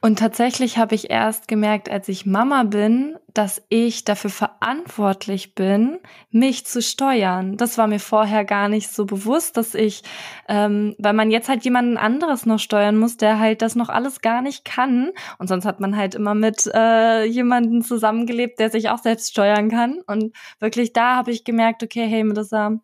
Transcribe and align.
Und 0.00 0.18
tatsächlich 0.18 0.78
habe 0.78 0.94
ich 0.94 1.10
erst 1.10 1.48
gemerkt, 1.48 1.90
als 1.90 2.08
ich 2.08 2.26
Mama 2.26 2.64
bin, 2.64 3.16
dass 3.34 3.62
ich 3.68 4.04
dafür 4.04 4.30
verantwortlich 4.30 5.54
bin, 5.54 5.98
mich 6.30 6.66
zu 6.66 6.82
steuern. 6.82 7.56
Das 7.56 7.78
war 7.78 7.86
mir 7.86 8.00
vorher 8.00 8.44
gar 8.44 8.68
nicht 8.68 8.90
so 8.90 9.06
bewusst, 9.06 9.56
dass 9.56 9.74
ich, 9.74 10.02
ähm, 10.48 10.94
weil 10.98 11.14
man 11.14 11.30
jetzt 11.30 11.48
halt 11.48 11.64
jemanden 11.64 11.96
anderes 11.96 12.46
noch 12.46 12.58
steuern 12.58 12.98
muss, 12.98 13.16
der 13.16 13.38
halt 13.38 13.62
das 13.62 13.74
noch 13.74 13.88
alles 13.88 14.20
gar 14.20 14.42
nicht 14.42 14.64
kann. 14.64 15.10
Und 15.38 15.48
sonst 15.48 15.64
hat 15.64 15.80
man 15.80 15.96
halt 15.96 16.14
immer 16.14 16.34
mit 16.34 16.70
äh, 16.74 17.24
jemandem 17.24 17.82
zusammengelebt, 17.82 18.58
der 18.58 18.70
sich 18.70 18.90
auch 18.90 18.98
selbst 18.98 19.30
steuern 19.30 19.70
kann. 19.70 20.00
Und 20.06 20.34
wirklich 20.58 20.92
da 20.92 21.16
habe 21.16 21.30
ich 21.30 21.44
gemerkt, 21.44 21.82
okay, 21.82 22.06
hey 22.06 22.24
Melissa, 22.24 22.80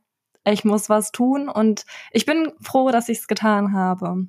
ich 0.46 0.64
muss 0.64 0.88
was 0.88 1.12
tun 1.12 1.48
und 1.48 1.84
ich 2.12 2.26
bin 2.26 2.52
froh, 2.60 2.90
dass 2.90 3.08
ich 3.08 3.18
es 3.18 3.28
getan 3.28 3.72
habe. 3.74 4.28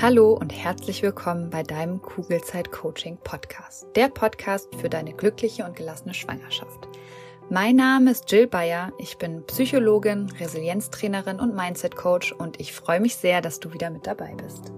Hallo 0.00 0.32
und 0.32 0.50
herzlich 0.50 1.02
willkommen 1.02 1.50
bei 1.50 1.64
deinem 1.64 2.00
Kugelzeit 2.00 2.70
Coaching 2.70 3.18
Podcast, 3.24 3.84
der 3.96 4.08
Podcast 4.08 4.68
für 4.76 4.88
deine 4.88 5.12
glückliche 5.12 5.64
und 5.64 5.74
gelassene 5.74 6.14
Schwangerschaft. 6.14 6.86
Mein 7.50 7.74
Name 7.74 8.12
ist 8.12 8.30
Jill 8.30 8.46
Bayer, 8.46 8.92
ich 8.98 9.18
bin 9.18 9.44
Psychologin, 9.48 10.30
Resilienztrainerin 10.38 11.40
und 11.40 11.56
Mindset 11.56 11.96
Coach 11.96 12.30
und 12.30 12.60
ich 12.60 12.72
freue 12.72 13.00
mich 13.00 13.16
sehr, 13.16 13.40
dass 13.40 13.58
du 13.58 13.72
wieder 13.72 13.90
mit 13.90 14.06
dabei 14.06 14.36
bist. 14.36 14.70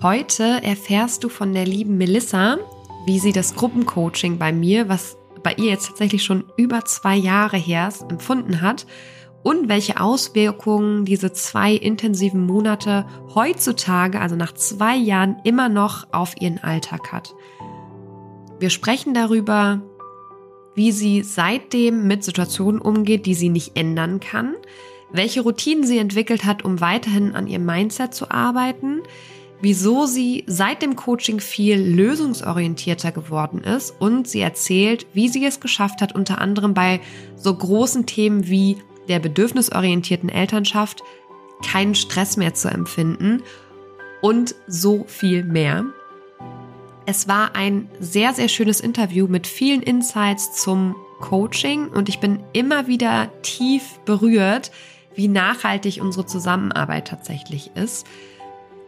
Heute 0.00 0.60
erfährst 0.62 1.24
du 1.24 1.28
von 1.28 1.52
der 1.52 1.64
lieben 1.64 1.98
Melissa, 1.98 2.58
wie 3.06 3.18
sie 3.18 3.32
das 3.32 3.56
Gruppencoaching 3.56 4.38
bei 4.38 4.52
mir, 4.52 4.88
was 4.88 5.16
bei 5.42 5.54
ihr 5.54 5.70
jetzt 5.70 5.88
tatsächlich 5.88 6.22
schon 6.22 6.44
über 6.56 6.84
zwei 6.84 7.16
Jahre 7.16 7.56
her 7.56 7.92
empfunden 8.08 8.60
hat 8.60 8.86
und 9.46 9.68
welche 9.68 10.00
Auswirkungen 10.00 11.04
diese 11.04 11.32
zwei 11.32 11.72
intensiven 11.72 12.44
Monate 12.44 13.06
heutzutage, 13.32 14.20
also 14.20 14.34
nach 14.34 14.52
zwei 14.54 14.96
Jahren, 14.96 15.36
immer 15.44 15.68
noch 15.68 16.08
auf 16.10 16.34
ihren 16.40 16.58
Alltag 16.58 17.12
hat. 17.12 17.32
Wir 18.58 18.70
sprechen 18.70 19.14
darüber, 19.14 19.82
wie 20.74 20.90
sie 20.90 21.22
seitdem 21.22 22.08
mit 22.08 22.24
Situationen 22.24 22.80
umgeht, 22.80 23.24
die 23.24 23.34
sie 23.34 23.48
nicht 23.48 23.76
ändern 23.76 24.18
kann, 24.18 24.56
welche 25.12 25.42
Routinen 25.42 25.86
sie 25.86 25.98
entwickelt 25.98 26.44
hat, 26.44 26.64
um 26.64 26.80
weiterhin 26.80 27.36
an 27.36 27.46
ihrem 27.46 27.66
Mindset 27.66 28.14
zu 28.14 28.32
arbeiten, 28.32 29.02
wieso 29.60 30.06
sie 30.06 30.42
seit 30.48 30.82
dem 30.82 30.96
Coaching 30.96 31.38
viel 31.38 31.78
lösungsorientierter 31.78 33.12
geworden 33.12 33.62
ist 33.62 33.94
und 34.00 34.26
sie 34.26 34.40
erzählt, 34.40 35.06
wie 35.12 35.28
sie 35.28 35.44
es 35.46 35.60
geschafft 35.60 36.00
hat, 36.00 36.16
unter 36.16 36.40
anderem 36.40 36.74
bei 36.74 37.00
so 37.36 37.54
großen 37.54 38.06
Themen 38.06 38.48
wie 38.48 38.78
der 39.08 39.18
bedürfnisorientierten 39.18 40.28
Elternschaft 40.28 41.02
keinen 41.64 41.94
Stress 41.94 42.36
mehr 42.36 42.54
zu 42.54 42.68
empfinden 42.68 43.42
und 44.20 44.54
so 44.66 45.04
viel 45.08 45.44
mehr. 45.44 45.84
Es 47.06 47.28
war 47.28 47.54
ein 47.54 47.88
sehr, 48.00 48.34
sehr 48.34 48.48
schönes 48.48 48.80
Interview 48.80 49.28
mit 49.28 49.46
vielen 49.46 49.82
Insights 49.82 50.60
zum 50.60 50.96
Coaching 51.20 51.88
und 51.88 52.08
ich 52.08 52.18
bin 52.18 52.40
immer 52.52 52.88
wieder 52.88 53.30
tief 53.42 53.98
berührt, 54.04 54.70
wie 55.14 55.28
nachhaltig 55.28 56.00
unsere 56.02 56.26
Zusammenarbeit 56.26 57.08
tatsächlich 57.08 57.70
ist. 57.74 58.06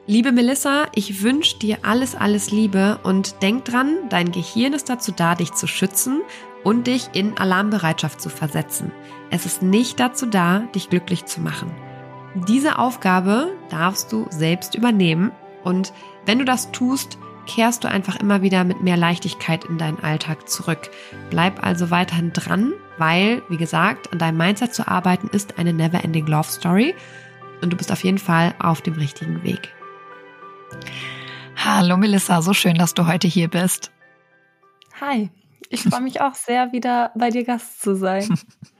Liebe 0.06 0.32
Melissa, 0.32 0.86
ich 0.94 1.22
wünsche 1.22 1.58
dir 1.58 1.78
alles, 1.82 2.14
alles 2.14 2.50
Liebe 2.50 2.98
und 3.02 3.42
denk 3.42 3.66
dran, 3.66 3.94
dein 4.08 4.32
Gehirn 4.32 4.72
ist 4.72 4.88
dazu 4.88 5.12
da, 5.12 5.34
dich 5.34 5.52
zu 5.52 5.66
schützen 5.66 6.22
und 6.64 6.86
dich 6.86 7.08
in 7.12 7.36
Alarmbereitschaft 7.36 8.20
zu 8.20 8.30
versetzen. 8.30 8.90
Es 9.30 9.44
ist 9.44 9.62
nicht 9.62 10.00
dazu 10.00 10.26
da, 10.26 10.60
dich 10.74 10.88
glücklich 10.88 11.26
zu 11.26 11.40
machen. 11.40 11.70
Diese 12.46 12.78
Aufgabe 12.78 13.54
darfst 13.68 14.12
du 14.12 14.26
selbst 14.30 14.74
übernehmen 14.74 15.32
und 15.64 15.92
wenn 16.24 16.38
du 16.38 16.44
das 16.44 16.72
tust, 16.72 17.18
kehrst 17.46 17.84
du 17.84 17.88
einfach 17.88 18.16
immer 18.16 18.42
wieder 18.42 18.64
mit 18.64 18.82
mehr 18.82 18.96
Leichtigkeit 18.96 19.64
in 19.64 19.78
deinen 19.78 20.00
Alltag 20.00 20.48
zurück. 20.48 20.90
Bleib 21.30 21.64
also 21.64 21.90
weiterhin 21.90 22.32
dran, 22.32 22.72
weil, 22.98 23.42
wie 23.48 23.56
gesagt, 23.56 24.12
an 24.12 24.18
deinem 24.18 24.36
Mindset 24.36 24.74
zu 24.74 24.86
arbeiten 24.86 25.28
ist 25.28 25.58
eine 25.58 25.72
never-ending 25.72 26.26
Love 26.26 26.48
Story 26.48 26.94
und 27.62 27.70
du 27.72 27.76
bist 27.76 27.90
auf 27.90 28.04
jeden 28.04 28.18
Fall 28.18 28.54
auf 28.58 28.82
dem 28.82 28.94
richtigen 28.94 29.42
Weg. 29.42 29.72
Hallo 31.56 31.96
Melissa, 31.96 32.40
so 32.42 32.52
schön, 32.52 32.74
dass 32.74 32.94
du 32.94 33.06
heute 33.06 33.26
hier 33.26 33.48
bist. 33.48 33.90
Hi, 35.00 35.30
ich 35.70 35.82
freue 35.82 36.02
mich 36.02 36.20
auch 36.20 36.34
sehr, 36.34 36.72
wieder 36.72 37.12
bei 37.14 37.30
dir 37.30 37.44
Gast 37.44 37.80
zu 37.80 37.94
sein. 37.94 38.28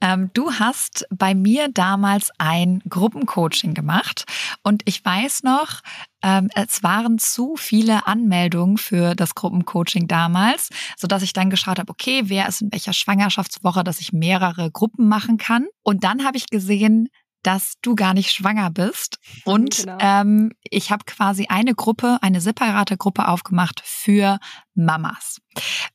Ähm, 0.00 0.30
du 0.34 0.52
hast 0.52 1.06
bei 1.10 1.34
mir 1.34 1.68
damals 1.68 2.30
ein 2.38 2.82
Gruppencoaching 2.88 3.72
gemacht 3.72 4.24
und 4.62 4.82
ich 4.84 5.02
weiß 5.04 5.42
noch, 5.42 5.80
ähm, 6.22 6.50
es 6.54 6.82
waren 6.82 7.18
zu 7.18 7.56
viele 7.56 8.06
Anmeldungen 8.06 8.76
für 8.76 9.14
das 9.14 9.34
Gruppencoaching 9.34 10.06
damals, 10.06 10.68
so 10.96 11.06
dass 11.06 11.22
ich 11.22 11.32
dann 11.32 11.50
geschaut 11.50 11.78
habe, 11.78 11.90
okay, 11.90 12.24
wer 12.26 12.46
ist 12.46 12.60
in 12.60 12.72
welcher 12.72 12.92
Schwangerschaftswoche, 12.92 13.84
dass 13.84 14.00
ich 14.00 14.12
mehrere 14.12 14.70
Gruppen 14.70 15.08
machen 15.08 15.38
kann. 15.38 15.66
Und 15.82 16.04
dann 16.04 16.24
habe 16.24 16.36
ich 16.36 16.48
gesehen, 16.48 17.08
dass 17.42 17.74
du 17.80 17.94
gar 17.94 18.12
nicht 18.12 18.32
schwanger 18.32 18.70
bist. 18.70 19.18
Und 19.44 19.76
genau. 19.76 19.98
ähm, 20.00 20.52
ich 20.62 20.90
habe 20.90 21.04
quasi 21.04 21.46
eine 21.48 21.74
Gruppe, 21.74 22.18
eine 22.20 22.40
separate 22.40 22.96
Gruppe 22.96 23.28
aufgemacht 23.28 23.80
für 23.84 24.38
Mamas. 24.74 25.38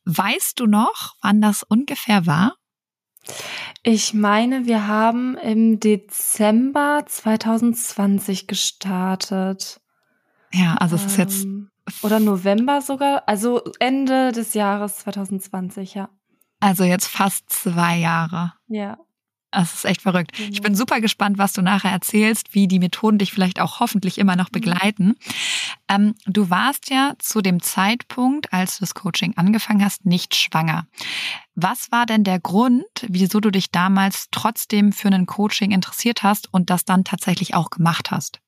Weißt 0.04 0.58
du 0.58 0.66
noch, 0.66 1.14
wann 1.20 1.40
das 1.40 1.62
ungefähr 1.62 2.26
war? 2.26 2.56
Ich 3.82 4.14
meine, 4.14 4.66
wir 4.66 4.86
haben 4.86 5.36
im 5.36 5.80
Dezember 5.80 7.04
2020 7.06 8.46
gestartet. 8.46 9.80
Ja, 10.52 10.74
also 10.74 10.96
es 10.96 11.06
ist 11.06 11.16
jetzt. 11.16 11.44
Ähm, 11.44 11.70
oder 12.02 12.20
November 12.20 12.80
sogar, 12.80 13.24
also 13.26 13.62
Ende 13.80 14.30
des 14.30 14.54
Jahres 14.54 14.98
2020, 14.98 15.94
ja. 15.94 16.08
Also 16.60 16.84
jetzt 16.84 17.08
fast 17.08 17.50
zwei 17.50 17.98
Jahre. 17.98 18.52
Ja. 18.68 18.98
Das 19.52 19.74
ist 19.74 19.84
echt 19.84 20.00
verrückt. 20.00 20.32
Ich 20.38 20.60
mhm. 20.60 20.62
bin 20.62 20.74
super 20.74 21.00
gespannt, 21.00 21.36
was 21.36 21.52
du 21.52 21.60
nachher 21.60 21.90
erzählst, 21.90 22.54
wie 22.54 22.66
die 22.66 22.78
Methoden 22.78 23.18
dich 23.18 23.32
vielleicht 23.32 23.60
auch 23.60 23.80
hoffentlich 23.80 24.16
immer 24.16 24.34
noch 24.34 24.48
mhm. 24.48 24.52
begleiten. 24.52 25.16
Ähm, 25.88 26.14
du 26.26 26.48
warst 26.48 26.90
ja 26.90 27.12
zu 27.18 27.42
dem 27.42 27.60
Zeitpunkt, 27.62 28.52
als 28.52 28.78
du 28.78 28.80
das 28.80 28.94
Coaching 28.94 29.34
angefangen 29.36 29.84
hast, 29.84 30.06
nicht 30.06 30.34
schwanger. 30.34 30.86
Was 31.54 31.92
war 31.92 32.06
denn 32.06 32.24
der 32.24 32.40
Grund, 32.40 32.86
wieso 33.06 33.40
du 33.40 33.50
dich 33.50 33.70
damals 33.70 34.28
trotzdem 34.30 34.90
für 34.92 35.08
ein 35.08 35.26
Coaching 35.26 35.70
interessiert 35.70 36.22
hast 36.22 36.52
und 36.52 36.70
das 36.70 36.86
dann 36.86 37.04
tatsächlich 37.04 37.54
auch 37.54 37.68
gemacht 37.68 38.10
hast? 38.10 38.40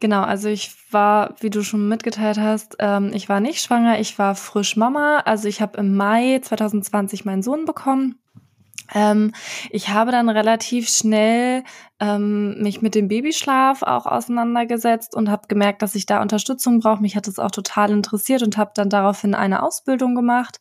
Genau, 0.00 0.22
also 0.22 0.48
ich 0.48 0.70
war, 0.90 1.34
wie 1.40 1.50
du 1.50 1.62
schon 1.62 1.88
mitgeteilt 1.88 2.38
hast, 2.38 2.76
ähm, 2.78 3.10
ich 3.12 3.28
war 3.28 3.40
nicht 3.40 3.60
schwanger, 3.60 3.98
ich 3.98 4.18
war 4.18 4.36
frisch 4.36 4.76
Mama. 4.76 5.18
Also 5.26 5.48
ich 5.48 5.60
habe 5.60 5.78
im 5.78 5.96
Mai 5.96 6.38
2020 6.42 7.26
meinen 7.26 7.42
Sohn 7.42 7.66
bekommen 7.66 8.18
ähm, 8.92 9.32
ich 9.70 9.88
habe 9.88 10.10
dann 10.10 10.28
relativ 10.28 10.88
schnell 10.88 11.64
ähm, 12.00 12.60
mich 12.60 12.82
mit 12.82 12.94
dem 12.94 13.08
Babyschlaf 13.08 13.82
auch 13.82 14.06
auseinandergesetzt 14.06 15.14
und 15.14 15.30
habe 15.30 15.48
gemerkt, 15.48 15.80
dass 15.80 15.94
ich 15.94 16.06
da 16.06 16.20
Unterstützung 16.20 16.80
brauche. 16.80 17.00
Mich 17.00 17.16
hat 17.16 17.28
es 17.28 17.38
auch 17.38 17.50
total 17.50 17.90
interessiert 17.90 18.42
und 18.42 18.58
habe 18.58 18.72
dann 18.74 18.90
daraufhin 18.90 19.34
eine 19.34 19.62
Ausbildung 19.62 20.14
gemacht 20.14 20.58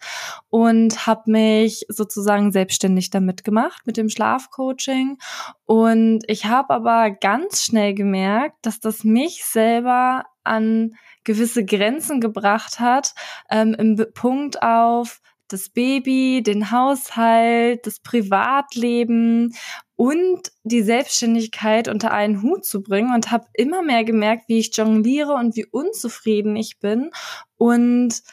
und 0.49 1.05
habe 1.05 1.31
mich 1.31 1.85
sozusagen 1.89 2.51
selbstständig 2.51 3.09
damit 3.09 3.43
gemacht 3.43 3.81
mit 3.85 3.97
dem 3.97 4.09
Schlafcoaching. 4.09 5.17
Und 5.65 6.21
ich 6.27 6.45
habe 6.45 6.73
aber 6.73 7.11
ganz 7.11 7.63
schnell 7.63 7.93
gemerkt, 7.93 8.57
dass 8.61 8.79
das 8.79 9.03
mich 9.03 9.43
selber 9.43 10.23
an 10.43 10.95
gewisse 11.23 11.65
Grenzen 11.65 12.21
gebracht 12.21 12.79
hat, 12.79 13.15
ähm, 13.49 13.73
im 13.77 14.05
Punkt 14.13 14.61
auf, 14.61 15.21
das 15.53 15.69
Baby, 15.69 16.41
den 16.43 16.71
Haushalt, 16.71 17.85
das 17.85 17.99
Privatleben 17.99 19.53
und 19.95 20.51
die 20.63 20.81
Selbstständigkeit 20.81 21.87
unter 21.87 22.11
einen 22.11 22.41
Hut 22.41 22.65
zu 22.65 22.81
bringen 22.81 23.13
und 23.13 23.31
habe 23.31 23.45
immer 23.53 23.83
mehr 23.83 24.03
gemerkt, 24.03 24.49
wie 24.49 24.59
ich 24.59 24.75
jongliere 24.75 25.33
und 25.33 25.55
wie 25.55 25.65
unzufrieden 25.65 26.55
ich 26.55 26.79
bin 26.79 27.11
und 27.57 28.23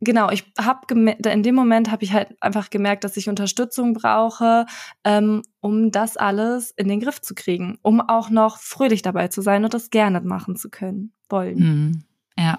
genau, 0.00 0.30
ich 0.30 0.44
habe 0.58 0.80
in 0.94 1.42
dem 1.42 1.54
Moment 1.54 1.90
habe 1.90 2.04
ich 2.04 2.12
halt 2.12 2.36
einfach 2.40 2.70
gemerkt, 2.70 3.04
dass 3.04 3.16
ich 3.16 3.28
Unterstützung 3.28 3.94
brauche, 3.94 4.66
ähm, 5.04 5.42
um 5.60 5.90
das 5.90 6.16
alles 6.16 6.72
in 6.72 6.88
den 6.88 7.00
Griff 7.00 7.20
zu 7.20 7.34
kriegen, 7.34 7.78
um 7.82 8.00
auch 8.00 8.30
noch 8.30 8.58
fröhlich 8.58 9.02
dabei 9.02 9.28
zu 9.28 9.42
sein 9.42 9.64
und 9.64 9.74
das 9.74 9.90
gerne 9.90 10.20
machen 10.20 10.56
zu 10.56 10.70
können, 10.70 11.12
wollen. 11.28 11.58
Mhm. 11.58 12.04
Ja. 12.38 12.58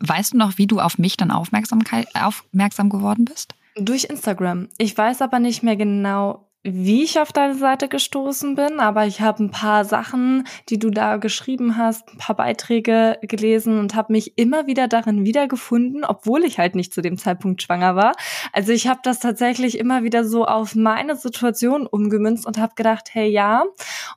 Weißt 0.00 0.34
du 0.34 0.38
noch, 0.38 0.58
wie 0.58 0.66
du 0.66 0.80
auf 0.80 0.98
mich 0.98 1.16
dann 1.16 1.30
aufmerksam, 1.30 1.82
aufmerksam 2.14 2.88
geworden 2.90 3.24
bist? 3.24 3.54
Durch 3.76 4.04
Instagram. 4.04 4.68
Ich 4.78 4.96
weiß 4.96 5.22
aber 5.22 5.38
nicht 5.38 5.62
mehr 5.62 5.76
genau, 5.76 6.43
wie 6.66 7.04
ich 7.04 7.20
auf 7.20 7.30
deine 7.30 7.54
Seite 7.54 7.88
gestoßen 7.88 8.54
bin, 8.54 8.80
aber 8.80 9.06
ich 9.06 9.20
habe 9.20 9.44
ein 9.44 9.50
paar 9.50 9.84
Sachen, 9.84 10.46
die 10.70 10.78
du 10.78 10.88
da 10.88 11.18
geschrieben 11.18 11.76
hast, 11.76 12.08
ein 12.08 12.16
paar 12.16 12.36
Beiträge 12.36 13.18
gelesen 13.20 13.78
und 13.78 13.94
habe 13.94 14.14
mich 14.14 14.38
immer 14.38 14.66
wieder 14.66 14.88
darin 14.88 15.26
wiedergefunden, 15.26 16.04
obwohl 16.04 16.42
ich 16.42 16.58
halt 16.58 16.74
nicht 16.74 16.94
zu 16.94 17.02
dem 17.02 17.18
Zeitpunkt 17.18 17.60
schwanger 17.60 17.96
war. 17.96 18.12
Also 18.54 18.72
ich 18.72 18.88
habe 18.88 19.00
das 19.02 19.20
tatsächlich 19.20 19.78
immer 19.78 20.04
wieder 20.04 20.24
so 20.24 20.46
auf 20.46 20.74
meine 20.74 21.16
Situation 21.16 21.86
umgemünzt 21.86 22.46
und 22.46 22.56
habe 22.56 22.74
gedacht, 22.74 23.10
hey 23.12 23.28
ja. 23.28 23.64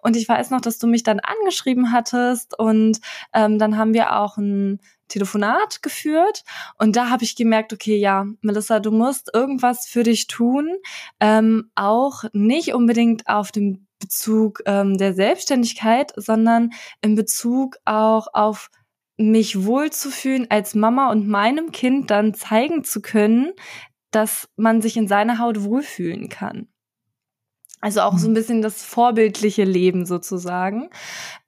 Und 0.02 0.16
ich 0.16 0.28
weiß 0.30 0.50
noch, 0.52 0.62
dass 0.62 0.80
du 0.80 0.88
mich 0.88 1.04
dann 1.04 1.20
angeschrieben 1.20 1.92
hattest 1.92 2.58
und 2.58 3.02
ähm, 3.34 3.60
dann 3.60 3.78
haben 3.78 3.94
wir 3.94 4.16
auch 4.16 4.38
ein 4.38 4.80
Telefonat 5.08 5.82
geführt 5.82 6.44
und 6.78 6.96
da 6.96 7.10
habe 7.10 7.24
ich 7.24 7.36
gemerkt, 7.36 7.74
okay, 7.74 7.98
ja, 7.98 8.26
Melissa, 8.42 8.80
du 8.80 8.92
musst 8.92 9.30
irgendwas 9.34 9.86
für 9.88 10.04
dich 10.04 10.28
tun, 10.28 10.78
ähm, 11.20 11.72
auch 11.76 12.24
nicht 12.34 12.74
unbedingt 12.74 13.28
auf 13.28 13.52
dem 13.52 13.88
Bezug 14.00 14.62
ähm, 14.66 14.98
der 14.98 15.14
Selbstständigkeit, 15.14 16.14
sondern 16.16 16.72
in 17.02 17.16
Bezug 17.16 17.78
auch 17.86 18.28
auf 18.34 18.70
mich 19.18 19.66
wohlzufühlen 19.66 20.48
als 20.50 20.76
Mama 20.76 21.10
und 21.12 21.28
meinem 21.28 21.72
Kind 21.72 22.12
dann 22.12 22.34
zeigen 22.34 22.84
zu 22.84 23.02
können, 23.02 23.54
dass 24.12 24.48
man 24.56 24.82
sich 24.82 24.96
in 24.96 25.08
seiner 25.08 25.40
Haut 25.40 25.64
wohlfühlen 25.64 26.30
kann. 26.30 26.68
Also 27.80 28.02
auch 28.02 28.18
so 28.18 28.28
ein 28.28 28.32
mhm. 28.32 28.36
bisschen 28.36 28.62
das 28.62 28.84
vorbildliche 28.84 29.64
Leben 29.64 30.06
sozusagen. 30.06 30.90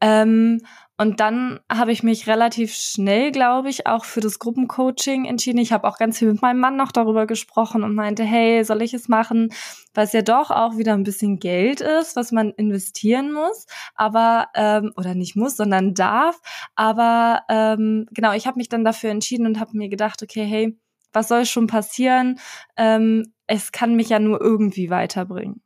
Ähm, 0.02 0.62
und 1.00 1.22
dann 1.22 1.62
habe 1.72 1.94
ich 1.94 2.04
mich 2.04 2.28
relativ 2.28 2.74
schnell, 2.74 3.32
glaube 3.32 3.70
ich, 3.70 3.88
auch 3.88 4.04
für 4.04 4.20
das 4.20 4.38
Gruppencoaching 4.38 5.24
entschieden. 5.24 5.60
Ich 5.60 5.72
habe 5.72 5.88
auch 5.88 5.98
ganz 5.98 6.20
viel 6.20 6.30
mit 6.30 6.42
meinem 6.42 6.60
Mann 6.60 6.76
noch 6.76 6.92
darüber 6.92 7.26
gesprochen 7.26 7.84
und 7.84 7.96
meinte, 7.96 8.26
hey, 8.26 8.66
soll 8.66 8.82
ich 8.82 8.94
es 8.94 9.08
machen? 9.08 9.54
Weil 9.94 10.08
es 10.08 10.12
ja 10.12 10.24
doch 10.24 10.52
auch 10.52 10.78
wieder 10.78 10.94
ein 10.94 11.06
bisschen 11.06 11.40
Geld 11.40 11.80
ist, 11.80 12.18
was 12.18 12.34
man 12.34 12.52
investieren 12.52 13.32
muss, 13.32 13.66
aber 13.96 14.50
ähm, 14.56 14.92
oder 14.98 15.16
nicht 15.16 15.38
muss, 15.38 15.56
sondern 15.56 15.94
darf. 15.94 16.42
Aber 16.76 17.44
ähm, 17.48 18.06
genau, 18.12 18.34
ich 18.34 18.46
habe 18.46 18.58
mich 18.58 18.68
dann 18.68 18.84
dafür 18.84 19.12
entschieden 19.12 19.46
und 19.46 19.62
habe 19.62 19.78
mir 19.78 19.88
gedacht, 19.88 20.22
okay, 20.22 20.44
hey, 20.44 20.78
was 21.14 21.30
soll 21.30 21.46
schon 21.46 21.68
passieren? 21.68 22.40
Ähm, 22.76 23.32
es 23.48 23.72
kann 23.72 23.96
mich 23.96 24.10
ja 24.10 24.20
nur 24.20 24.42
irgendwie 24.42 24.90
weiterbringen. 24.90 25.62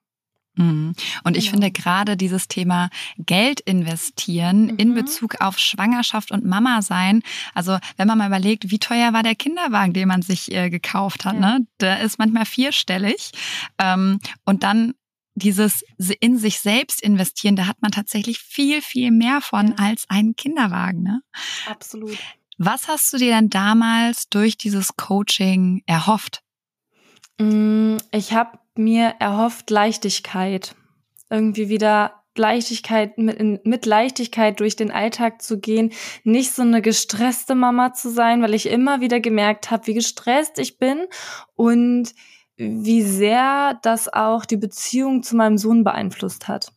Mhm. 0.55 0.93
Und 1.23 1.37
ich 1.37 1.45
genau. 1.45 1.53
finde 1.53 1.71
gerade 1.71 2.17
dieses 2.17 2.47
Thema 2.47 2.89
Geld 3.17 3.59
investieren 3.61 4.65
mhm. 4.65 4.77
in 4.77 4.93
Bezug 4.93 5.41
auf 5.41 5.57
Schwangerschaft 5.57 6.31
und 6.31 6.45
Mama 6.45 6.81
sein, 6.81 7.23
also 7.53 7.77
wenn 7.97 8.07
man 8.07 8.17
mal 8.17 8.27
überlegt, 8.27 8.69
wie 8.69 8.79
teuer 8.79 9.13
war 9.13 9.23
der 9.23 9.35
Kinderwagen, 9.35 9.93
den 9.93 10.07
man 10.07 10.21
sich 10.21 10.51
äh, 10.51 10.69
gekauft 10.69 11.25
hat, 11.25 11.35
ja. 11.35 11.39
ne? 11.39 11.67
Der 11.79 12.01
ist 12.01 12.19
manchmal 12.19 12.45
vierstellig. 12.45 13.31
Ähm, 13.77 14.19
und 14.45 14.63
dann 14.63 14.93
dieses 15.35 15.83
in 16.19 16.37
sich 16.37 16.59
selbst 16.59 17.01
investieren, 17.01 17.55
da 17.55 17.65
hat 17.65 17.81
man 17.81 17.91
tatsächlich 17.91 18.39
viel, 18.39 18.81
viel 18.81 19.11
mehr 19.11 19.41
von 19.41 19.69
ja. 19.69 19.75
als 19.77 20.05
einen 20.09 20.35
Kinderwagen. 20.35 21.01
Ne? 21.01 21.21
Absolut. 21.67 22.17
Was 22.57 22.87
hast 22.87 23.11
du 23.13 23.17
dir 23.17 23.31
denn 23.35 23.49
damals 23.49 24.29
durch 24.29 24.57
dieses 24.57 24.95
Coaching 24.95 25.81
erhofft? 25.87 26.43
Mm, 27.39 27.97
ich 28.11 28.33
habe 28.33 28.59
mir 28.75 29.15
erhofft 29.19 29.69
Leichtigkeit. 29.69 30.75
Irgendwie 31.29 31.69
wieder 31.69 32.23
Leichtigkeit, 32.35 33.17
mit, 33.17 33.65
mit 33.65 33.85
Leichtigkeit 33.85 34.59
durch 34.59 34.75
den 34.75 34.91
Alltag 34.91 35.41
zu 35.41 35.59
gehen, 35.59 35.91
nicht 36.23 36.51
so 36.51 36.63
eine 36.63 36.81
gestresste 36.81 37.55
Mama 37.55 37.93
zu 37.93 38.09
sein, 38.09 38.41
weil 38.41 38.53
ich 38.53 38.67
immer 38.67 39.01
wieder 39.01 39.19
gemerkt 39.19 39.71
habe, 39.71 39.87
wie 39.87 39.93
gestresst 39.93 40.57
ich 40.57 40.79
bin 40.79 41.05
und 41.55 42.13
wie 42.55 43.01
sehr 43.01 43.79
das 43.81 44.11
auch 44.11 44.45
die 44.45 44.57
Beziehung 44.57 45.23
zu 45.23 45.35
meinem 45.35 45.57
Sohn 45.57 45.83
beeinflusst 45.83 46.47
hat. 46.47 46.71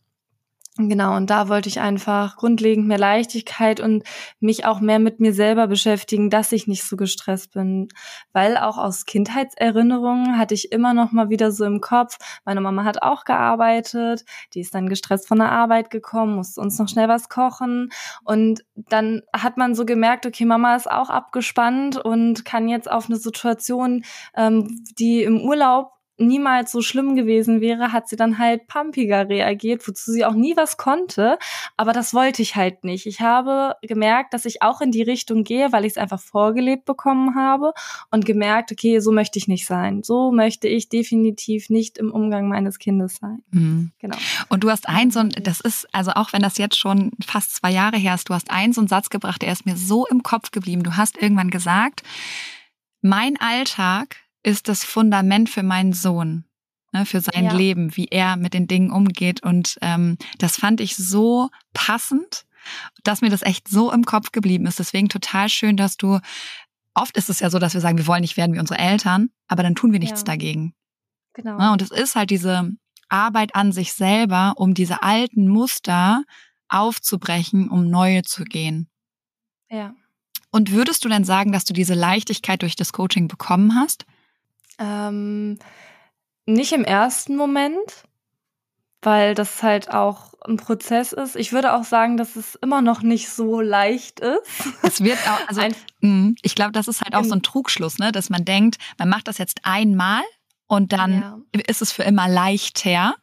Genau, 0.79 1.15
und 1.15 1.31
da 1.31 1.49
wollte 1.49 1.69
ich 1.69 1.79
einfach 1.79 2.35
grundlegend 2.35 2.87
mehr 2.87 2.99
Leichtigkeit 2.99 3.79
und 3.79 4.03
mich 4.39 4.65
auch 4.65 4.79
mehr 4.79 4.99
mit 4.99 5.19
mir 5.19 5.33
selber 5.33 5.65
beschäftigen, 5.65 6.29
dass 6.29 6.51
ich 6.51 6.67
nicht 6.67 6.83
so 6.83 6.95
gestresst 6.95 7.53
bin. 7.53 7.87
Weil 8.31 8.57
auch 8.57 8.77
aus 8.77 9.05
Kindheitserinnerungen 9.05 10.37
hatte 10.37 10.53
ich 10.53 10.71
immer 10.71 10.93
noch 10.93 11.11
mal 11.11 11.29
wieder 11.29 11.51
so 11.51 11.65
im 11.65 11.81
Kopf, 11.81 12.17
meine 12.45 12.61
Mama 12.61 12.83
hat 12.83 13.01
auch 13.01 13.25
gearbeitet, 13.25 14.23
die 14.53 14.61
ist 14.61 14.75
dann 14.75 14.87
gestresst 14.87 15.27
von 15.27 15.39
der 15.39 15.51
Arbeit 15.51 15.89
gekommen, 15.89 16.35
musste 16.35 16.61
uns 16.61 16.77
noch 16.77 16.87
schnell 16.87 17.07
was 17.07 17.27
kochen. 17.27 17.89
Und 18.23 18.63
dann 18.75 19.23
hat 19.35 19.57
man 19.57 19.73
so 19.73 19.83
gemerkt, 19.83 20.27
okay, 20.27 20.45
Mama 20.45 20.75
ist 20.75 20.89
auch 20.91 21.09
abgespannt 21.09 21.97
und 21.97 22.45
kann 22.45 22.69
jetzt 22.69 22.89
auf 22.89 23.07
eine 23.07 23.17
Situation, 23.17 24.03
ähm, 24.35 24.85
die 24.99 25.23
im 25.23 25.41
Urlaub 25.41 25.96
niemals 26.17 26.71
so 26.71 26.81
schlimm 26.81 27.15
gewesen 27.15 27.61
wäre, 27.61 27.91
hat 27.91 28.07
sie 28.09 28.15
dann 28.15 28.39
halt 28.39 28.67
pumpiger 28.67 29.29
reagiert, 29.29 29.87
wozu 29.87 30.11
sie 30.11 30.25
auch 30.25 30.33
nie 30.33 30.55
was 30.57 30.77
konnte. 30.77 31.37
Aber 31.75 31.93
das 31.93 32.13
wollte 32.13 32.41
ich 32.41 32.55
halt 32.55 32.83
nicht. 32.83 33.05
Ich 33.05 33.21
habe 33.21 33.75
gemerkt, 33.81 34.33
dass 34.33 34.45
ich 34.45 34.61
auch 34.61 34.81
in 34.81 34.91
die 34.91 35.03
Richtung 35.03 35.43
gehe, 35.43 35.71
weil 35.71 35.85
ich 35.85 35.93
es 35.93 35.97
einfach 35.97 36.19
vorgelebt 36.19 36.85
bekommen 36.85 37.35
habe 37.35 37.73
und 38.11 38.25
gemerkt, 38.25 38.71
okay, 38.71 38.99
so 38.99 39.11
möchte 39.11 39.39
ich 39.39 39.47
nicht 39.47 39.65
sein. 39.65 40.03
So 40.03 40.31
möchte 40.31 40.67
ich 40.67 40.89
definitiv 40.89 41.69
nicht 41.69 41.97
im 41.97 42.11
Umgang 42.11 42.47
meines 42.47 42.79
Kindes 42.79 43.17
sein. 43.17 43.43
Mhm. 43.51 43.91
Genau. 43.99 44.17
Und 44.49 44.63
du 44.63 44.71
hast 44.71 44.89
eins 44.89 45.15
und 45.15 45.45
das 45.45 45.59
ist, 45.59 45.87
also 45.93 46.11
auch 46.11 46.33
wenn 46.33 46.41
das 46.41 46.57
jetzt 46.57 46.77
schon 46.77 47.11
fast 47.25 47.55
zwei 47.55 47.71
Jahre 47.71 47.97
her 47.97 48.15
ist, 48.15 48.29
du 48.29 48.33
hast 48.33 48.51
eins 48.51 48.77
und 48.77 48.89
Satz 48.89 49.09
gebracht, 49.09 49.41
der 49.41 49.51
ist 49.51 49.65
mir 49.65 49.77
so 49.77 50.05
im 50.07 50.23
Kopf 50.23 50.51
geblieben. 50.51 50.83
Du 50.83 50.97
hast 50.97 51.17
irgendwann 51.17 51.49
gesagt, 51.49 52.03
mein 53.01 53.37
Alltag 53.39 54.17
ist 54.43 54.67
das 54.67 54.83
Fundament 54.83 55.49
für 55.49 55.63
meinen 55.63 55.93
Sohn, 55.93 56.45
ne, 56.93 57.05
für 57.05 57.21
sein 57.21 57.45
ja. 57.45 57.53
Leben, 57.53 57.95
wie 57.95 58.05
er 58.05 58.35
mit 58.35 58.53
den 58.53 58.67
Dingen 58.67 58.91
umgeht. 58.91 59.43
Und 59.43 59.77
ähm, 59.81 60.17
das 60.37 60.57
fand 60.57 60.81
ich 60.81 60.95
so 60.95 61.49
passend, 61.73 62.45
dass 63.03 63.21
mir 63.21 63.29
das 63.29 63.43
echt 63.43 63.67
so 63.67 63.91
im 63.91 64.05
Kopf 64.05 64.31
geblieben 64.31 64.65
ist. 64.65 64.79
Deswegen 64.79 65.09
total 65.09 65.49
schön, 65.49 65.77
dass 65.77 65.97
du, 65.97 66.19
oft 66.93 67.17
ist 67.17 67.29
es 67.29 67.39
ja 67.39 67.49
so, 67.49 67.59
dass 67.59 67.73
wir 67.73 67.81
sagen, 67.81 67.97
wir 67.97 68.07
wollen 68.07 68.21
nicht 68.21 68.37
werden 68.37 68.53
wie 68.53 68.59
unsere 68.59 68.79
Eltern, 68.79 69.29
aber 69.47 69.63
dann 69.63 69.75
tun 69.75 69.91
wir 69.91 69.99
nichts 69.99 70.21
ja. 70.21 70.25
dagegen. 70.25 70.73
Genau. 71.33 71.57
Ne, 71.57 71.71
und 71.71 71.81
es 71.81 71.91
ist 71.91 72.15
halt 72.15 72.29
diese 72.29 72.71
Arbeit 73.09 73.55
an 73.55 73.71
sich 73.71 73.93
selber, 73.93 74.53
um 74.57 74.73
diese 74.73 75.01
alten 75.03 75.47
Muster 75.47 76.23
aufzubrechen, 76.67 77.69
um 77.69 77.89
neue 77.89 78.23
zu 78.23 78.43
gehen. 78.43 78.89
Ja. 79.69 79.93
Und 80.51 80.71
würdest 80.71 81.05
du 81.05 81.09
denn 81.09 81.23
sagen, 81.23 81.51
dass 81.51 81.65
du 81.65 81.73
diese 81.73 81.93
Leichtigkeit 81.93 82.61
durch 82.61 82.75
das 82.75 82.93
Coaching 82.93 83.27
bekommen 83.27 83.75
hast? 83.75 84.05
Ähm, 84.79 85.57
nicht 86.45 86.71
im 86.71 86.83
ersten 86.83 87.35
Moment, 87.35 88.05
weil 89.01 89.35
das 89.35 89.61
halt 89.63 89.91
auch 89.91 90.33
ein 90.45 90.57
Prozess 90.57 91.13
ist. 91.13 91.35
Ich 91.35 91.51
würde 91.51 91.73
auch 91.73 91.83
sagen, 91.83 92.17
dass 92.17 92.35
es 92.35 92.55
immer 92.55 92.81
noch 92.81 93.01
nicht 93.01 93.29
so 93.29 93.61
leicht 93.61 94.19
ist. 94.19 94.41
Es 94.81 95.01
wird 95.01 95.17
auch, 95.27 95.47
also 95.47 95.61
ein, 95.61 96.35
ich 96.41 96.55
glaube, 96.55 96.71
das 96.71 96.87
ist 96.87 97.01
halt 97.01 97.15
auch 97.15 97.23
so 97.23 97.33
ein 97.33 97.41
Trugschluss, 97.41 97.99
ne, 97.99 98.11
dass 98.11 98.29
man 98.29 98.45
denkt, 98.45 98.77
man 98.97 99.09
macht 99.09 99.27
das 99.27 99.37
jetzt 99.37 99.59
einmal 99.63 100.21
und 100.67 100.93
dann 100.93 101.21
ja. 101.21 101.61
ist 101.67 101.81
es 101.81 101.91
für 101.91 102.03
immer 102.03 102.27
leichter. 102.27 103.15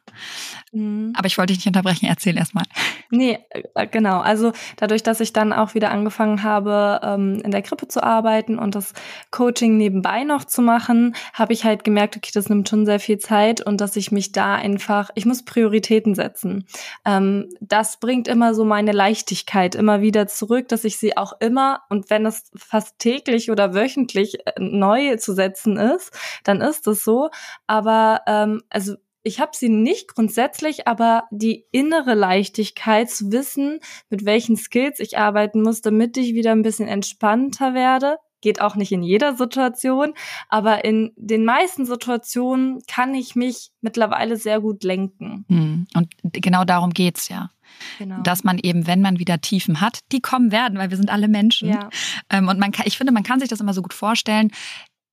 Mhm. 0.71 1.13
Aber 1.15 1.27
ich 1.27 1.37
wollte 1.37 1.53
dich 1.53 1.59
nicht 1.59 1.67
unterbrechen, 1.67 2.05
erzähl 2.05 2.37
erstmal. 2.37 2.65
Nee, 3.09 3.39
äh, 3.49 3.87
genau. 3.87 4.19
Also 4.19 4.51
dadurch, 4.77 5.03
dass 5.03 5.19
ich 5.19 5.33
dann 5.33 5.53
auch 5.53 5.73
wieder 5.73 5.91
angefangen 5.91 6.43
habe, 6.43 6.99
ähm, 7.03 7.41
in 7.43 7.51
der 7.51 7.61
Krippe 7.61 7.87
zu 7.87 8.03
arbeiten 8.03 8.57
und 8.57 8.75
das 8.75 8.93
Coaching 9.31 9.77
nebenbei 9.77 10.23
noch 10.23 10.43
zu 10.45 10.61
machen, 10.61 11.15
habe 11.33 11.53
ich 11.53 11.63
halt 11.63 11.83
gemerkt, 11.83 12.17
okay, 12.17 12.31
das 12.33 12.49
nimmt 12.49 12.69
schon 12.69 12.85
sehr 12.85 12.99
viel 12.99 13.17
Zeit 13.17 13.61
und 13.61 13.81
dass 13.81 13.95
ich 13.95 14.11
mich 14.11 14.31
da 14.31 14.55
einfach, 14.55 15.09
ich 15.15 15.25
muss 15.25 15.43
Prioritäten 15.45 16.15
setzen. 16.15 16.65
Ähm, 17.05 17.49
das 17.61 17.99
bringt 17.99 18.27
immer 18.27 18.53
so 18.53 18.65
meine 18.65 18.91
Leichtigkeit 18.91 19.75
immer 19.75 20.01
wieder 20.01 20.27
zurück, 20.27 20.67
dass 20.67 20.83
ich 20.83 20.97
sie 20.97 21.17
auch 21.17 21.33
immer, 21.39 21.81
und 21.89 22.09
wenn 22.09 22.25
es 22.25 22.51
fast 22.55 22.99
täglich 22.99 23.51
oder 23.51 23.73
wöchentlich 23.73 24.39
äh, 24.45 24.53
neu 24.59 25.15
zu 25.17 25.33
setzen 25.33 25.77
ist, 25.77 26.11
dann 26.43 26.61
ist 26.61 26.87
es 26.87 27.03
so. 27.03 27.29
Aber 27.67 28.21
ähm, 28.27 28.61
also 28.69 28.95
ich 29.25 29.39
habe 29.39 29.51
sie 29.55 29.69
nicht 29.69 30.13
grundsätzlich, 30.13 30.87
aber 30.87 31.23
die 31.31 31.65
innere 31.71 32.13
Leichtigkeit 32.13 33.09
zu 33.09 33.31
wissen, 33.31 33.79
mit 34.09 34.23
welchen 34.23 34.55
Skills 34.55 34.99
ich 34.99 35.17
arbeiten 35.17 35.63
muss, 35.63 35.81
damit 35.81 36.15
ich 36.15 36.35
wieder 36.35 36.51
ein 36.51 36.61
bisschen 36.61 36.87
entspannter 36.87 37.73
werde. 37.73 38.17
Geht 38.41 38.61
auch 38.61 38.75
nicht 38.75 38.91
in 38.91 39.01
jeder 39.01 39.35
Situation, 39.35 40.13
aber 40.47 40.85
in 40.85 41.11
den 41.15 41.43
meisten 41.43 41.87
Situationen 41.87 42.81
kann 42.87 43.15
ich 43.15 43.35
mich 43.35 43.71
mittlerweile 43.81 44.37
sehr 44.37 44.61
gut 44.61 44.83
lenken. 44.83 45.45
Hm, 45.49 45.87
und 45.95 46.13
genau 46.31 46.63
darum 46.63 46.91
geht's 46.91 47.27
ja. 47.27 47.49
Genau. 47.97 48.21
Dass 48.21 48.43
man 48.43 48.59
eben, 48.59 48.85
wenn 48.85 49.01
man 49.01 49.17
wieder 49.17 49.41
Tiefen 49.41 49.81
hat, 49.81 49.99
die 50.11 50.21
kommen 50.21 50.51
werden, 50.51 50.77
weil 50.77 50.91
wir 50.91 50.97
sind 50.97 51.09
alle 51.09 51.27
Menschen. 51.27 51.69
Ja. 51.69 51.89
Ähm, 52.29 52.47
und 52.47 52.59
man 52.59 52.71
kann, 52.71 52.85
ich 52.85 52.97
finde, 52.97 53.11
man 53.11 53.23
kann 53.23 53.39
sich 53.39 53.49
das 53.49 53.59
immer 53.59 53.73
so 53.73 53.81
gut 53.81 53.93
vorstellen 53.93 54.51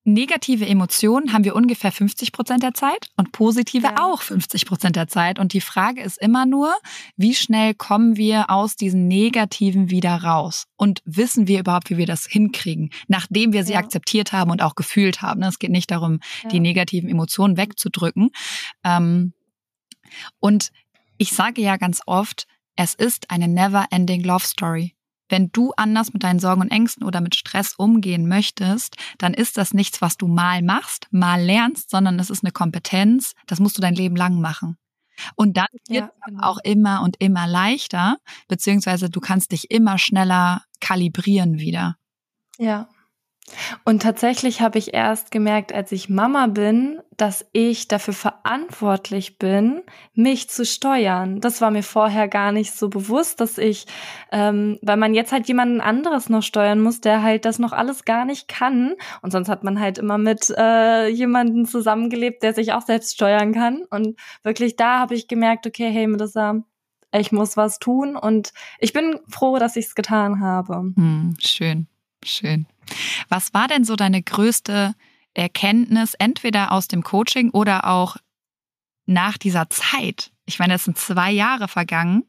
negative 0.03 0.65
Emotionen 0.65 1.33
haben 1.33 1.43
wir 1.43 1.55
ungefähr 1.55 1.91
50 1.91 2.31
Prozent 2.31 2.63
der 2.63 2.73
Zeit 2.73 3.09
und 3.15 3.31
positive 3.31 3.87
ja. 3.87 4.03
auch 4.03 4.21
50 4.21 4.65
Prozent 4.65 4.95
der 4.95 5.07
Zeit. 5.07 5.39
Und 5.39 5.53
die 5.53 5.61
Frage 5.61 6.01
ist 6.01 6.17
immer 6.21 6.45
nur, 6.45 6.73
wie 7.15 7.33
schnell 7.35 7.73
kommen 7.73 8.17
wir 8.17 8.49
aus 8.49 8.75
diesen 8.75 9.07
Negativen 9.07 9.89
wieder 9.89 10.15
raus? 10.23 10.65
Und 10.75 11.01
wissen 11.05 11.47
wir 11.47 11.59
überhaupt, 11.59 11.89
wie 11.89 11.97
wir 11.97 12.05
das 12.05 12.25
hinkriegen, 12.25 12.89
nachdem 13.07 13.53
wir 13.53 13.63
sie 13.63 13.73
ja. 13.73 13.79
akzeptiert 13.79 14.33
haben 14.33 14.51
und 14.51 14.61
auch 14.61 14.75
gefühlt 14.75 15.21
haben? 15.21 15.41
Es 15.43 15.59
geht 15.59 15.71
nicht 15.71 15.91
darum, 15.91 16.19
ja. 16.43 16.49
die 16.49 16.59
negativen 16.59 17.09
Emotionen 17.09 17.57
wegzudrücken. 17.57 18.31
Ähm, 18.83 19.33
Und 20.39 20.71
ich 21.17 21.31
sage 21.31 21.61
ja 21.61 21.77
ganz 21.77 22.01
oft, 22.05 22.47
es 22.75 22.95
ist 22.95 23.29
eine 23.29 23.47
never-ending 23.47 24.23
Love 24.23 24.45
Story. 24.45 24.95
Wenn 25.33 25.51
du 25.51 25.73
anders 25.77 26.13
mit 26.13 26.21
deinen 26.21 26.37
Sorgen 26.37 26.61
und 26.61 26.69
Ängsten 26.69 27.03
oder 27.03 27.19
mit 27.19 27.33
Stress 27.33 27.73
umgehen 27.75 28.27
möchtest, 28.27 28.97
dann 29.17 29.33
ist 29.33 29.57
das 29.57 29.73
nichts, 29.73 29.99
was 29.99 30.15
du 30.15 30.27
mal 30.27 30.61
machst, 30.61 31.07
mal 31.09 31.41
lernst, 31.41 31.89
sondern 31.89 32.19
es 32.19 32.29
ist 32.29 32.43
eine 32.43 32.51
Kompetenz, 32.51 33.33
das 33.47 33.59
musst 33.59 33.75
du 33.75 33.81
dein 33.81 33.95
Leben 33.95 34.15
lang 34.15 34.39
machen. 34.39 34.77
Und 35.35 35.57
dann 35.57 35.65
wird 35.87 36.03
ja, 36.03 36.11
genau. 36.27 36.43
auch 36.43 36.59
immer 36.63 37.01
und 37.01 37.15
immer 37.19 37.47
leichter, 37.47 38.17
beziehungsweise 38.47 39.09
du 39.09 39.19
kannst 39.21 39.53
dich 39.53 39.71
immer 39.71 39.97
schneller 39.97 40.61
kalibrieren 40.79 41.57
wieder. 41.57 41.97
Ja. 42.59 42.87
Und 43.83 44.01
tatsächlich 44.01 44.61
habe 44.61 44.79
ich 44.79 44.93
erst 44.93 45.31
gemerkt, 45.31 45.73
als 45.73 45.91
ich 45.91 46.09
Mama 46.09 46.47
bin, 46.47 46.99
dass 47.17 47.45
ich 47.51 47.87
dafür 47.87 48.13
verantwortlich 48.13 49.37
bin, 49.37 49.81
mich 50.13 50.49
zu 50.49 50.65
steuern. 50.65 51.41
Das 51.41 51.61
war 51.61 51.69
mir 51.69 51.83
vorher 51.83 52.27
gar 52.27 52.51
nicht 52.51 52.73
so 52.73 52.89
bewusst, 52.89 53.41
dass 53.41 53.57
ich, 53.57 53.85
ähm, 54.31 54.79
weil 54.81 54.97
man 54.97 55.13
jetzt 55.13 55.31
halt 55.31 55.47
jemanden 55.47 55.81
anderes 55.81 56.29
noch 56.29 56.41
steuern 56.41 56.79
muss, 56.81 57.01
der 57.01 57.21
halt 57.21 57.45
das 57.45 57.59
noch 57.59 57.73
alles 57.73 58.05
gar 58.05 58.25
nicht 58.25 58.47
kann. 58.47 58.93
Und 59.21 59.31
sonst 59.31 59.49
hat 59.49 59.63
man 59.63 59.79
halt 59.79 59.97
immer 59.97 60.17
mit 60.17 60.49
äh, 60.57 61.07
jemandem 61.07 61.65
zusammengelebt, 61.65 62.43
der 62.43 62.53
sich 62.53 62.73
auch 62.73 62.81
selbst 62.81 63.13
steuern 63.13 63.53
kann. 63.53 63.83
Und 63.89 64.17
wirklich 64.43 64.75
da 64.77 64.99
habe 64.99 65.15
ich 65.15 65.27
gemerkt, 65.27 65.67
okay, 65.67 65.91
hey 65.91 66.07
Melissa, 66.07 66.63
ich 67.15 67.31
muss 67.31 67.57
was 67.57 67.79
tun 67.79 68.15
und 68.15 68.53
ich 68.79 68.93
bin 68.93 69.19
froh, 69.27 69.57
dass 69.59 69.75
ich 69.75 69.85
es 69.85 69.95
getan 69.95 70.39
habe. 70.39 70.73
Hm, 70.95 71.35
schön, 71.39 71.87
schön. 72.27 72.67
Was 73.29 73.53
war 73.53 73.67
denn 73.67 73.85
so 73.85 73.95
deine 73.95 74.21
größte 74.21 74.93
Erkenntnis, 75.33 76.13
entweder 76.15 76.71
aus 76.71 76.87
dem 76.87 77.03
Coaching 77.03 77.49
oder 77.49 77.87
auch 77.87 78.17
nach 79.05 79.37
dieser 79.37 79.69
Zeit? 79.69 80.31
Ich 80.45 80.59
meine, 80.59 80.75
es 80.75 80.83
sind 80.83 80.97
zwei 80.97 81.31
Jahre 81.31 81.67
vergangen. 81.67 82.25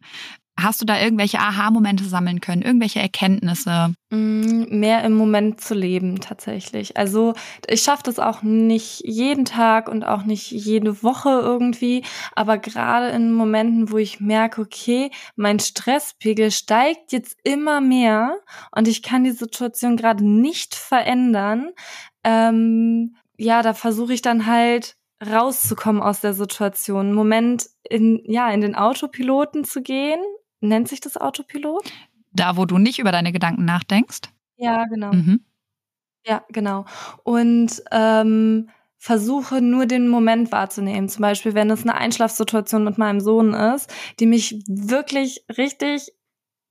Hast 0.57 0.81
du 0.81 0.85
da 0.85 1.01
irgendwelche 1.01 1.41
Aha-Momente 1.41 2.05
sammeln 2.05 2.41
können, 2.41 2.63
irgendwelche 2.63 3.01
Erkenntnisse? 3.01 3.93
Mm, 4.11 4.79
mehr 4.79 5.03
im 5.03 5.15
Moment 5.15 5.61
zu 5.61 5.75
leben 5.75 6.21
tatsächlich. 6.21 6.97
Also 6.97 7.35
ich 7.67 7.83
schaffe 7.83 8.05
das 8.05 8.21
auch 8.21 8.43
nicht 8.43 9.03
jeden 9.05 9.45
Tag 9.45 9.89
und 9.89 10.05
auch 10.05 10.23
nicht 10.25 10.53
jede 10.53 11.03
Woche 11.03 11.29
irgendwie, 11.29 12.05
aber 12.37 12.59
gerade 12.59 13.09
in 13.09 13.33
Momenten, 13.33 13.91
wo 13.91 13.99
ich 13.99 14.21
merke, 14.21 14.61
okay, 14.61 15.11
mein 15.35 15.59
Stresspegel 15.59 16.53
steigt 16.53 17.11
jetzt 17.11 17.37
immer 17.43 17.81
mehr 17.81 18.37
und 18.71 18.87
ich 18.87 19.03
kann 19.03 19.25
die 19.25 19.33
Situation 19.33 19.97
gerade 19.97 20.25
nicht 20.25 20.77
verändern, 20.77 21.71
ähm, 22.23 23.17
ja, 23.37 23.63
da 23.63 23.75
versuche 23.75 24.15
ich 24.15 24.23
dann 24.23 24.47
halt 24.47 24.95
rauszukommen 25.21 26.01
aus 26.01 26.21
der 26.21 26.35
Situation. 26.35 27.13
Moment 27.13 27.67
in, 27.83 28.23
ja, 28.25 28.51
in 28.51 28.61
den 28.61 28.77
Autopiloten 28.77 29.65
zu 29.65 29.83
gehen 29.83 30.21
Nennt 30.69 30.89
sich 30.89 31.01
das 31.01 31.17
Autopilot? 31.17 31.91
Da, 32.33 32.57
wo 32.57 32.65
du 32.65 32.79
nicht 32.79 32.99
über 32.99 33.13
deine 33.13 33.33
Gedanken 33.33 33.65
nachdenkst? 33.65 34.23
Ja, 34.57 34.85
genau. 34.85 35.13
Mhm. 35.13 35.45
Ja, 36.27 36.45
genau. 36.49 36.87
Und 37.23 37.83
ähm, 37.91 38.71
versuche 38.97 39.61
nur 39.61 39.87
den 39.87 40.09
Moment 40.09 40.51
wahrzunehmen. 40.51 41.09
Zum 41.09 41.21
Beispiel, 41.21 41.55
wenn 41.55 41.71
es 41.71 41.83
eine 41.83 41.95
Einschlafsituation 41.95 42.85
mit 42.85 42.97
meinem 42.97 43.21
Sohn 43.21 43.53
ist, 43.53 43.93
die 44.19 44.27
mich 44.27 44.63
wirklich 44.67 45.45
richtig 45.59 46.13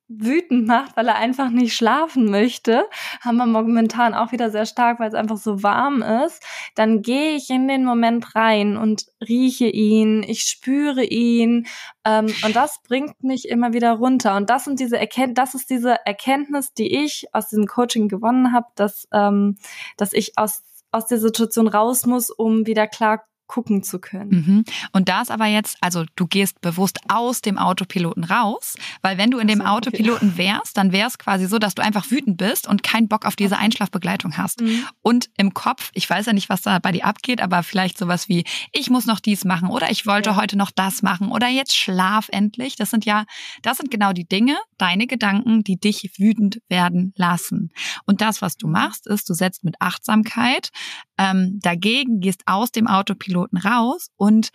wütend 0.07 0.67
macht, 0.67 0.95
weil 0.97 1.07
er 1.07 1.15
einfach 1.15 1.49
nicht 1.49 1.75
schlafen 1.75 2.29
möchte, 2.29 2.85
haben 3.21 3.37
wir 3.37 3.45
momentan 3.45 4.13
auch 4.13 4.31
wieder 4.31 4.49
sehr 4.49 4.65
stark, 4.65 4.99
weil 4.99 5.07
es 5.07 5.13
einfach 5.13 5.37
so 5.37 5.63
warm 5.63 6.01
ist, 6.01 6.43
dann 6.75 7.01
gehe 7.01 7.35
ich 7.35 7.49
in 7.49 7.67
den 7.67 7.85
Moment 7.85 8.35
rein 8.35 8.77
und 8.77 9.05
rieche 9.27 9.67
ihn, 9.67 10.23
ich 10.23 10.43
spüre 10.43 11.03
ihn 11.03 11.67
ähm, 12.05 12.27
und 12.43 12.55
das 12.55 12.81
bringt 12.87 13.23
mich 13.23 13.47
immer 13.47 13.73
wieder 13.73 13.93
runter. 13.93 14.35
Und 14.35 14.49
das 14.49 14.65
sind 14.65 14.79
diese 14.79 14.99
das 15.33 15.55
ist 15.55 15.69
diese 15.69 16.05
Erkenntnis, 16.05 16.73
die 16.73 17.03
ich 17.03 17.27
aus 17.33 17.49
diesem 17.49 17.67
Coaching 17.67 18.07
gewonnen 18.07 18.53
habe, 18.53 18.67
dass 18.75 19.07
ähm, 19.11 19.57
dass 19.97 20.13
ich 20.13 20.37
aus 20.37 20.63
aus 20.91 21.07
der 21.07 21.17
Situation 21.17 21.67
raus 21.67 22.05
muss, 22.05 22.29
um 22.29 22.67
wieder 22.67 22.87
klar 22.87 23.23
gucken 23.47 23.83
zu 23.83 23.99
können. 23.99 24.29
Mhm. 24.29 24.63
Und 24.93 25.09
da 25.09 25.21
ist 25.21 25.31
aber 25.31 25.45
jetzt, 25.45 25.77
also 25.81 26.05
du 26.15 26.27
gehst 26.27 26.61
bewusst 26.61 26.99
aus 27.09 27.41
dem 27.41 27.57
Autopiloten 27.57 28.23
raus, 28.23 28.75
weil 29.01 29.17
wenn 29.17 29.31
du 29.31 29.39
in 29.39 29.47
dem 29.47 29.59
so, 29.59 29.65
Autopiloten 29.65 30.29
okay. 30.29 30.37
wärst, 30.37 30.77
dann 30.77 30.91
wäre 30.91 31.07
es 31.07 31.17
quasi 31.17 31.47
so, 31.47 31.59
dass 31.59 31.75
du 31.75 31.83
einfach 31.83 32.09
wütend 32.09 32.37
bist 32.37 32.67
und 32.67 32.83
keinen 32.83 33.07
Bock 33.07 33.25
auf 33.25 33.35
diese 33.35 33.57
Einschlafbegleitung 33.57 34.37
hast. 34.37 34.61
Mhm. 34.61 34.85
Und 35.01 35.29
im 35.37 35.53
Kopf, 35.53 35.91
ich 35.93 36.09
weiß 36.09 36.25
ja 36.25 36.33
nicht, 36.33 36.49
was 36.49 36.61
da 36.61 36.79
bei 36.79 36.91
dir 36.91 37.05
abgeht, 37.05 37.41
aber 37.41 37.63
vielleicht 37.63 37.97
sowas 37.97 38.29
wie, 38.29 38.43
ich 38.71 38.89
muss 38.89 39.05
noch 39.05 39.19
dies 39.19 39.45
machen 39.45 39.69
oder 39.69 39.91
ich 39.91 40.05
wollte 40.05 40.31
ja. 40.31 40.35
heute 40.35 40.57
noch 40.57 40.71
das 40.71 41.01
machen 41.01 41.29
oder 41.29 41.47
jetzt 41.47 41.75
schlaf 41.75 42.29
endlich. 42.31 42.75
Das 42.75 42.89
sind 42.89 43.05
ja, 43.05 43.25
das 43.61 43.77
sind 43.77 43.91
genau 43.91 44.13
die 44.13 44.27
Dinge, 44.27 44.57
deine 44.77 45.07
Gedanken, 45.07 45.63
die 45.63 45.79
dich 45.79 46.11
wütend 46.17 46.59
werden 46.69 47.13
lassen. 47.17 47.71
Und 48.05 48.21
das, 48.21 48.41
was 48.41 48.57
du 48.57 48.67
machst, 48.67 49.07
ist, 49.07 49.29
du 49.29 49.33
setzt 49.33 49.63
mit 49.63 49.75
Achtsamkeit 49.79 50.69
ähm, 51.17 51.59
dagegen, 51.61 52.19
gehst 52.19 52.43
aus 52.45 52.71
dem 52.71 52.87
Autopiloten 52.87 53.57
raus 53.57 54.09
und 54.15 54.49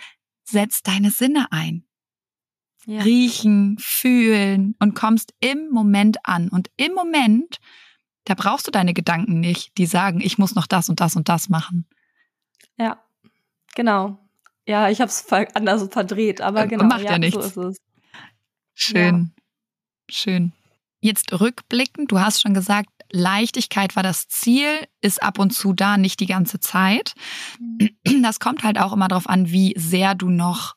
setzt 0.45 0.89
deine 0.89 1.11
Sinne 1.11 1.47
ein. 1.51 1.85
Ja. 2.87 3.03
Riechen, 3.03 3.77
fühlen 3.79 4.75
und 4.79 4.95
kommst 4.95 5.35
im 5.41 5.69
Moment 5.71 6.19
an. 6.25 6.49
Und 6.49 6.71
im 6.77 6.95
Moment, 6.95 7.59
da 8.25 8.35
brauchst 8.35 8.67
du 8.67 8.71
deine 8.71 8.95
Gedanken 8.95 9.41
nicht, 9.41 9.77
die 9.77 9.87
sagen, 9.87 10.21
ich 10.23 10.39
muss 10.39 10.55
noch 10.55 10.67
das 10.67 10.89
und 10.89 11.01
das 11.01 11.15
und 11.15 11.29
das 11.29 11.49
machen. 11.49 11.87
Ja, 12.79 13.03
genau. 13.75 14.19
Ja, 14.67 14.89
ich 14.89 15.01
habe 15.01 15.11
es 15.11 15.27
anders 15.55 15.89
verdreht, 15.91 16.41
aber 16.41 16.67
genau. 16.67 16.85
Macht 16.85 17.03
ja, 17.03 17.13
ja 17.13 17.19
nichts. 17.19 17.55
So 17.55 17.69
ist 17.69 17.77
es. 17.77 17.77
Schön. 18.75 19.33
Ja. 19.35 19.43
Schön. 20.11 20.53
Jetzt 21.01 21.39
rückblickend, 21.39 22.11
du 22.11 22.21
hast 22.21 22.41
schon 22.41 22.55
gesagt, 22.55 22.91
Leichtigkeit 23.11 23.97
war 23.97 24.03
das 24.03 24.29
Ziel, 24.29 24.87
ist 25.01 25.23
ab 25.23 25.39
und 25.39 25.51
zu 25.51 25.73
da, 25.73 25.97
nicht 25.97 26.21
die 26.21 26.27
ganze 26.27 26.61
Zeit. 26.61 27.15
Mhm. 27.59 28.23
Das 28.23 28.41
kommt 28.41 28.65
halt 28.65 28.79
auch 28.79 28.93
immer 28.93 29.09
darauf 29.09 29.29
an, 29.29 29.51
wie 29.51 29.75
sehr 29.77 30.15
du 30.15 30.31
noch 30.31 30.75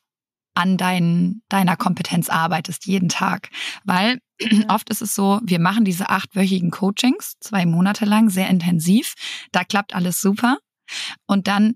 an 0.53 0.77
dein, 0.77 1.41
deiner 1.49 1.77
Kompetenz 1.77 2.29
arbeitest, 2.29 2.85
jeden 2.85 3.09
Tag. 3.09 3.49
Weil 3.83 4.21
oft 4.67 4.89
ist 4.89 5.01
es 5.01 5.15
so, 5.15 5.39
wir 5.43 5.59
machen 5.59 5.85
diese 5.85 6.09
achtwöchigen 6.09 6.71
Coachings, 6.71 7.35
zwei 7.39 7.65
Monate 7.65 8.05
lang, 8.05 8.29
sehr 8.29 8.49
intensiv. 8.49 9.15
Da 9.51 9.63
klappt 9.63 9.95
alles 9.95 10.19
super. 10.21 10.57
Und 11.25 11.47
dann 11.47 11.75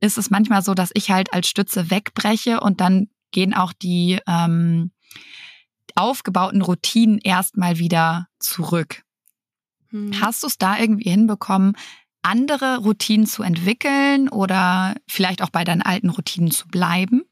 ist 0.00 0.18
es 0.18 0.30
manchmal 0.30 0.62
so, 0.62 0.74
dass 0.74 0.90
ich 0.94 1.10
halt 1.10 1.32
als 1.32 1.48
Stütze 1.48 1.90
wegbreche 1.90 2.60
und 2.60 2.80
dann 2.80 3.08
gehen 3.32 3.54
auch 3.54 3.72
die 3.72 4.18
ähm, 4.26 4.92
aufgebauten 5.94 6.62
Routinen 6.62 7.18
erstmal 7.18 7.78
wieder 7.78 8.28
zurück. 8.38 9.02
Hm. 9.90 10.20
Hast 10.20 10.42
du 10.42 10.46
es 10.46 10.58
da 10.58 10.78
irgendwie 10.78 11.10
hinbekommen, 11.10 11.76
andere 12.22 12.78
Routinen 12.78 13.26
zu 13.26 13.42
entwickeln 13.42 14.28
oder 14.28 14.94
vielleicht 15.08 15.42
auch 15.42 15.50
bei 15.50 15.64
deinen 15.64 15.82
alten 15.82 16.10
Routinen 16.10 16.50
zu 16.50 16.68
bleiben? 16.68 17.24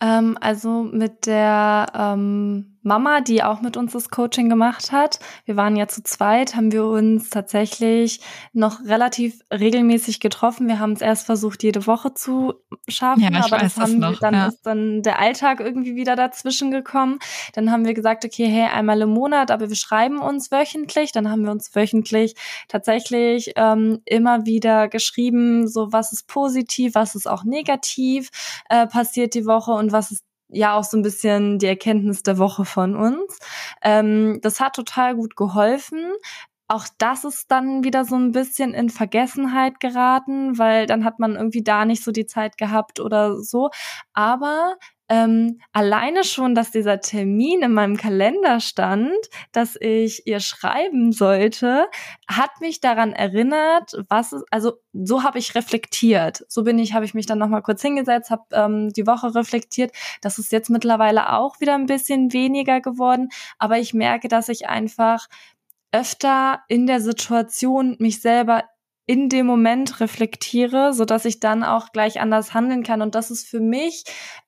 Ähm, 0.00 0.36
also 0.40 0.82
mit 0.82 1.26
der 1.26 1.86
ähm, 1.94 2.70
Mama, 2.82 3.20
die 3.20 3.42
auch 3.42 3.60
mit 3.60 3.76
uns 3.76 3.92
das 3.92 4.08
Coaching 4.08 4.48
gemacht 4.48 4.90
hat. 4.90 5.18
Wir 5.44 5.56
waren 5.56 5.76
ja 5.76 5.86
zu 5.86 6.02
zweit, 6.02 6.56
haben 6.56 6.72
wir 6.72 6.86
uns 6.86 7.28
tatsächlich 7.28 8.20
noch 8.54 8.82
relativ 8.84 9.40
regelmäßig 9.52 10.18
getroffen. 10.18 10.66
Wir 10.66 10.78
haben 10.78 10.92
es 10.92 11.02
erst 11.02 11.26
versucht, 11.26 11.62
jede 11.62 11.86
Woche 11.86 12.14
zu 12.14 12.54
schaffen, 12.88 13.22
ja, 13.22 13.44
aber 13.44 13.58
das 13.58 13.76
haben 13.76 14.00
das 14.00 14.12
noch, 14.12 14.20
dann 14.20 14.34
ja. 14.34 14.46
ist 14.46 14.62
dann 14.62 15.02
der 15.02 15.18
Alltag 15.18 15.60
irgendwie 15.60 15.94
wieder 15.94 16.16
dazwischen 16.16 16.70
gekommen. 16.70 17.18
Dann 17.52 17.70
haben 17.70 17.84
wir 17.84 17.92
gesagt, 17.92 18.24
okay, 18.24 18.46
hey, 18.46 18.68
einmal 18.72 19.02
im 19.02 19.10
Monat, 19.10 19.50
aber 19.50 19.68
wir 19.68 19.76
schreiben 19.76 20.18
uns 20.18 20.50
wöchentlich. 20.50 21.12
Dann 21.12 21.30
haben 21.30 21.44
wir 21.44 21.50
uns 21.50 21.74
wöchentlich 21.74 22.34
tatsächlich 22.68 23.52
ähm, 23.56 24.00
immer 24.06 24.46
wieder 24.46 24.88
geschrieben, 24.88 25.68
so 25.68 25.92
was 25.92 26.12
ist 26.12 26.28
positiv, 26.28 26.94
was 26.94 27.14
ist 27.14 27.28
auch 27.28 27.44
negativ 27.44 28.30
äh, 28.70 28.86
passiert 28.86 29.34
die 29.34 29.44
Woche 29.44 29.72
und 29.72 29.89
was 29.92 30.10
ist 30.10 30.24
ja 30.48 30.74
auch 30.76 30.84
so 30.84 30.96
ein 30.96 31.02
bisschen 31.02 31.58
die 31.58 31.66
Erkenntnis 31.66 32.22
der 32.22 32.38
Woche 32.38 32.64
von 32.64 32.96
uns. 32.96 33.38
Ähm, 33.82 34.40
das 34.42 34.60
hat 34.60 34.74
total 34.74 35.14
gut 35.14 35.36
geholfen. 35.36 36.12
Auch 36.68 36.86
das 36.98 37.24
ist 37.24 37.50
dann 37.50 37.82
wieder 37.84 38.04
so 38.04 38.16
ein 38.16 38.32
bisschen 38.32 38.74
in 38.74 38.90
Vergessenheit 38.90 39.80
geraten, 39.80 40.56
weil 40.58 40.86
dann 40.86 41.04
hat 41.04 41.18
man 41.18 41.34
irgendwie 41.34 41.62
da 41.64 41.84
nicht 41.84 42.04
so 42.04 42.12
die 42.12 42.26
Zeit 42.26 42.58
gehabt 42.58 43.00
oder 43.00 43.40
so. 43.40 43.70
Aber 44.12 44.76
ähm, 45.10 45.60
alleine 45.72 46.22
schon, 46.22 46.54
dass 46.54 46.70
dieser 46.70 47.00
Termin 47.00 47.62
in 47.62 47.72
meinem 47.72 47.96
Kalender 47.96 48.60
stand, 48.60 49.18
dass 49.50 49.76
ich 49.80 50.24
ihr 50.28 50.38
schreiben 50.38 51.10
sollte, 51.10 51.88
hat 52.28 52.50
mich 52.60 52.80
daran 52.80 53.12
erinnert, 53.12 53.92
was 54.08 54.32
es, 54.32 54.44
also 54.52 54.74
so 54.92 55.24
habe 55.24 55.40
ich 55.40 55.56
reflektiert. 55.56 56.44
So 56.48 56.62
bin 56.62 56.78
ich, 56.78 56.94
habe 56.94 57.04
ich 57.04 57.12
mich 57.12 57.26
dann 57.26 57.38
nochmal 57.38 57.62
kurz 57.62 57.82
hingesetzt, 57.82 58.30
habe 58.30 58.44
ähm, 58.52 58.92
die 58.92 59.06
Woche 59.06 59.34
reflektiert. 59.34 59.90
Das 60.20 60.38
ist 60.38 60.52
jetzt 60.52 60.70
mittlerweile 60.70 61.32
auch 61.32 61.60
wieder 61.60 61.74
ein 61.74 61.86
bisschen 61.86 62.32
weniger 62.32 62.80
geworden, 62.80 63.30
aber 63.58 63.78
ich 63.78 63.92
merke, 63.92 64.28
dass 64.28 64.48
ich 64.48 64.68
einfach 64.68 65.26
öfter 65.90 66.60
in 66.68 66.86
der 66.86 67.00
Situation 67.00 67.96
mich 67.98 68.20
selber 68.20 68.62
in 69.10 69.28
dem 69.28 69.44
Moment 69.44 69.98
reflektiere, 69.98 70.92
so 70.92 71.04
dass 71.04 71.24
ich 71.24 71.40
dann 71.40 71.64
auch 71.64 71.90
gleich 71.90 72.20
anders 72.20 72.54
handeln 72.54 72.84
kann. 72.84 73.02
Und 73.02 73.16
das 73.16 73.32
ist 73.32 73.44
für 73.44 73.58
mich 73.58 74.04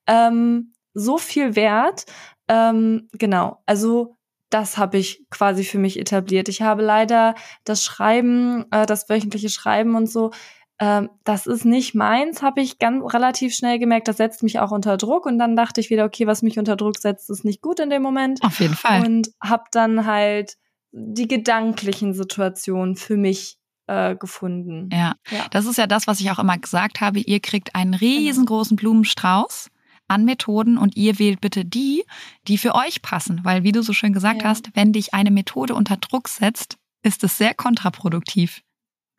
ähm, 0.06 0.72
so 0.94 1.18
viel 1.18 1.56
wert. 1.56 2.06
Ähm, 2.46 3.08
genau, 3.10 3.60
also 3.66 4.14
das 4.50 4.78
habe 4.78 4.98
ich 4.98 5.26
quasi 5.30 5.64
für 5.64 5.78
mich 5.78 5.98
etabliert. 5.98 6.48
Ich 6.48 6.62
habe 6.62 6.80
leider 6.80 7.34
das 7.64 7.82
Schreiben, 7.82 8.66
äh, 8.70 8.86
das 8.86 9.08
wöchentliche 9.08 9.48
Schreiben 9.48 9.96
und 9.96 10.08
so, 10.08 10.30
ähm, 10.78 11.10
das 11.24 11.48
ist 11.48 11.64
nicht 11.64 11.96
meins, 11.96 12.40
habe 12.40 12.60
ich 12.60 12.78
ganz 12.78 13.12
relativ 13.12 13.56
schnell 13.56 13.80
gemerkt. 13.80 14.06
Das 14.06 14.18
setzt 14.18 14.44
mich 14.44 14.60
auch 14.60 14.70
unter 14.70 14.96
Druck 14.96 15.26
und 15.26 15.40
dann 15.40 15.56
dachte 15.56 15.80
ich 15.80 15.90
wieder, 15.90 16.04
okay, 16.04 16.28
was 16.28 16.42
mich 16.42 16.56
unter 16.56 16.76
Druck 16.76 16.98
setzt, 16.98 17.30
ist 17.30 17.44
nicht 17.44 17.62
gut 17.62 17.80
in 17.80 17.90
dem 17.90 18.02
Moment. 18.02 18.44
Auf 18.44 18.60
jeden 18.60 18.74
Fall. 18.74 19.04
Und 19.04 19.32
habe 19.42 19.64
dann 19.72 20.06
halt 20.06 20.56
die 20.92 21.26
gedanklichen 21.26 22.14
Situationen 22.14 22.94
für 22.94 23.16
mich 23.16 23.58
äh, 23.86 24.16
gefunden. 24.16 24.88
Ja. 24.92 25.14
ja, 25.30 25.46
das 25.50 25.66
ist 25.66 25.78
ja 25.78 25.86
das, 25.86 26.06
was 26.06 26.20
ich 26.20 26.30
auch 26.30 26.38
immer 26.38 26.58
gesagt 26.58 27.00
habe. 27.00 27.20
Ihr 27.20 27.40
kriegt 27.40 27.74
einen 27.74 27.92
genau. 27.92 28.02
riesengroßen 28.02 28.76
Blumenstrauß 28.76 29.70
an 30.08 30.24
Methoden 30.24 30.78
und 30.78 30.96
ihr 30.96 31.18
wählt 31.18 31.40
bitte 31.40 31.64
die, 31.64 32.04
die 32.48 32.58
für 32.58 32.74
euch 32.74 33.02
passen. 33.02 33.40
Weil, 33.44 33.62
wie 33.62 33.72
du 33.72 33.82
so 33.82 33.92
schön 33.92 34.12
gesagt 34.12 34.42
ja. 34.42 34.48
hast, 34.48 34.70
wenn 34.74 34.92
dich 34.92 35.14
eine 35.14 35.30
Methode 35.30 35.74
unter 35.74 35.96
Druck 35.96 36.28
setzt, 36.28 36.76
ist 37.02 37.24
es 37.24 37.38
sehr 37.38 37.54
kontraproduktiv. 37.54 38.62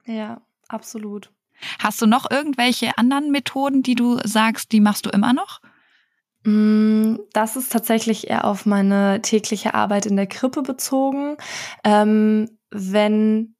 Ja, 0.06 0.42
absolut. 0.68 1.32
Hast 1.80 2.02
du 2.02 2.06
noch 2.06 2.30
irgendwelche 2.30 2.98
anderen 2.98 3.32
Methoden, 3.32 3.84
die 3.84 3.96
du 3.96 4.20
sagst, 4.24 4.72
die 4.72 4.82
machst 4.82 5.06
du 5.06 5.10
immer 5.10 5.34
noch? 5.34 5.62
Mm, 6.44 7.16
das 7.32 7.56
ist 7.56 7.72
tatsächlich 7.72 8.30
eher 8.30 8.46
auf 8.46 8.66
meine 8.66 9.22
tägliche 9.22 9.74
Arbeit 9.74 10.06
in 10.06 10.16
der 10.16 10.28
Krippe 10.28 10.62
bezogen. 10.62 11.38
Ähm, 11.84 12.50
wenn 12.70 13.56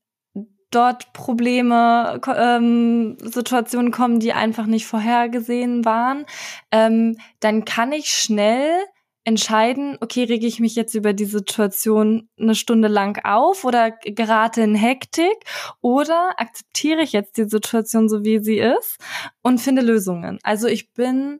dort 0.76 1.14
Probleme, 1.14 2.20
ähm, 2.36 3.18
Situationen 3.20 3.92
kommen, 3.92 4.20
die 4.20 4.34
einfach 4.34 4.66
nicht 4.66 4.86
vorhergesehen 4.86 5.86
waren, 5.86 6.26
ähm, 6.72 7.18
dann 7.40 7.66
kann 7.66 7.92
ich 7.92 8.10
schnell 8.10 8.84
entscheiden, 9.26 9.98
okay, 10.02 10.24
rege 10.26 10.48
ich 10.48 10.60
mich 10.60 10.76
jetzt 10.76 10.96
über 10.96 11.14
die 11.14 11.26
Situation 11.26 12.28
eine 12.38 12.56
Stunde 12.56 12.90
lang 12.90 13.24
auf 13.24 13.64
oder 13.64 13.92
gerate 13.92 14.62
in 14.62 14.76
Hektik 14.76 15.36
oder 15.82 16.34
akzeptiere 16.38 17.02
ich 17.02 17.14
jetzt 17.14 17.38
die 17.38 17.48
Situation 17.48 18.10
so, 18.10 18.26
wie 18.26 18.40
sie 18.40 18.58
ist 18.58 18.98
und 19.42 19.62
finde 19.62 19.82
Lösungen. 19.82 20.40
Also 20.44 20.68
ich 20.68 20.92
bin 20.92 21.40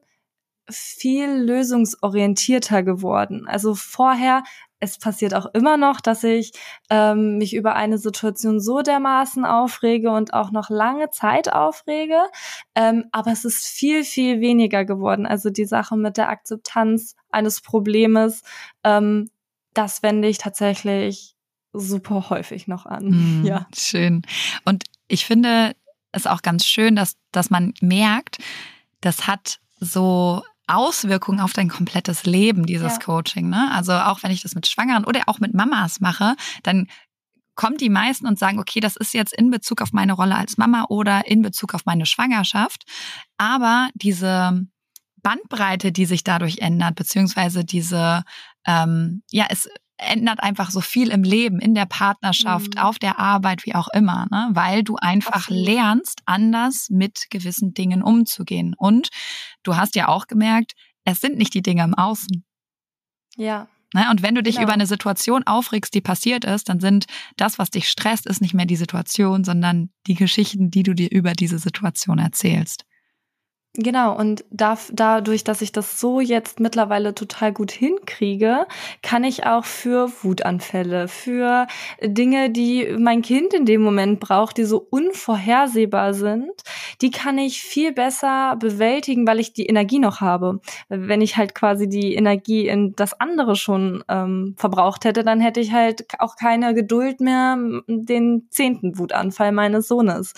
viel 0.70 1.30
lösungsorientierter 1.30 2.84
geworden. 2.84 3.48
Also 3.48 3.76
vorher 3.76 4.44
es 4.84 4.98
passiert 4.98 5.34
auch 5.34 5.46
immer 5.54 5.78
noch, 5.78 6.02
dass 6.02 6.26
ich 6.26 6.52
ähm, 6.90 7.38
mich 7.38 7.56
über 7.56 7.76
eine 7.76 7.98
Situation 7.98 8.60
so 8.60 8.82
dermaßen 8.82 9.46
aufrege 9.46 10.12
und 10.12 10.34
auch 10.34 10.52
noch 10.52 10.70
lange 10.70 11.10
Zeit 11.10 11.52
aufrege. 11.52 12.18
Ähm, 12.76 13.06
aber 13.14 13.32
es 13.32 13.46
ist 13.46 13.66
viel, 13.66 14.04
viel 14.04 14.42
weniger 14.42 14.84
geworden. 14.84 15.26
Also 15.26 15.50
die 15.50 15.64
Sache 15.64 15.96
mit 15.96 16.18
der 16.18 16.28
Akzeptanz 16.28 17.16
eines 17.32 17.62
Problems, 17.62 18.44
ähm, 18.84 19.30
das 19.74 20.04
wende 20.04 20.28
ich 20.28 20.38
tatsächlich 20.38 21.36
super 21.72 22.30
häufig 22.30 22.68
noch 22.68 22.86
an. 22.86 23.42
Mm, 23.42 23.46
ja. 23.46 23.68
Schön. 23.74 24.24
Und 24.66 24.84
ich 25.08 25.26
finde 25.26 25.76
es 26.12 26.28
auch 26.28 26.42
ganz 26.42 26.66
schön, 26.66 26.98
dass, 26.98 27.16
dass 27.32 27.50
man 27.50 27.74
merkt, 27.80 28.38
das 29.00 29.28
hat 29.28 29.60
so 29.80 30.44
Auswirkungen 30.68 31.40
auf 31.40 31.54
dein 31.54 31.70
komplettes 31.70 32.26
Leben, 32.26 32.66
dieses 32.66 32.94
ja. 32.94 33.00
Coaching. 33.00 33.50
Ne? 33.50 33.72
Also 33.74 33.94
auch 33.94 34.24
wenn 34.24 34.32
ich 34.32 34.42
das 34.42 34.56
mit 34.56 34.68
Schwangeren 34.68 35.06
oder 35.06 35.22
auch 35.28 35.40
mit 35.40 35.54
Mamas 35.54 36.00
mache, 36.00 36.36
dann 36.64 36.88
kommen 37.56 37.78
die 37.78 37.90
meisten 37.90 38.26
und 38.26 38.40
sagen, 38.40 38.60
okay, 38.60 38.80
das 38.80 38.96
ist 38.96 39.14
jetzt 39.14 39.34
in 39.34 39.52
Bezug 39.52 39.82
auf 39.82 39.92
meine 39.92 40.14
Rolle 40.14 40.36
als 40.36 40.58
Mama 40.58 40.86
oder 40.90 41.28
in 41.28 41.42
Bezug 41.42 41.74
auf 41.74 41.86
meine 41.86 42.06
Schwangerschaft. 42.06 42.84
Aber 43.38 43.90
diese 43.94 44.66
Bandbreite, 45.22 45.92
die 45.92 46.06
sich 46.06 46.24
dadurch 46.24 46.60
ändert, 46.60 46.96
beziehungsweise 46.96 47.64
diese, 47.64 48.24
ähm, 48.66 49.24
ja, 49.32 49.46
es 49.50 49.70
ändert 50.04 50.42
einfach 50.42 50.72
so 50.72 50.82
viel 50.82 51.10
im 51.10 51.24
Leben, 51.24 51.60
in 51.60 51.74
der 51.74 51.86
Partnerschaft, 51.86 52.76
mhm. 52.76 52.82
auf 52.82 53.00
der 53.00 53.20
Arbeit, 53.20 53.66
wie 53.66 53.76
auch 53.76 53.88
immer, 53.94 54.28
ne? 54.32 54.50
weil 54.52 54.84
du 54.84 54.96
einfach 54.96 55.34
Absolut. 55.34 55.66
lernst, 55.66 56.22
anders 56.26 56.88
mit 56.90 57.28
gewissen 57.30 57.74
Dingen 57.74 58.02
umzugehen. 58.04 58.76
Und 58.78 59.10
du 59.64 59.76
hast 59.76 59.96
ja 59.96 60.08
auch 60.08 60.28
gemerkt, 60.28 60.74
es 61.06 61.20
sind 61.20 61.38
nicht 61.38 61.54
die 61.54 61.62
Dinge 61.62 61.84
im 61.84 61.94
Außen. 61.94 62.46
Ja. 63.36 63.68
Ne? 63.94 64.08
Und 64.10 64.22
wenn 64.22 64.36
du 64.36 64.44
dich 64.44 64.56
genau. 64.56 64.66
über 64.66 64.74
eine 64.74 64.88
Situation 64.88 65.44
aufregst, 65.44 65.94
die 65.94 66.02
passiert 66.02 66.46
ist, 66.46 66.70
dann 66.70 66.80
sind 66.80 67.06
das, 67.38 67.60
was 67.60 67.70
dich 67.70 67.88
stresst, 67.88 68.26
ist 68.26 68.42
nicht 68.42 68.54
mehr 68.54 68.66
die 68.66 68.76
Situation, 68.76 69.44
sondern 69.44 69.90
die 70.08 70.16
Geschichten, 70.16 70.72
die 70.72 70.84
du 70.84 70.94
dir 70.94 71.12
über 71.12 71.34
diese 71.34 71.60
Situation 71.60 72.20
erzählst. 72.20 72.86
Genau, 73.76 74.16
und 74.16 74.46
da, 74.52 74.78
dadurch, 74.92 75.44
dass 75.44 75.64
ich 75.64 75.72
das 75.72 76.00
so 76.00 76.20
jetzt 76.20 76.60
mittlerweile 76.60 77.16
total 77.16 77.52
gut 77.52 77.72
hinkriege, 77.72 78.68
kann 79.02 79.24
ich 79.24 79.48
auch 79.48 79.66
für 79.66 80.12
Wutanfälle, 80.22 81.08
für 81.08 81.66
Dinge, 82.00 82.52
die 82.52 82.96
mein 83.00 83.24
Kind 83.24 83.52
in 83.56 83.66
dem 83.66 83.82
Moment 83.82 84.20
braucht, 84.20 84.58
die 84.58 84.66
so 84.66 84.86
unvorhersehbar 84.92 86.14
sind, 86.14 86.52
die 87.02 87.10
kann 87.10 87.40
ich 87.40 87.64
viel 87.64 87.92
besser 87.94 88.58
bewältigen, 88.58 89.26
weil 89.26 89.40
ich 89.40 89.54
die 89.54 89.66
Energie 89.66 89.98
noch 89.98 90.22
habe. 90.22 90.60
Wenn 90.90 91.22
ich 91.22 91.36
halt 91.38 91.56
quasi 91.56 91.90
die 91.90 92.14
Energie 92.14 92.68
in 92.68 92.94
das 92.96 93.20
andere 93.20 93.56
schon 93.56 94.04
ähm, 94.08 94.54
verbraucht 94.56 95.04
hätte, 95.04 95.24
dann 95.24 95.40
hätte 95.42 95.60
ich 95.62 95.72
halt 95.72 96.06
auch 96.20 96.36
keine 96.36 96.76
Geduld 96.76 97.22
mehr, 97.22 97.58
den 97.88 98.46
zehnten 98.52 99.00
Wutanfall 99.00 99.52
meines 99.52 99.88
Sohnes. 99.88 100.34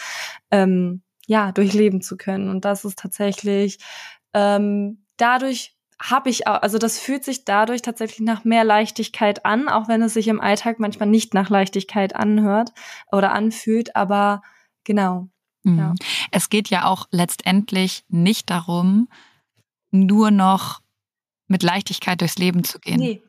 Ähm, 0.51 1.01
ja, 1.27 1.51
durchleben 1.51 2.01
zu 2.01 2.17
können. 2.17 2.49
Und 2.49 2.65
das 2.65 2.85
ist 2.85 2.99
tatsächlich 2.99 3.79
ähm, 4.35 5.05
dadurch 5.17 5.75
habe 5.99 6.29
ich 6.29 6.45
auch, 6.45 6.61
also 6.61 6.77
das 6.77 6.99
fühlt 6.99 7.23
sich 7.23 7.45
dadurch 7.45 7.81
tatsächlich 7.81 8.19
nach 8.19 8.43
mehr 8.43 8.65
Leichtigkeit 8.65 9.45
an, 9.45 9.69
auch 9.69 9.87
wenn 9.87 10.01
es 10.01 10.13
sich 10.13 10.27
im 10.27 10.41
Alltag 10.41 10.77
manchmal 10.77 11.07
nicht 11.07 11.33
nach 11.33 11.49
Leichtigkeit 11.49 12.15
anhört 12.15 12.73
oder 13.13 13.31
anfühlt, 13.31 13.95
aber 13.95 14.43
genau. 14.83 15.29
Mhm. 15.63 15.77
Ja. 15.77 15.93
Es 16.31 16.49
geht 16.49 16.69
ja 16.69 16.85
auch 16.85 17.07
letztendlich 17.11 18.03
nicht 18.09 18.49
darum, 18.49 19.07
nur 19.89 20.31
noch 20.31 20.81
mit 21.47 21.63
Leichtigkeit 21.63 22.19
durchs 22.19 22.37
Leben 22.37 22.65
zu 22.65 22.79
gehen. 22.79 22.99
Nee. 22.99 23.23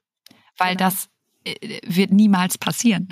Weil 0.59 0.75
genau. 0.75 0.91
das 0.91 1.09
äh, 1.45 1.79
wird 1.87 2.11
niemals 2.11 2.59
passieren. 2.59 3.09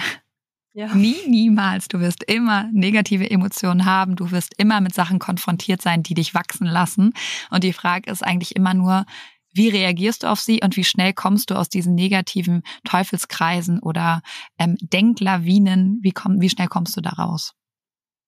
Ja. 0.76 0.92
Nie, 0.92 1.16
niemals. 1.28 1.87
Du 1.87 2.00
wirst 2.00 2.24
immer 2.24 2.68
negative 2.72 3.30
Emotionen 3.30 3.84
haben. 3.84 4.16
Du 4.16 4.32
wirst 4.32 4.54
immer 4.58 4.80
mit 4.80 4.92
Sachen 4.92 5.20
konfrontiert 5.20 5.80
sein, 5.80 6.02
die 6.02 6.14
dich 6.14 6.34
wachsen 6.34 6.66
lassen. 6.66 7.12
Und 7.50 7.62
die 7.62 7.72
Frage 7.72 8.10
ist 8.10 8.24
eigentlich 8.24 8.56
immer 8.56 8.74
nur, 8.74 9.06
wie 9.52 9.68
reagierst 9.68 10.24
du 10.24 10.26
auf 10.26 10.40
sie 10.40 10.62
und 10.64 10.76
wie 10.76 10.82
schnell 10.82 11.12
kommst 11.12 11.50
du 11.50 11.54
aus 11.54 11.68
diesen 11.68 11.94
negativen 11.94 12.64
Teufelskreisen 12.82 13.78
oder 13.78 14.22
ähm, 14.58 14.76
Denklawinen? 14.80 16.00
Wie, 16.02 16.10
komm, 16.10 16.40
wie 16.40 16.50
schnell 16.50 16.66
kommst 16.66 16.96
du 16.96 17.00
da 17.00 17.10
raus? 17.10 17.54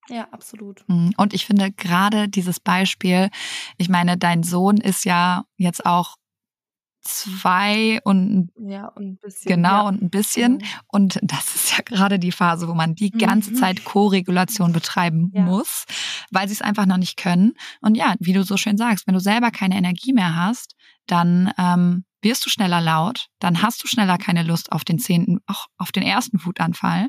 Ja, 0.08 0.28
absolut. 0.30 0.84
Mhm. 0.88 1.14
Und 1.16 1.34
ich 1.34 1.46
finde 1.46 1.72
gerade 1.72 2.28
dieses 2.28 2.60
Beispiel, 2.60 3.28
ich 3.76 3.88
meine, 3.88 4.16
dein 4.16 4.44
Sohn 4.44 4.76
ist 4.76 5.04
ja 5.04 5.46
jetzt 5.56 5.84
auch 5.84 6.14
zwei 7.06 8.00
und, 8.04 8.50
ja, 8.58 8.88
und 8.88 9.04
ein 9.04 9.18
bisschen. 9.18 9.48
Genau, 9.48 9.68
ja. 9.68 9.80
und 9.82 10.02
ein 10.02 10.10
bisschen. 10.10 10.58
Genau. 10.58 10.70
Und 10.88 11.18
das 11.22 11.54
ist 11.54 11.76
ja 11.76 11.82
gerade 11.84 12.18
die 12.18 12.32
Phase, 12.32 12.68
wo 12.68 12.74
man 12.74 12.94
die 12.94 13.10
ganze 13.10 13.52
mhm. 13.52 13.56
Zeit 13.56 13.84
Co-Regulation 13.84 14.72
betreiben 14.72 15.30
ja. 15.34 15.42
muss, 15.42 15.84
weil 16.30 16.48
sie 16.48 16.54
es 16.54 16.62
einfach 16.62 16.86
noch 16.86 16.96
nicht 16.96 17.16
können. 17.16 17.54
Und 17.80 17.96
ja, 17.96 18.14
wie 18.20 18.32
du 18.32 18.42
so 18.42 18.56
schön 18.56 18.76
sagst, 18.76 19.06
wenn 19.06 19.14
du 19.14 19.20
selber 19.20 19.50
keine 19.50 19.76
Energie 19.76 20.12
mehr 20.12 20.36
hast, 20.36 20.74
dann 21.06 21.52
ähm, 21.58 22.04
wirst 22.22 22.44
du 22.44 22.50
schneller 22.50 22.80
laut, 22.80 23.28
dann 23.38 23.62
hast 23.62 23.82
du 23.82 23.86
schneller 23.86 24.18
keine 24.18 24.42
Lust 24.42 24.72
auf 24.72 24.84
den 24.84 24.98
zehnten, 24.98 25.38
auch 25.46 25.66
auf 25.78 25.92
den 25.92 26.02
ersten 26.02 26.44
Wutanfall. 26.44 27.08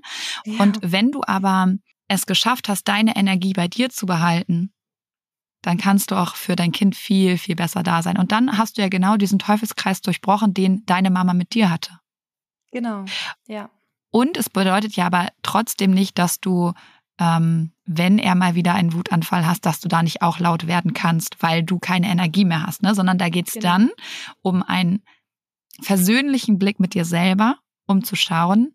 Und 0.60 0.80
wenn 0.82 1.12
du 1.12 1.22
aber 1.26 1.74
es 2.08 2.26
geschafft 2.26 2.70
hast, 2.70 2.88
deine 2.88 3.16
Energie 3.16 3.54
bei 3.54 3.68
dir 3.68 3.90
zu 3.90 4.06
behalten 4.06 4.72
dann 5.62 5.78
kannst 5.78 6.12
du 6.12 6.16
auch 6.16 6.36
für 6.36 6.56
dein 6.56 6.72
Kind 6.72 6.96
viel, 6.96 7.38
viel 7.38 7.56
besser 7.56 7.84
da 7.84 8.02
sein. 8.02 8.18
Und 8.18 8.32
dann 8.32 8.58
hast 8.58 8.78
du 8.78 8.82
ja 8.82 8.90
genau 8.90 9.18
diesen 9.18 9.40
Teufelskreis 9.40 10.02
durchbrochen, 10.02 10.54
den 10.54 10.86
deine 10.86 11.10
Mama 11.10 11.34
mit 11.34 11.54
dir 11.54 11.70
hatte. 11.70 11.92
Genau, 12.72 13.06
ja. 13.48 13.70
Und 14.12 14.38
es 14.38 14.50
bedeutet 14.50 14.96
ja 14.96 15.06
aber 15.08 15.30
trotzdem 15.44 15.92
nicht, 15.92 16.18
dass 16.18 16.40
du, 16.40 16.74
ähm, 17.20 17.72
wenn 17.86 18.18
er 18.20 18.36
mal 18.36 18.56
wieder 18.56 18.74
einen 18.74 18.94
Wutanfall 18.94 19.46
hast, 19.46 19.66
dass 19.66 19.80
du 19.80 19.88
da 19.88 20.04
nicht 20.04 20.22
auch 20.22 20.40
laut 20.40 20.68
werden 20.68 20.94
kannst, 20.94 21.42
weil 21.42 21.64
du 21.64 21.80
keine 21.80 22.08
Energie 22.08 22.46
mehr 22.46 22.66
hast, 22.66 22.84
ne? 22.84 22.96
sondern 22.96 23.18
da 23.18 23.30
geht 23.30 23.48
es 23.48 23.56
genau. 23.56 23.66
dann 23.66 23.90
um 24.42 24.64
einen 24.64 25.04
versöhnlichen 25.82 26.58
Blick 26.58 26.80
mit 26.80 26.94
dir 26.94 27.06
selber, 27.06 27.58
um 27.86 28.04
zu 28.04 28.16
schauen, 28.16 28.74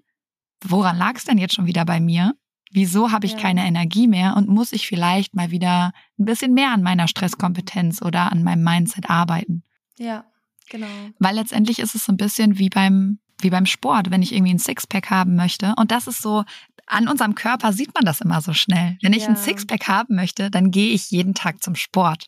woran 0.62 0.97
lag 0.97 1.16
es 1.16 1.25
denn 1.25 1.38
jetzt 1.38 1.55
schon 1.55 1.66
wieder 1.66 1.85
bei 1.85 2.01
mir? 2.01 2.35
Wieso 2.72 3.12
habe 3.12 3.26
ich 3.26 3.32
ja. 3.32 3.38
keine 3.38 3.66
Energie 3.66 4.08
mehr 4.08 4.37
und 4.37 4.48
muss 4.48 4.72
ich 4.72 4.87
vielleicht 4.87 5.35
mal 5.35 5.50
wieder 5.50 5.92
ein 6.18 6.24
bisschen 6.24 6.54
mehr 6.54 6.70
an 6.70 6.82
meiner 6.82 7.06
Stresskompetenz 7.06 8.02
oder 8.02 8.32
an 8.32 8.42
meinem 8.42 8.64
Mindset 8.64 9.11
arbeiten? 9.11 9.62
Ja, 9.98 10.24
genau. 10.70 10.87
Weil 11.18 11.35
letztendlich 11.35 11.78
ist 11.78 11.94
es 11.94 12.06
so 12.06 12.12
ein 12.12 12.16
bisschen 12.16 12.58
wie 12.58 12.70
beim 12.70 13.18
wie 13.40 13.50
beim 13.50 13.66
Sport, 13.66 14.11
wenn 14.11 14.22
ich 14.22 14.32
irgendwie 14.32 14.54
ein 14.54 14.58
Sixpack 14.58 15.11
haben 15.11 15.35
möchte. 15.35 15.74
Und 15.76 15.90
das 15.90 16.06
ist 16.06 16.22
so, 16.22 16.44
an 16.87 17.08
unserem 17.08 17.35
Körper 17.35 17.72
sieht 17.72 17.94
man 17.94 18.04
das 18.04 18.20
immer 18.20 18.40
so 18.40 18.52
schnell. 18.52 18.96
Wenn 19.02 19.12
ich 19.12 19.24
ja. 19.24 19.30
ein 19.30 19.37
Sixpack 19.37 19.88
haben 19.88 20.14
möchte, 20.14 20.50
dann 20.50 20.70
gehe 20.70 20.92
ich 20.92 21.11
jeden 21.11 21.35
Tag 21.35 21.62
zum 21.62 21.74
Sport. 21.74 22.26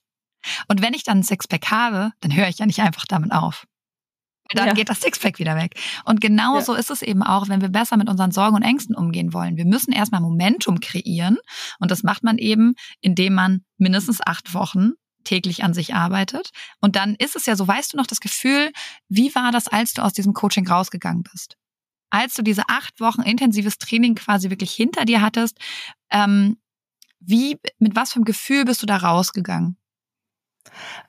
Und 0.69 0.83
wenn 0.83 0.95
ich 0.95 1.05
dann 1.05 1.19
ein 1.19 1.23
Sixpack 1.23 1.71
habe, 1.71 2.13
dann 2.21 2.35
höre 2.35 2.49
ich 2.49 2.59
ja 2.59 2.67
nicht 2.67 2.81
einfach 2.81 3.05
damit 3.07 3.33
auf. 3.33 3.67
Dann 4.53 4.69
ja. 4.69 4.73
geht 4.75 4.89
das 4.91 5.01
Sixpack 5.01 5.39
wieder 5.39 5.57
weg. 5.57 5.81
Und 6.05 6.21
genauso 6.21 6.75
ja. 6.75 6.79
ist 6.79 6.91
es 6.91 7.03
eben 7.03 7.23
auch, 7.23 7.49
wenn 7.49 7.61
wir 7.61 7.71
besser 7.71 7.97
mit 7.97 8.11
unseren 8.11 8.31
Sorgen 8.31 8.57
und 8.57 8.63
Ängsten 8.63 8.95
umgehen 8.95 9.33
wollen. 9.33 9.57
Wir 9.57 9.65
müssen 9.65 9.93
erstmal 9.93 10.21
Momentum 10.21 10.81
kreieren. 10.81 11.39
Und 11.79 11.91
das 11.91 12.03
macht 12.03 12.23
man 12.23 12.39
eben, 12.39 12.75
indem 13.01 13.35
man 13.35 13.65
mindestens 13.79 14.21
acht 14.21 14.53
Wochen 14.55 14.93
täglich 15.25 15.65
an 15.65 15.73
sich 15.73 15.95
arbeitet. 15.95 16.51
Und 16.81 16.97
dann 16.97 17.15
ist 17.15 17.37
es 17.37 17.47
ja 17.47 17.57
so, 17.57 17.67
weißt 17.67 17.95
du 17.95 17.97
noch 17.97 18.07
das 18.07 18.21
Gefühl, 18.21 18.71
wie 19.09 19.35
war 19.35 19.51
das, 19.51 19.69
als 19.69 19.95
du 19.95 20.03
aus 20.03 20.13
diesem 20.13 20.35
Coaching 20.35 20.69
rausgegangen 20.69 21.23
bist? 21.23 21.57
Als 22.11 22.35
du 22.35 22.43
diese 22.43 22.69
acht 22.69 23.01
Wochen 23.01 23.23
intensives 23.23 23.79
Training 23.79 24.15
quasi 24.15 24.51
wirklich 24.51 24.73
hinter 24.73 25.07
dir 25.07 25.23
hattest, 25.23 25.59
ähm, 26.11 26.59
wie, 27.19 27.59
mit 27.79 27.97
was 27.97 28.13
für 28.13 28.17
einem 28.17 28.27
Gefühl 28.27 28.67
bist 28.67 28.83
du 28.83 28.87
da 28.87 28.99
rausgegangen? 28.99 29.79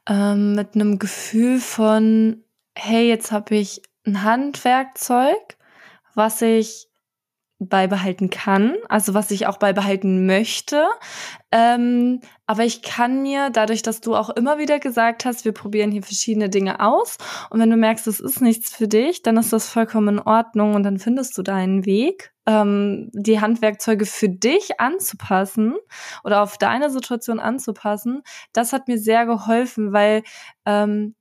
Ähm, 0.08 0.54
mit 0.54 0.76
einem 0.76 0.98
Gefühl 0.98 1.60
von, 1.60 2.45
hey, 2.76 3.08
jetzt 3.08 3.32
habe 3.32 3.56
ich 3.56 3.82
ein 4.06 4.24
Handwerkzeug, 4.24 5.58
was 6.14 6.42
ich 6.42 6.88
beibehalten 7.58 8.30
kann, 8.30 8.76
also 8.90 9.14
was 9.14 9.32
ich 9.32 9.48
auch 9.48 9.58
beibehalten 9.58 10.26
möchte. 10.26 10.86
Ähm, 11.52 12.20
aber 12.46 12.66
ich 12.66 12.82
kann 12.82 13.22
mir, 13.22 13.50
dadurch, 13.50 13.82
dass 13.82 14.02
du 14.02 14.14
auch 14.14 14.30
immer 14.30 14.58
wieder 14.58 14.80
gesagt 14.80 15.24
hast, 15.24 15.46
wir 15.46 15.54
probieren 15.54 15.92
hier 15.92 16.04
verschiedene 16.04 16.50
Dinge 16.50 16.82
aus 16.82 17.18
und 17.50 17.62
wenn 17.62 17.70
du 17.70 17.78
merkst, 17.78 18.08
es 18.08 18.20
ist 18.20 18.42
nichts 18.42 18.76
für 18.76 18.90
dich, 18.90 19.24
dann 19.24 19.38
ist 19.38 19.54
das 19.54 19.70
vollkommen 19.70 20.18
in 20.18 20.20
Ordnung 20.20 20.76
und 20.76 20.84
dann 20.84 21.00
findest 21.00 21.38
du 21.38 21.44
deinen 21.44 21.86
Weg, 21.86 22.34
ähm, 22.46 23.10
die 23.14 23.40
Handwerkzeuge 23.40 24.06
für 24.06 24.30
dich 24.30 24.82
anzupassen 24.82 25.76
oder 26.26 26.44
auf 26.44 26.58
deine 26.58 26.90
Situation 26.90 27.40
anzupassen. 27.40 28.22
Das 28.52 28.74
hat 28.74 28.90
mir 28.90 28.98
sehr 28.98 29.26
geholfen, 29.26 29.94
weil 29.94 30.24
ähm, 30.66 31.16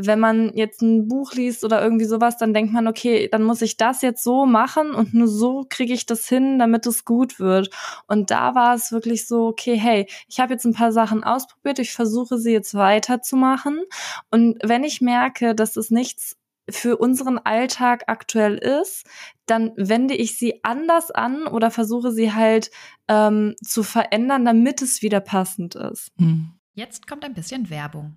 wenn 0.00 0.20
man 0.20 0.52
jetzt 0.54 0.80
ein 0.80 1.08
Buch 1.08 1.32
liest 1.32 1.64
oder 1.64 1.82
irgendwie 1.82 2.04
sowas, 2.04 2.36
dann 2.36 2.54
denkt 2.54 2.72
man, 2.72 2.86
okay, 2.86 3.28
dann 3.30 3.42
muss 3.42 3.62
ich 3.62 3.76
das 3.76 4.00
jetzt 4.00 4.22
so 4.22 4.46
machen 4.46 4.94
und 4.94 5.12
nur 5.12 5.26
so 5.26 5.66
kriege 5.68 5.92
ich 5.92 6.06
das 6.06 6.28
hin, 6.28 6.58
damit 6.60 6.86
es 6.86 7.04
gut 7.04 7.40
wird. 7.40 7.70
Und 8.06 8.30
da 8.30 8.54
war 8.54 8.74
es 8.74 8.92
wirklich 8.92 9.26
so, 9.26 9.48
okay, 9.48 9.76
hey, 9.76 10.06
ich 10.28 10.38
habe 10.38 10.52
jetzt 10.52 10.64
ein 10.64 10.72
paar 10.72 10.92
Sachen 10.92 11.24
ausprobiert, 11.24 11.80
ich 11.80 11.92
versuche 11.92 12.38
sie 12.38 12.52
jetzt 12.52 12.74
weiterzumachen. 12.74 13.82
Und 14.30 14.58
wenn 14.62 14.84
ich 14.84 15.00
merke, 15.00 15.56
dass 15.56 15.76
es 15.76 15.90
nichts 15.90 16.36
für 16.70 16.96
unseren 16.96 17.38
Alltag 17.38 18.04
aktuell 18.06 18.56
ist, 18.56 19.04
dann 19.46 19.72
wende 19.76 20.14
ich 20.14 20.38
sie 20.38 20.62
anders 20.62 21.10
an 21.10 21.46
oder 21.46 21.72
versuche 21.72 22.12
sie 22.12 22.32
halt 22.32 22.70
ähm, 23.08 23.56
zu 23.64 23.82
verändern, 23.82 24.44
damit 24.44 24.80
es 24.80 25.02
wieder 25.02 25.20
passend 25.20 25.74
ist. 25.74 26.12
Hm. 26.18 26.52
Jetzt 26.74 27.08
kommt 27.08 27.24
ein 27.24 27.34
bisschen 27.34 27.70
Werbung. 27.70 28.16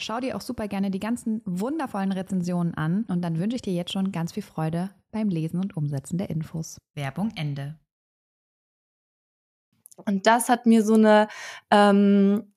Schau 0.01 0.19
dir 0.19 0.35
auch 0.35 0.41
super 0.41 0.67
gerne 0.67 0.89
die 0.89 0.99
ganzen 0.99 1.41
wundervollen 1.45 2.11
Rezensionen 2.11 2.73
an 2.73 3.05
und 3.07 3.21
dann 3.21 3.37
wünsche 3.37 3.55
ich 3.55 3.61
dir 3.61 3.73
jetzt 3.73 3.91
schon 3.91 4.11
ganz 4.11 4.33
viel 4.33 4.43
Freude 4.43 4.89
beim 5.11 5.29
Lesen 5.29 5.59
und 5.59 5.77
Umsetzen 5.77 6.17
der 6.17 6.31
Infos. 6.31 6.77
Werbung 6.95 7.31
Ende. 7.35 7.77
Und 10.05 10.25
das 10.25 10.49
hat 10.49 10.65
mir 10.65 10.83
so 10.83 10.95
eine 10.95 11.27
ähm, 11.69 12.51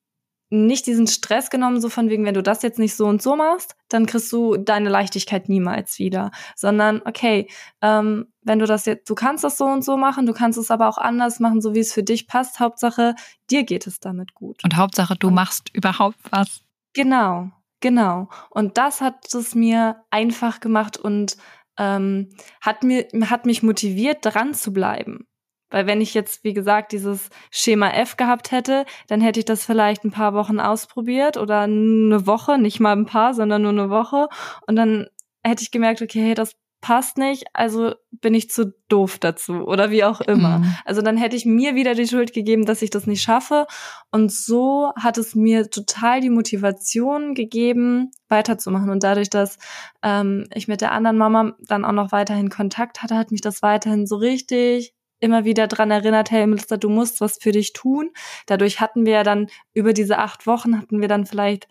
nicht 0.49 0.87
diesen 0.87 1.07
Stress 1.07 1.49
genommen, 1.49 1.81
so 1.81 1.89
von 1.89 2.09
wegen, 2.09 2.25
wenn 2.25 2.33
du 2.33 2.43
das 2.43 2.61
jetzt 2.61 2.79
nicht 2.79 2.95
so 2.95 3.05
und 3.05 3.21
so 3.21 3.35
machst, 3.35 3.75
dann 3.89 4.05
kriegst 4.05 4.31
du 4.31 4.57
deine 4.57 4.89
Leichtigkeit 4.89 5.49
niemals 5.49 5.99
wieder. 5.99 6.31
Sondern, 6.55 7.01
okay, 7.05 7.47
ähm, 7.81 8.27
wenn 8.41 8.59
du 8.59 8.65
das 8.65 8.85
jetzt, 8.85 9.09
du 9.09 9.15
kannst 9.15 9.43
das 9.43 9.57
so 9.57 9.65
und 9.65 9.83
so 9.83 9.97
machen, 9.97 10.25
du 10.25 10.33
kannst 10.33 10.57
es 10.57 10.71
aber 10.71 10.87
auch 10.87 10.97
anders 10.97 11.39
machen, 11.39 11.61
so 11.61 11.75
wie 11.75 11.79
es 11.79 11.93
für 11.93 12.03
dich 12.03 12.27
passt. 12.27 12.59
Hauptsache, 12.59 13.15
dir 13.51 13.63
geht 13.63 13.85
es 13.85 13.99
damit 13.99 14.33
gut. 14.33 14.63
Und 14.63 14.75
Hauptsache, 14.77 15.15
du 15.15 15.29
machst 15.29 15.69
überhaupt 15.73 16.17
was. 16.31 16.64
Genau, 16.95 17.49
genau. 17.81 18.29
Und 18.49 18.77
das 18.77 19.01
hat 19.01 19.33
es 19.33 19.53
mir 19.53 20.03
einfach 20.11 20.59
gemacht 20.61 20.97
und 20.97 21.35
ähm, 21.77 22.29
hat, 22.61 22.83
mir, 22.83 23.05
hat 23.29 23.45
mich 23.45 23.63
motiviert, 23.63 24.19
dran 24.21 24.53
zu 24.53 24.71
bleiben. 24.71 25.27
Weil 25.69 25.87
wenn 25.87 25.99
ich 25.99 26.13
jetzt, 26.13 26.43
wie 26.45 26.53
gesagt, 26.53 26.93
dieses 26.93 27.29
Schema 27.51 27.89
F 27.89 28.15
gehabt 28.17 28.51
hätte, 28.51 28.85
dann 29.07 29.19
hätte 29.19 29.39
ich 29.39 29.45
das 29.45 29.65
vielleicht 29.65 30.05
ein 30.05 30.11
paar 30.11 30.33
Wochen 30.33 30.59
ausprobiert 30.59 31.35
oder 31.37 31.61
eine 31.61 32.25
Woche, 32.25 32.57
nicht 32.57 32.79
mal 32.79 32.95
ein 32.95 33.05
paar, 33.05 33.33
sondern 33.33 33.63
nur 33.63 33.71
eine 33.71 33.89
Woche. 33.89 34.29
Und 34.67 34.77
dann 34.77 35.07
hätte 35.43 35.63
ich 35.63 35.71
gemerkt, 35.71 36.01
okay, 36.01 36.21
hey, 36.21 36.33
das 36.33 36.53
passt 36.85 37.17
nicht, 37.17 37.45
also 37.51 37.95
bin 38.11 38.35
ich 38.35 38.51
zu 38.51 38.75
doof 38.89 39.17
dazu 39.17 39.65
oder 39.65 39.89
wie 39.89 40.03
auch 40.03 40.21
immer. 40.21 40.59
Mhm. 40.59 40.75
Also 40.85 41.01
dann 41.01 41.17
hätte 41.17 41.35
ich 41.35 41.43
mir 41.43 41.73
wieder 41.73 41.95
die 41.95 42.07
Schuld 42.07 42.31
gegeben, 42.31 42.67
dass 42.67 42.83
ich 42.83 42.91
das 42.91 43.07
nicht 43.07 43.23
schaffe. 43.23 43.65
Und 44.11 44.31
so 44.31 44.91
hat 44.95 45.17
es 45.17 45.33
mir 45.33 45.67
total 45.71 46.21
die 46.21 46.29
Motivation 46.29 47.33
gegeben, 47.33 48.11
weiterzumachen. 48.29 48.91
Und 48.91 49.01
dadurch, 49.01 49.31
dass 49.31 49.57
ähm, 50.03 50.45
ich 50.53 50.67
mit 50.67 50.81
der 50.81 50.91
anderen 50.91 51.17
Mama 51.17 51.55
dann 51.67 51.85
auch 51.85 51.91
noch 51.91 52.11
weiterhin 52.11 52.51
Kontakt 52.51 53.01
hatte, 53.01 53.17
hat 53.17 53.31
mich 53.31 53.41
das 53.41 53.63
weiterhin 53.63 54.05
so 54.05 54.17
richtig 54.17 54.93
immer 55.19 55.43
wieder 55.43 55.65
dran 55.65 55.89
erinnert, 55.89 56.29
hey 56.29 56.45
Melissa, 56.45 56.77
du 56.77 56.89
musst 56.89 57.19
was 57.19 57.39
für 57.41 57.51
dich 57.51 57.73
tun. 57.73 58.11
Dadurch 58.45 58.79
hatten 58.79 59.07
wir 59.07 59.13
ja 59.13 59.23
dann 59.23 59.47
über 59.73 59.91
diese 59.91 60.19
acht 60.19 60.45
Wochen 60.45 60.77
hatten 60.77 61.01
wir 61.01 61.07
dann 61.07 61.25
vielleicht 61.25 61.67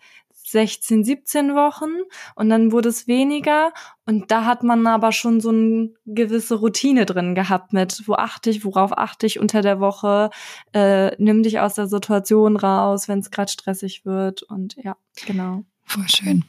16, 0.51 1.03
17 1.03 1.55
Wochen 1.55 1.91
und 2.35 2.49
dann 2.49 2.71
wurde 2.71 2.89
es 2.89 3.07
weniger 3.07 3.73
und 4.05 4.31
da 4.31 4.45
hat 4.45 4.63
man 4.63 4.85
aber 4.87 5.11
schon 5.11 5.41
so 5.41 5.49
eine 5.49 5.89
gewisse 6.05 6.55
Routine 6.55 7.05
drin 7.05 7.35
gehabt 7.35 7.73
mit, 7.73 8.03
wo 8.07 8.13
achte 8.13 8.49
ich, 8.49 8.63
worauf 8.63 8.97
achte 8.97 9.25
ich 9.25 9.39
unter 9.39 9.61
der 9.61 9.79
Woche, 9.79 10.29
äh, 10.73 11.15
nimm 11.21 11.43
dich 11.43 11.59
aus 11.59 11.75
der 11.75 11.87
Situation 11.87 12.57
raus, 12.57 13.07
wenn 13.07 13.19
es 13.19 13.31
gerade 13.31 13.51
stressig 13.51 14.05
wird 14.05 14.43
und 14.43 14.75
ja, 14.77 14.95
genau. 15.25 15.63
Voll 15.85 16.07
schön. 16.09 16.45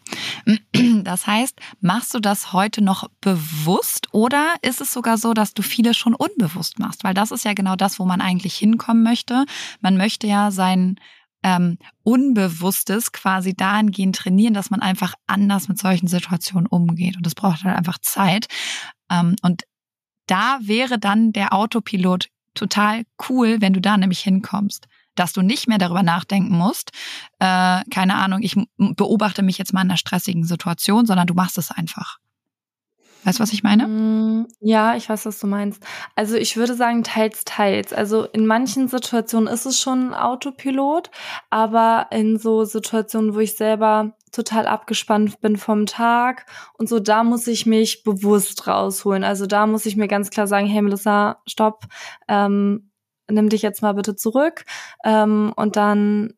Das 1.03 1.27
heißt, 1.27 1.59
machst 1.81 2.15
du 2.15 2.21
das 2.21 2.53
heute 2.53 2.83
noch 2.83 3.09
bewusst 3.21 4.09
oder 4.13 4.55
ist 4.63 4.81
es 4.81 4.93
sogar 4.93 5.19
so, 5.19 5.35
dass 5.35 5.55
du 5.55 5.63
viele 5.63 5.95
schon 5.95 6.15
unbewusst 6.15 6.79
machst? 6.79 7.05
Weil 7.05 7.15
das 7.15 7.31
ist 7.31 7.45
ja 7.45 7.55
genau 7.55 7.77
das, 7.77 7.99
wo 7.99 8.05
man 8.05 8.21
eigentlich 8.21 8.57
hinkommen 8.57 9.03
möchte. 9.03 9.47
Man 9.81 9.97
möchte 9.97 10.27
ja 10.27 10.51
sein 10.51 10.97
ähm, 11.47 11.79
Unbewusstes 12.03 13.13
quasi 13.13 13.55
dahingehend 13.55 14.17
trainieren, 14.17 14.53
dass 14.53 14.71
man 14.71 14.83
einfach 14.83 15.15
anders 15.29 15.69
mit 15.69 15.79
solchen 15.79 16.09
Situationen 16.09 16.67
umgeht. 16.67 17.17
Und 17.17 17.25
das 17.25 17.37
braucht 17.37 17.63
halt 17.63 17.77
einfach 17.77 17.99
Zeit. 17.99 18.49
Ähm, 19.09 19.37
und 19.43 19.63
da 20.27 20.59
wäre 20.61 20.99
dann 20.99 21.33
der 21.33 21.53
Autopilot 21.53 22.31
total 22.55 23.05
cool, 23.29 23.61
wenn 23.61 23.73
du 23.73 23.81
da 23.81 23.97
nämlich 23.97 24.21
hinkommst 24.21 24.89
dass 25.19 25.33
du 25.33 25.41
nicht 25.41 25.67
mehr 25.67 25.79
darüber 25.79 26.03
nachdenken 26.03 26.59
musst, 26.59 26.91
äh, 27.39 27.81
keine 27.91 28.17
Ahnung, 28.17 28.43
ich 28.43 28.55
beobachte 28.77 29.43
mich 29.43 29.57
jetzt 29.57 29.73
mal 29.73 29.81
in 29.81 29.89
einer 29.89 29.97
stressigen 29.97 30.45
Situation, 30.45 31.07
sondern 31.07 31.27
du 31.27 31.33
machst 31.33 31.57
es 31.57 31.71
einfach. 31.71 32.19
Weißt 33.27 33.41
du, 33.41 33.43
was 33.43 33.53
ich 33.53 33.65
meine? 33.65 33.89
Mm, 33.89 34.47
ja, 34.61 34.95
ich 34.95 35.09
weiß, 35.09 35.27
was 35.27 35.41
du 35.41 35.49
meinst. 35.49 35.83
Also 36.15 36.37
ich 36.37 36.57
würde 36.57 36.75
sagen, 36.75 37.03
teils, 37.03 37.45
teils. 37.45 37.93
Also 37.93 38.23
in 38.23 38.47
manchen 38.47 38.87
Situationen 38.87 39.53
ist 39.53 39.67
es 39.67 39.81
schon 39.81 40.11
ein 40.11 40.15
Autopilot, 40.15 41.11
aber 41.51 42.07
in 42.12 42.39
so 42.39 42.62
Situationen, 42.62 43.35
wo 43.35 43.41
ich 43.41 43.57
selber 43.57 44.12
total 44.31 44.67
abgespannt 44.67 45.41
bin 45.41 45.57
vom 45.57 45.87
Tag 45.87 46.47
und 46.79 46.89
so, 46.89 47.01
da 47.01 47.25
muss 47.25 47.49
ich 47.49 47.67
mich 47.67 48.05
bewusst 48.05 48.69
rausholen. 48.69 49.25
Also 49.25 49.47
da 49.47 49.67
muss 49.67 49.87
ich 49.87 49.97
mir 49.97 50.07
ganz 50.07 50.31
klar 50.31 50.47
sagen, 50.47 50.69
hey 50.69 50.83
Melissa, 50.83 51.43
stopp, 51.49 51.87
ähm, 52.29 52.93
nimm 53.29 53.49
dich 53.49 53.62
jetzt 53.62 53.83
mal 53.83 53.95
bitte 53.95 54.15
zurück 54.15 54.65
ähm, 55.05 55.53
und 55.57 55.75
dann 55.75 56.35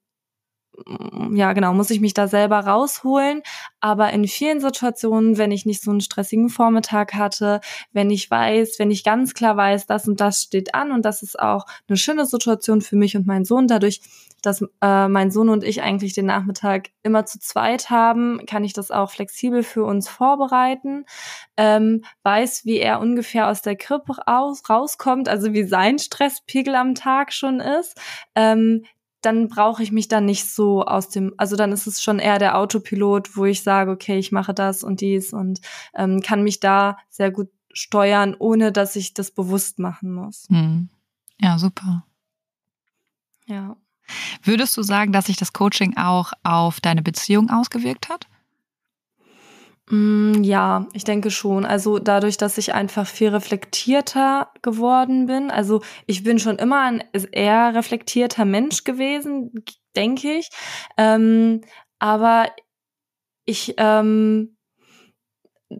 ja, 1.33 1.53
genau, 1.53 1.75
muss 1.75 1.91
ich 1.91 2.01
mich 2.01 2.14
da 2.14 2.29
selber 2.29 2.61
rausholen. 2.61 3.43
Aber 3.81 4.11
in 4.12 4.27
vielen 4.27 4.61
Situationen, 4.61 5.38
wenn 5.38 5.51
ich 5.51 5.67
nicht 5.67 5.83
so 5.83 5.91
einen 5.91 6.01
stressigen 6.01 6.49
Vormittag 6.49 7.14
hatte, 7.14 7.61
wenn 7.93 8.11
ich 8.11 8.31
weiß, 8.31 8.79
wenn 8.79 8.91
ich 8.91 9.05
ganz 9.05 9.35
klar 9.35 9.57
weiß, 9.57 9.87
das 9.87 10.09
und 10.09 10.21
das 10.21 10.43
steht 10.43 10.75
an 10.75 10.93
und 10.93 11.05
das 11.05 11.23
ist 11.23 11.38
auch 11.38 11.67
eine 11.88 11.97
schöne 11.97 12.27
Situation 12.27 12.81
für 12.81 12.97
mich 12.97 13.17
und 13.17 13.27
meinen 13.27 13.45
Sohn, 13.45 13.67
dadurch, 13.67 14.01
dass 14.43 14.62
äh, 14.81 15.09
mein 15.09 15.31
Sohn 15.31 15.49
und 15.49 15.64
ich 15.64 15.83
eigentlich 15.83 16.12
den 16.12 16.27
Nachmittag 16.27 16.91
immer 17.03 17.27
zu 17.27 17.41
zweit 17.41 17.91
haben, 17.91 18.41
kann 18.47 18.62
ich 18.62 18.73
das 18.73 18.91
auch 18.91 19.11
flexibel 19.11 19.62
für 19.62 19.85
uns 19.85 20.09
vorbereiten. 20.09 21.05
Ähm, 21.57 22.05
weiß, 22.23 22.64
wie 22.64 22.79
er 22.79 23.01
ungefähr 23.01 23.49
aus 23.49 23.62
der 23.62 23.77
Krippe 23.77 24.17
raus, 24.29 24.62
rauskommt, 24.69 25.29
also 25.29 25.53
wie 25.53 25.64
sein 25.64 25.99
Stresspegel 25.99 26.77
am 26.77 26.95
Tag 26.95 27.33
schon 27.33 27.61
ist. 27.61 28.01
Ähm, 28.37 28.85
dann 29.20 29.48
brauche 29.48 29.83
ich 29.83 29.92
mich 29.92 30.09
dann 30.09 30.24
nicht 30.24 30.52
so 30.52 30.85
aus 30.85 31.09
dem, 31.09 31.35
also 31.37 31.57
dann 31.57 31.72
ist 31.72 31.87
es 31.87 32.02
schon 32.02 32.18
eher 32.18 32.38
der 32.38 32.57
Autopilot, 32.59 33.37
wo 33.37 33.44
ich 33.44 33.62
sage, 33.62 33.90
okay, 33.90 34.18
ich 34.18 34.33
mache 34.33 34.54
das 34.54 34.85
und 34.85 35.00
dies 35.00 35.33
und 35.33 35.61
ähm, 35.94 36.20
kann 36.20 36.42
mich 36.42 36.61
da 36.61 36.98
sehr 37.09 37.31
gut 37.31 37.48
steuern, 37.72 38.37
ohne 38.38 38.72
dass 38.72 38.96
ich 38.96 39.14
das 39.14 39.31
bewusst 39.31 39.78
machen 39.78 40.12
muss. 40.12 40.46
Hm. 40.48 40.88
Ja, 41.40 41.59
super. 41.59 42.04
Ja. 43.46 43.76
Würdest 44.42 44.76
du 44.76 44.83
sagen, 44.83 45.12
dass 45.12 45.26
sich 45.26 45.37
das 45.37 45.52
Coaching 45.52 45.96
auch 45.96 46.33
auf 46.42 46.81
deine 46.81 47.02
Beziehung 47.02 47.50
ausgewirkt 47.50 48.09
hat? 48.09 48.26
Mm, 49.90 50.42
ja, 50.42 50.87
ich 50.92 51.05
denke 51.05 51.31
schon. 51.31 51.64
Also 51.64 51.98
dadurch, 51.98 52.37
dass 52.37 52.59
ich 52.59 52.74
einfach 52.74 53.07
viel 53.07 53.29
reflektierter 53.31 54.53
geworden 54.62 55.27
bin. 55.27 55.51
Also 55.51 55.83
ich 56.07 56.22
bin 56.24 56.38
schon 56.38 56.57
immer 56.59 56.83
ein 56.83 57.05
eher 57.33 57.74
reflektierter 57.74 58.44
Mensch 58.44 58.85
gewesen, 58.85 59.53
denke 59.96 60.33
ich. 60.35 60.51
Ähm, 60.96 61.62
aber 61.98 62.51
ich, 63.46 63.74
ähm, 63.79 64.57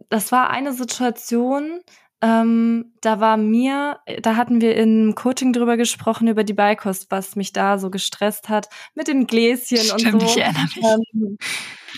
das 0.09 0.31
war 0.31 0.49
eine 0.49 0.73
Situation, 0.73 1.81
ähm, 2.21 2.93
da 3.01 3.19
war 3.19 3.37
mir, 3.37 3.99
da 4.21 4.35
hatten 4.35 4.61
wir 4.61 4.75
im 4.75 5.15
Coaching 5.15 5.53
drüber 5.53 5.77
gesprochen, 5.77 6.27
über 6.27 6.43
die 6.43 6.53
Beikost, 6.53 7.11
was 7.11 7.35
mich 7.35 7.53
da 7.53 7.77
so 7.77 7.89
gestresst 7.89 8.49
hat, 8.49 8.67
mit 8.93 9.07
den 9.07 9.25
Gläschen 9.25 9.77
Stimmt, 9.77 10.15
und 10.15 10.21
so. 10.21 10.27
Ich 10.27 10.37
erinnere 10.37 10.63
mich. 10.63 10.83
Ähm, 10.83 11.37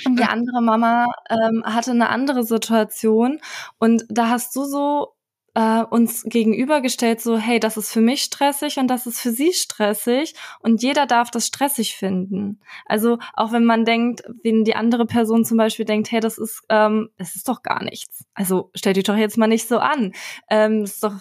und 0.05 0.19
die 0.19 0.23
andere 0.29 0.61
Mama 0.61 1.07
ähm, 1.29 1.63
hatte 1.65 1.91
eine 1.91 2.09
andere 2.09 2.43
Situation. 2.43 3.39
Und 3.79 4.05
da 4.09 4.29
hast 4.29 4.55
du 4.55 4.65
so 4.65 5.15
äh, 5.53 5.83
uns 5.83 6.23
gegenübergestellt, 6.23 7.21
so, 7.21 7.37
hey, 7.37 7.59
das 7.59 7.77
ist 7.77 7.91
für 7.91 8.01
mich 8.01 8.23
stressig 8.23 8.77
und 8.77 8.87
das 8.87 9.05
ist 9.05 9.19
für 9.19 9.31
sie 9.31 9.53
stressig 9.53 10.33
und 10.61 10.81
jeder 10.81 11.05
darf 11.05 11.31
das 11.31 11.47
stressig 11.47 11.95
finden. 11.95 12.59
Also 12.85 13.17
auch 13.33 13.51
wenn 13.51 13.65
man 13.65 13.85
denkt, 13.85 14.23
wenn 14.43 14.63
die 14.63 14.75
andere 14.75 15.05
Person 15.05 15.43
zum 15.43 15.57
Beispiel 15.57 15.85
denkt, 15.85 16.11
hey, 16.11 16.19
das 16.19 16.37
ist, 16.37 16.63
ähm, 16.69 17.09
das 17.17 17.35
ist 17.35 17.47
doch 17.49 17.63
gar 17.63 17.83
nichts. 17.83 18.25
Also 18.33 18.71
stell 18.75 18.93
dich 18.93 19.03
doch 19.03 19.17
jetzt 19.17 19.37
mal 19.37 19.47
nicht 19.47 19.67
so 19.67 19.79
an. 19.79 20.13
Ähm, 20.49 20.83
ist 20.83 21.03
doch 21.03 21.15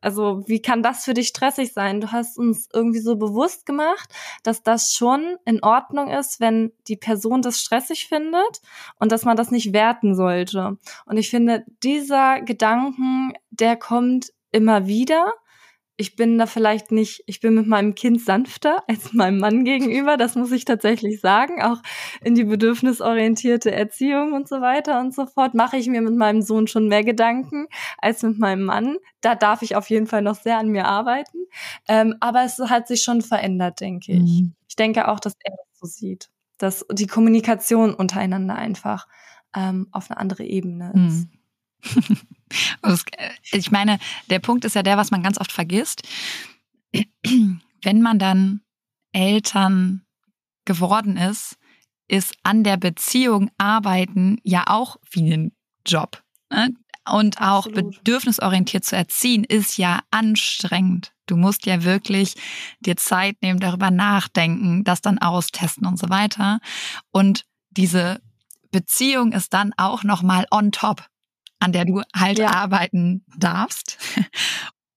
also 0.00 0.42
wie 0.46 0.60
kann 0.60 0.82
das 0.82 1.04
für 1.04 1.14
dich 1.14 1.28
stressig 1.28 1.72
sein? 1.72 2.00
Du 2.00 2.12
hast 2.12 2.38
uns 2.38 2.68
irgendwie 2.72 3.00
so 3.00 3.16
bewusst 3.16 3.66
gemacht, 3.66 4.08
dass 4.42 4.62
das 4.62 4.92
schon 4.92 5.36
in 5.44 5.62
Ordnung 5.62 6.08
ist, 6.08 6.40
wenn 6.40 6.72
die 6.86 6.96
Person 6.96 7.42
das 7.42 7.60
stressig 7.60 8.08
findet 8.08 8.60
und 8.98 9.12
dass 9.12 9.24
man 9.24 9.36
das 9.36 9.50
nicht 9.50 9.72
werten 9.72 10.14
sollte. 10.14 10.78
Und 11.06 11.16
ich 11.16 11.30
finde, 11.30 11.64
dieser 11.82 12.40
Gedanken, 12.42 13.32
der 13.50 13.76
kommt 13.76 14.32
immer 14.50 14.86
wieder 14.86 15.32
ich 16.00 16.14
bin 16.14 16.38
da 16.38 16.46
vielleicht 16.46 16.92
nicht, 16.92 17.24
ich 17.26 17.40
bin 17.40 17.54
mit 17.54 17.66
meinem 17.66 17.96
Kind 17.96 18.22
sanfter 18.22 18.84
als 18.88 19.12
meinem 19.12 19.38
Mann 19.38 19.64
gegenüber, 19.64 20.16
das 20.16 20.36
muss 20.36 20.52
ich 20.52 20.64
tatsächlich 20.64 21.20
sagen. 21.20 21.60
Auch 21.60 21.82
in 22.22 22.34
die 22.34 22.44
bedürfnisorientierte 22.44 23.72
Erziehung 23.72 24.32
und 24.32 24.48
so 24.48 24.60
weiter 24.60 25.00
und 25.00 25.12
so 25.12 25.26
fort 25.26 25.54
mache 25.54 25.76
ich 25.76 25.88
mir 25.88 26.00
mit 26.00 26.14
meinem 26.14 26.40
Sohn 26.40 26.68
schon 26.68 26.88
mehr 26.88 27.04
Gedanken 27.04 27.66
als 27.98 28.22
mit 28.22 28.38
meinem 28.38 28.64
Mann. 28.64 28.96
Da 29.20 29.34
darf 29.34 29.62
ich 29.62 29.74
auf 29.74 29.90
jeden 29.90 30.06
Fall 30.06 30.22
noch 30.22 30.36
sehr 30.36 30.58
an 30.58 30.68
mir 30.68 30.86
arbeiten. 30.86 31.38
Ähm, 31.88 32.14
aber 32.20 32.44
es 32.44 32.58
hat 32.58 32.86
sich 32.86 33.02
schon 33.02 33.20
verändert, 33.20 33.80
denke 33.80 34.12
ich. 34.12 34.40
Mhm. 34.40 34.54
Ich 34.68 34.76
denke 34.76 35.08
auch, 35.08 35.18
dass 35.18 35.34
er 35.42 35.56
das 35.56 35.80
so 35.80 35.86
sieht, 35.86 36.30
dass 36.58 36.86
die 36.92 37.08
Kommunikation 37.08 37.92
untereinander 37.92 38.54
einfach 38.54 39.08
ähm, 39.56 39.88
auf 39.90 40.10
eine 40.10 40.20
andere 40.20 40.44
Ebene 40.44 40.92
ist. 40.94 41.26
Mhm. 41.96 42.18
Äh, 42.82 43.30
ich 43.52 43.70
meine, 43.70 43.98
der 44.30 44.38
Punkt 44.38 44.64
ist 44.64 44.74
ja 44.74 44.82
der, 44.82 44.96
was 44.96 45.10
man 45.10 45.22
ganz 45.22 45.38
oft 45.38 45.52
vergisst. 45.52 46.02
Wenn 47.82 48.02
man 48.02 48.18
dann 48.18 48.60
Eltern 49.12 50.02
geworden 50.64 51.16
ist, 51.16 51.56
ist 52.08 52.34
an 52.42 52.64
der 52.64 52.76
Beziehung 52.76 53.50
arbeiten 53.58 54.38
ja 54.42 54.64
auch 54.66 54.96
wie 55.10 55.32
ein 55.32 55.52
Job. 55.86 56.22
Ne? 56.50 56.74
Und 57.10 57.40
auch 57.40 57.66
Absolut. 57.66 57.96
bedürfnisorientiert 57.96 58.84
zu 58.84 58.96
erziehen, 58.96 59.44
ist 59.44 59.78
ja 59.78 60.00
anstrengend. 60.10 61.12
Du 61.26 61.36
musst 61.36 61.66
ja 61.66 61.84
wirklich 61.84 62.34
dir 62.80 62.96
Zeit 62.96 63.36
nehmen, 63.42 63.60
darüber 63.60 63.90
nachdenken, 63.90 64.84
das 64.84 65.00
dann 65.00 65.18
austesten 65.18 65.86
und 65.86 65.98
so 65.98 66.08
weiter. 66.08 66.60
Und 67.10 67.44
diese 67.70 68.20
Beziehung 68.70 69.32
ist 69.32 69.54
dann 69.54 69.72
auch 69.76 70.04
nochmal 70.04 70.46
on 70.50 70.72
top 70.72 71.06
an 71.58 71.72
der 71.72 71.84
du 71.84 72.02
halt 72.14 72.38
ja. 72.38 72.52
arbeiten 72.52 73.24
darfst. 73.36 73.98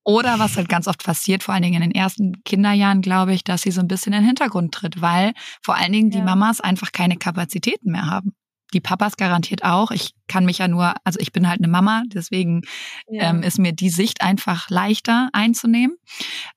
Oder 0.03 0.39
was 0.39 0.57
halt 0.57 0.67
ganz 0.67 0.87
oft 0.87 1.03
passiert, 1.03 1.43
vor 1.43 1.53
allen 1.53 1.63
Dingen 1.63 1.81
in 1.81 1.89
den 1.89 1.95
ersten 1.95 2.43
Kinderjahren, 2.43 3.01
glaube 3.01 3.33
ich, 3.33 3.43
dass 3.43 3.61
sie 3.61 3.71
so 3.71 3.81
ein 3.81 3.87
bisschen 3.87 4.13
in 4.13 4.19
den 4.19 4.27
Hintergrund 4.27 4.73
tritt, 4.73 4.99
weil 4.99 5.33
vor 5.61 5.75
allen 5.75 5.91
Dingen 5.91 6.09
die 6.09 6.17
ja. 6.17 6.23
Mamas 6.23 6.59
einfach 6.59 6.91
keine 6.91 7.17
Kapazitäten 7.17 7.91
mehr 7.91 8.07
haben. 8.07 8.33
Die 8.73 8.79
Papas 8.79 9.17
garantiert 9.17 9.63
auch. 9.63 9.91
Ich 9.91 10.13
kann 10.27 10.45
mich 10.45 10.57
ja 10.57 10.67
nur, 10.67 10.93
also 11.03 11.19
ich 11.19 11.31
bin 11.31 11.47
halt 11.47 11.59
eine 11.59 11.67
Mama, 11.67 12.03
deswegen 12.07 12.61
ja. 13.09 13.29
ähm, 13.29 13.43
ist 13.43 13.59
mir 13.59 13.73
die 13.73 13.89
Sicht 13.89 14.21
einfach 14.21 14.69
leichter 14.69 15.29
einzunehmen. 15.33 15.97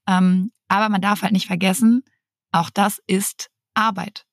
Ähm, 0.09 0.53
aber 0.69 0.89
man 0.89 1.03
darf 1.03 1.23
halt 1.23 1.33
nicht 1.33 1.47
vergessen, 1.47 2.03
auch 2.51 2.71
das 2.71 3.03
ist 3.07 3.51
Arbeit. 3.75 4.25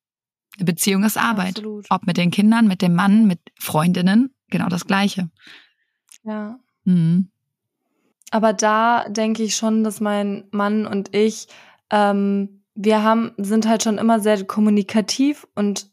Eine 0.58 0.66
Beziehung 0.66 1.04
ist 1.04 1.18
Arbeit. 1.18 1.58
Absolut. 1.58 1.88
Ob 1.90 2.06
mit 2.06 2.18
den 2.18 2.32
Kindern, 2.32 2.68
mit 2.68 2.82
dem 2.82 2.94
Mann, 2.94 3.26
mit 3.26 3.40
Freundinnen, 3.60 4.34
genau 4.52 4.68
das 4.68 4.86
Gleiche. 4.86 5.30
Ja. 6.24 6.60
Mhm. 6.84 7.30
Aber 8.32 8.54
da 8.54 9.06
denke 9.10 9.44
ich 9.44 9.56
schon, 9.56 9.84
dass 9.84 10.00
mein 10.00 10.46
Mann 10.52 10.86
und 10.86 11.14
ich, 11.14 11.48
ähm, 11.90 12.64
wir 12.76 13.04
haben, 13.04 13.34
sind 13.38 13.68
halt 13.68 13.84
schon 13.84 13.98
immer 13.98 14.20
sehr 14.20 14.46
kommunikativ 14.46 15.48
und 15.56 15.92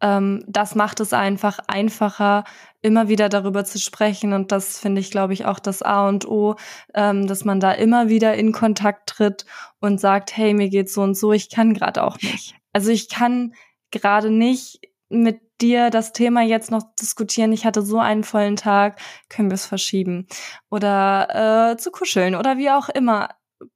ähm, 0.00 0.44
das 0.46 0.74
macht 0.74 1.00
es 1.00 1.12
einfach 1.12 1.58
einfacher, 1.68 2.44
immer 2.82 3.08
wieder 3.08 3.28
darüber 3.28 3.64
zu 3.64 3.78
sprechen. 3.78 4.32
Und 4.32 4.52
das 4.52 4.78
finde 4.78 5.00
ich, 5.00 5.10
glaube 5.10 5.32
ich, 5.32 5.46
auch 5.46 5.60
das 5.60 5.82
A 5.82 6.08
und 6.08 6.26
O, 6.26 6.56
ähm, 6.94 7.26
dass 7.26 7.44
man 7.44 7.60
da 7.60 7.72
immer 7.72 8.08
wieder 8.08 8.34
in 8.34 8.52
Kontakt 8.52 9.08
tritt 9.08 9.46
und 9.80 10.00
sagt, 10.00 10.36
hey, 10.36 10.54
mir 10.54 10.68
geht's 10.68 10.94
so 10.94 11.02
und 11.02 11.16
so, 11.16 11.32
ich 11.32 11.50
kann 11.50 11.72
gerade 11.72 12.02
auch 12.02 12.20
nicht. 12.20 12.54
Also 12.72 12.90
ich 12.90 13.08
kann 13.08 13.54
gerade 13.90 14.30
nicht 14.30 14.80
mit 15.12 15.40
dir 15.60 15.90
das 15.90 16.12
Thema 16.12 16.42
jetzt 16.42 16.70
noch 16.70 16.82
diskutieren, 17.00 17.52
ich 17.52 17.64
hatte 17.64 17.82
so 17.82 17.98
einen 17.98 18.24
vollen 18.24 18.56
Tag, 18.56 19.00
können 19.28 19.50
wir 19.50 19.54
es 19.54 19.66
verschieben. 19.66 20.26
Oder 20.70 21.72
äh, 21.72 21.76
zu 21.76 21.90
kuscheln 21.90 22.34
oder 22.34 22.58
wie 22.58 22.70
auch 22.70 22.88
immer. 22.88 23.28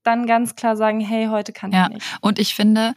Dann 0.03 0.27
ganz 0.27 0.57
klar 0.57 0.77
sagen, 0.77 1.01
hey, 1.01 1.27
heute 1.27 1.53
kann 1.53 1.71
ja. 1.71 1.87
ich 1.87 1.95
nicht. 1.95 2.19
Und 2.21 2.41
ich 2.41 2.55
finde, 2.55 2.95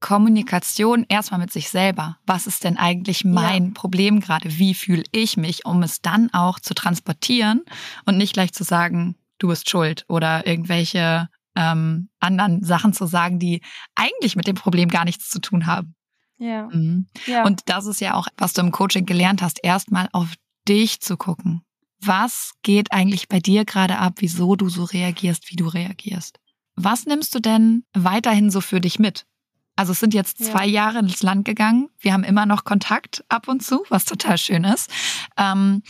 Kommunikation 0.00 1.06
erstmal 1.08 1.40
mit 1.40 1.52
sich 1.52 1.70
selber. 1.70 2.18
Was 2.26 2.46
ist 2.46 2.64
denn 2.64 2.76
eigentlich 2.76 3.24
mein 3.24 3.66
ja. 3.66 3.70
Problem 3.74 4.20
gerade? 4.20 4.58
Wie 4.58 4.74
fühle 4.74 5.04
ich 5.10 5.36
mich, 5.36 5.64
um 5.64 5.82
es 5.82 6.02
dann 6.02 6.32
auch 6.32 6.60
zu 6.60 6.74
transportieren 6.74 7.62
und 8.04 8.18
nicht 8.18 8.34
gleich 8.34 8.52
zu 8.52 8.62
sagen, 8.62 9.16
du 9.38 9.48
bist 9.48 9.70
schuld 9.70 10.04
oder 10.08 10.46
irgendwelche 10.46 11.28
ähm, 11.56 12.08
anderen 12.20 12.62
Sachen 12.62 12.92
zu 12.92 13.06
sagen, 13.06 13.38
die 13.38 13.62
eigentlich 13.96 14.36
mit 14.36 14.46
dem 14.46 14.54
Problem 14.54 14.88
gar 14.88 15.04
nichts 15.04 15.30
zu 15.30 15.40
tun 15.40 15.66
haben. 15.66 15.94
Ja. 16.38 16.68
Mhm. 16.72 17.06
ja. 17.26 17.44
Und 17.44 17.62
das 17.66 17.86
ist 17.86 18.00
ja 18.00 18.14
auch, 18.14 18.28
was 18.36 18.52
du 18.52 18.60
im 18.60 18.72
Coaching 18.72 19.06
gelernt 19.06 19.42
hast, 19.42 19.58
erstmal 19.62 20.08
auf 20.12 20.34
dich 20.68 21.00
zu 21.00 21.16
gucken. 21.16 21.62
Was 22.00 22.52
geht 22.62 22.92
eigentlich 22.92 23.28
bei 23.28 23.40
dir 23.40 23.64
gerade 23.64 23.98
ab, 23.98 24.14
wieso 24.18 24.54
du 24.54 24.68
so 24.68 24.84
reagierst, 24.84 25.50
wie 25.50 25.56
du 25.56 25.66
reagierst? 25.66 26.38
Was 26.76 27.06
nimmst 27.06 27.34
du 27.34 27.40
denn 27.40 27.84
weiterhin 27.92 28.50
so 28.50 28.60
für 28.60 28.80
dich 28.80 29.00
mit? 29.00 29.26
Also 29.74 29.92
es 29.92 30.00
sind 30.00 30.14
jetzt 30.14 30.44
zwei 30.44 30.66
ja. 30.66 30.86
Jahre 30.86 31.00
ins 31.00 31.22
Land 31.22 31.44
gegangen. 31.44 31.88
Wir 31.98 32.12
haben 32.12 32.24
immer 32.24 32.46
noch 32.46 32.64
Kontakt 32.64 33.24
ab 33.28 33.48
und 33.48 33.62
zu, 33.62 33.84
was 33.88 34.04
total 34.04 34.38
schön 34.38 34.64
ist. 34.64 34.90
Ähm, 35.36 35.82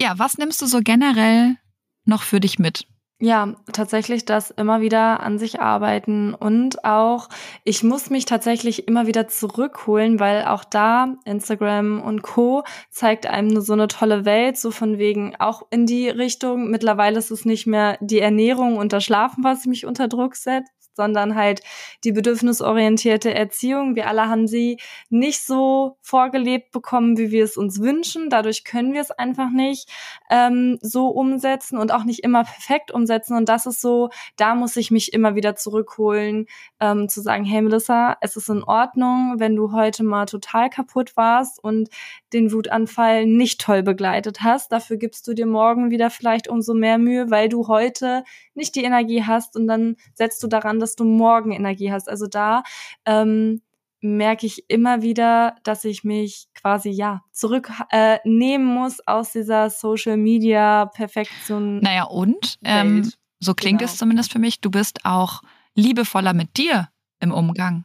ja, 0.00 0.18
was 0.18 0.38
nimmst 0.38 0.62
du 0.62 0.66
so 0.66 0.80
generell 0.82 1.56
noch 2.04 2.22
für 2.22 2.40
dich 2.40 2.58
mit? 2.58 2.86
Ja, 3.22 3.54
tatsächlich 3.74 4.24
das 4.24 4.50
immer 4.50 4.80
wieder 4.80 5.20
an 5.20 5.38
sich 5.38 5.60
arbeiten 5.60 6.32
und 6.32 6.86
auch, 6.86 7.28
ich 7.64 7.82
muss 7.82 8.08
mich 8.08 8.24
tatsächlich 8.24 8.88
immer 8.88 9.06
wieder 9.06 9.28
zurückholen, 9.28 10.18
weil 10.18 10.46
auch 10.46 10.64
da 10.64 11.16
Instagram 11.26 12.00
und 12.00 12.22
Co. 12.22 12.64
zeigt 12.88 13.26
einem 13.26 13.60
so 13.60 13.74
eine 13.74 13.88
tolle 13.88 14.24
Welt, 14.24 14.56
so 14.56 14.70
von 14.70 14.96
wegen 14.96 15.36
auch 15.38 15.66
in 15.68 15.84
die 15.84 16.08
Richtung. 16.08 16.70
Mittlerweile 16.70 17.18
ist 17.18 17.30
es 17.30 17.44
nicht 17.44 17.66
mehr 17.66 17.98
die 18.00 18.20
Ernährung 18.20 18.78
und 18.78 18.94
das 18.94 19.04
Schlafen, 19.04 19.44
was 19.44 19.66
mich 19.66 19.84
unter 19.84 20.08
Druck 20.08 20.34
setzt, 20.34 20.79
sondern 21.00 21.34
halt 21.34 21.62
die 22.04 22.12
bedürfnisorientierte 22.12 23.32
Erziehung. 23.32 23.96
Wir 23.96 24.06
alle 24.06 24.28
haben 24.28 24.46
sie 24.46 24.78
nicht 25.08 25.42
so 25.42 25.96
vorgelebt 26.02 26.72
bekommen, 26.72 27.16
wie 27.16 27.30
wir 27.30 27.42
es 27.42 27.56
uns 27.56 27.80
wünschen. 27.80 28.28
Dadurch 28.28 28.64
können 28.64 28.92
wir 28.92 29.00
es 29.00 29.10
einfach 29.10 29.50
nicht 29.50 29.88
ähm, 30.28 30.78
so 30.82 31.08
umsetzen 31.08 31.78
und 31.78 31.90
auch 31.90 32.04
nicht 32.04 32.20
immer 32.22 32.44
perfekt 32.44 32.90
umsetzen. 32.90 33.34
Und 33.34 33.48
das 33.48 33.64
ist 33.64 33.80
so, 33.80 34.10
da 34.36 34.54
muss 34.54 34.76
ich 34.76 34.90
mich 34.90 35.14
immer 35.14 35.34
wieder 35.34 35.56
zurückholen, 35.56 36.44
ähm, 36.80 37.08
zu 37.08 37.22
sagen, 37.22 37.44
hey 37.44 37.62
Melissa, 37.62 38.18
es 38.20 38.36
ist 38.36 38.50
in 38.50 38.62
Ordnung, 38.62 39.36
wenn 39.38 39.56
du 39.56 39.72
heute 39.72 40.04
mal 40.04 40.26
total 40.26 40.68
kaputt 40.68 41.16
warst 41.16 41.64
und 41.64 41.88
den 42.34 42.52
Wutanfall 42.52 43.24
nicht 43.24 43.58
toll 43.62 43.82
begleitet 43.82 44.42
hast. 44.42 44.70
Dafür 44.70 44.98
gibst 44.98 45.26
du 45.26 45.32
dir 45.32 45.46
morgen 45.46 45.90
wieder 45.90 46.10
vielleicht 46.10 46.46
umso 46.46 46.74
mehr 46.74 46.98
Mühe, 46.98 47.30
weil 47.30 47.48
du 47.48 47.68
heute 47.68 48.22
nicht 48.54 48.74
die 48.74 48.84
Energie 48.84 49.22
hast 49.24 49.56
und 49.56 49.66
dann 49.66 49.96
setzt 50.14 50.42
du 50.42 50.46
daran, 50.46 50.80
dass 50.80 50.89
dass 50.90 50.96
du 50.96 51.04
morgen 51.04 51.52
Energie 51.52 51.92
hast. 51.92 52.08
Also 52.08 52.26
da 52.26 52.62
ähm, 53.06 53.62
merke 54.00 54.46
ich 54.46 54.68
immer 54.68 55.02
wieder, 55.02 55.56
dass 55.62 55.84
ich 55.84 56.04
mich 56.04 56.48
quasi 56.54 56.90
ja 56.90 57.22
zurücknehmen 57.32 58.68
äh, 58.68 58.74
muss 58.80 59.06
aus 59.06 59.32
dieser 59.32 59.70
Social 59.70 60.16
Media 60.16 60.86
Perfektion. 60.86 61.80
Naja, 61.80 62.04
und 62.04 62.58
ähm, 62.64 63.10
so 63.38 63.54
klingt 63.54 63.78
genau. 63.80 63.90
es 63.90 63.98
zumindest 63.98 64.32
für 64.32 64.38
mich, 64.38 64.60
du 64.60 64.70
bist 64.70 65.04
auch 65.04 65.42
liebevoller 65.74 66.32
mit 66.32 66.56
dir 66.56 66.88
im 67.20 67.32
Umgang. 67.32 67.84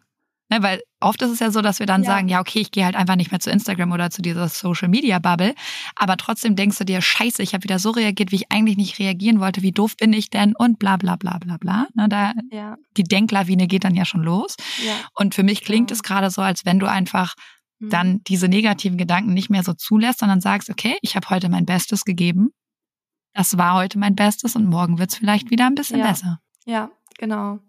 Ne, 0.56 0.64
weil 0.64 0.82
oft 1.02 1.22
ist 1.22 1.32
es 1.32 1.40
ja 1.40 1.52
so, 1.52 1.62
dass 1.62 1.80
wir 1.80 1.86
dann 1.86 2.04
ja. 2.04 2.08
sagen, 2.08 2.30
ja, 2.30 2.40
okay, 2.40 2.60
ich 2.60 2.72
gehe 2.72 2.86
halt 2.86 2.96
einfach 2.96 3.16
nicht 3.16 3.32
mehr 3.32 3.40
zu 3.40 3.50
Instagram 3.50 3.92
oder 3.92 4.10
zu 4.10 4.22
dieser 4.22 4.48
Social 4.48 4.88
Media 4.88 5.20
Bubble. 5.20 5.54
Aber 5.96 6.18
trotzdem 6.18 6.56
denkst 6.56 6.78
du 6.78 6.86
dir, 6.86 7.02
scheiße, 7.02 7.44
ich 7.44 7.54
habe 7.54 7.64
wieder 7.64 7.80
so 7.80 7.92
reagiert, 7.92 8.32
wie 8.32 8.38
ich 8.38 8.52
eigentlich 8.52 8.78
nicht 8.78 9.00
reagieren 9.00 9.40
wollte. 9.40 9.62
Wie 9.62 9.72
doof 9.72 9.98
bin 9.98 10.14
ich 10.14 10.30
denn? 10.30 10.56
Und 10.56 10.80
bla 10.80 10.98
bla 10.98 11.16
bla 11.18 11.38
bla 11.40 11.58
bla. 11.58 11.88
Ne, 11.94 12.08
da, 12.10 12.34
ja. 12.52 12.78
Die 12.96 13.04
Denklawine 13.04 13.68
geht 13.68 13.84
dann 13.84 13.96
ja 13.96 14.06
schon 14.06 14.24
los. 14.24 14.56
Ja. 14.86 14.94
Und 15.14 15.36
für 15.36 15.44
mich 15.44 15.64
klingt 15.64 15.92
es 15.92 16.04
gerade 16.04 16.30
so, 16.30 16.42
als 16.42 16.66
wenn 16.66 16.80
du 16.80 16.90
einfach 16.90 17.36
mhm. 17.80 17.90
dann 17.90 18.24
diese 18.24 18.48
negativen 18.48 18.98
Gedanken 18.98 19.34
nicht 19.34 19.50
mehr 19.50 19.64
so 19.64 19.74
zulässt, 19.74 20.20
sondern 20.20 20.42
sagst, 20.42 20.70
okay, 20.70 20.98
ich 21.02 21.16
habe 21.16 21.30
heute 21.30 21.50
mein 21.50 21.66
Bestes 21.66 22.06
gegeben. 22.06 22.52
Das 23.34 23.58
war 23.58 23.76
heute 23.76 24.00
mein 24.00 24.16
Bestes 24.16 24.56
und 24.56 24.66
morgen 24.66 24.98
wird's 25.00 25.18
vielleicht 25.18 25.52
wieder 25.52 25.66
ein 25.66 25.76
bisschen 25.76 26.02
besser. 26.02 26.40
Ja, 26.66 26.90
genau. 27.18 27.60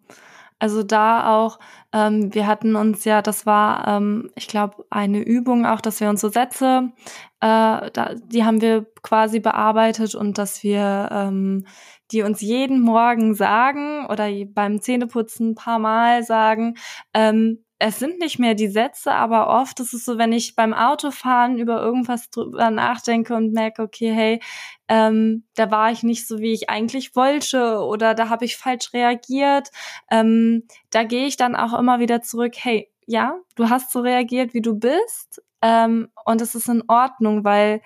Also 0.58 0.82
da 0.82 1.36
auch, 1.36 1.58
ähm, 1.92 2.34
wir 2.34 2.46
hatten 2.46 2.76
uns 2.76 3.04
ja, 3.04 3.20
das 3.20 3.44
war, 3.44 3.86
ähm, 3.88 4.30
ich 4.36 4.48
glaube, 4.48 4.86
eine 4.90 5.20
Übung 5.20 5.66
auch, 5.66 5.82
dass 5.82 6.00
wir 6.00 6.08
uns 6.08 6.22
so 6.22 6.30
Sätze, 6.30 6.92
äh, 7.40 7.90
da, 7.92 8.14
die 8.14 8.44
haben 8.44 8.62
wir 8.62 8.86
quasi 9.02 9.40
bearbeitet 9.40 10.14
und 10.14 10.38
dass 10.38 10.62
wir 10.62 11.08
ähm, 11.12 11.66
die 12.10 12.22
uns 12.22 12.40
jeden 12.40 12.80
Morgen 12.80 13.34
sagen 13.34 14.06
oder 14.06 14.28
beim 14.46 14.80
Zähneputzen 14.80 15.50
ein 15.50 15.54
paar 15.56 15.78
Mal 15.78 16.22
sagen, 16.22 16.76
ähm, 17.12 17.65
es 17.78 17.98
sind 17.98 18.18
nicht 18.18 18.38
mehr 18.38 18.54
die 18.54 18.68
Sätze, 18.68 19.12
aber 19.12 19.48
oft 19.48 19.80
ist 19.80 19.92
es 19.92 20.04
so, 20.04 20.16
wenn 20.16 20.32
ich 20.32 20.54
beim 20.56 20.72
Autofahren 20.72 21.58
über 21.58 21.82
irgendwas 21.82 22.30
drüber 22.30 22.70
nachdenke 22.70 23.34
und 23.34 23.52
merke, 23.52 23.82
okay, 23.82 24.12
hey, 24.12 24.40
ähm, 24.88 25.44
da 25.54 25.70
war 25.70 25.90
ich 25.90 26.02
nicht 26.02 26.26
so, 26.26 26.38
wie 26.38 26.52
ich 26.52 26.70
eigentlich 26.70 27.14
wollte 27.14 27.80
oder 27.80 28.14
da 28.14 28.30
habe 28.30 28.46
ich 28.46 28.56
falsch 28.56 28.94
reagiert, 28.94 29.68
ähm, 30.10 30.66
da 30.90 31.04
gehe 31.04 31.26
ich 31.26 31.36
dann 31.36 31.54
auch 31.54 31.78
immer 31.78 31.98
wieder 31.98 32.22
zurück, 32.22 32.54
hey, 32.56 32.90
ja, 33.06 33.38
du 33.56 33.68
hast 33.68 33.92
so 33.92 34.00
reagiert, 34.00 34.54
wie 34.54 34.62
du 34.62 34.78
bist 34.78 35.42
ähm, 35.60 36.08
und 36.24 36.40
es 36.40 36.54
ist 36.54 36.68
in 36.68 36.82
Ordnung, 36.88 37.44
weil 37.44 37.82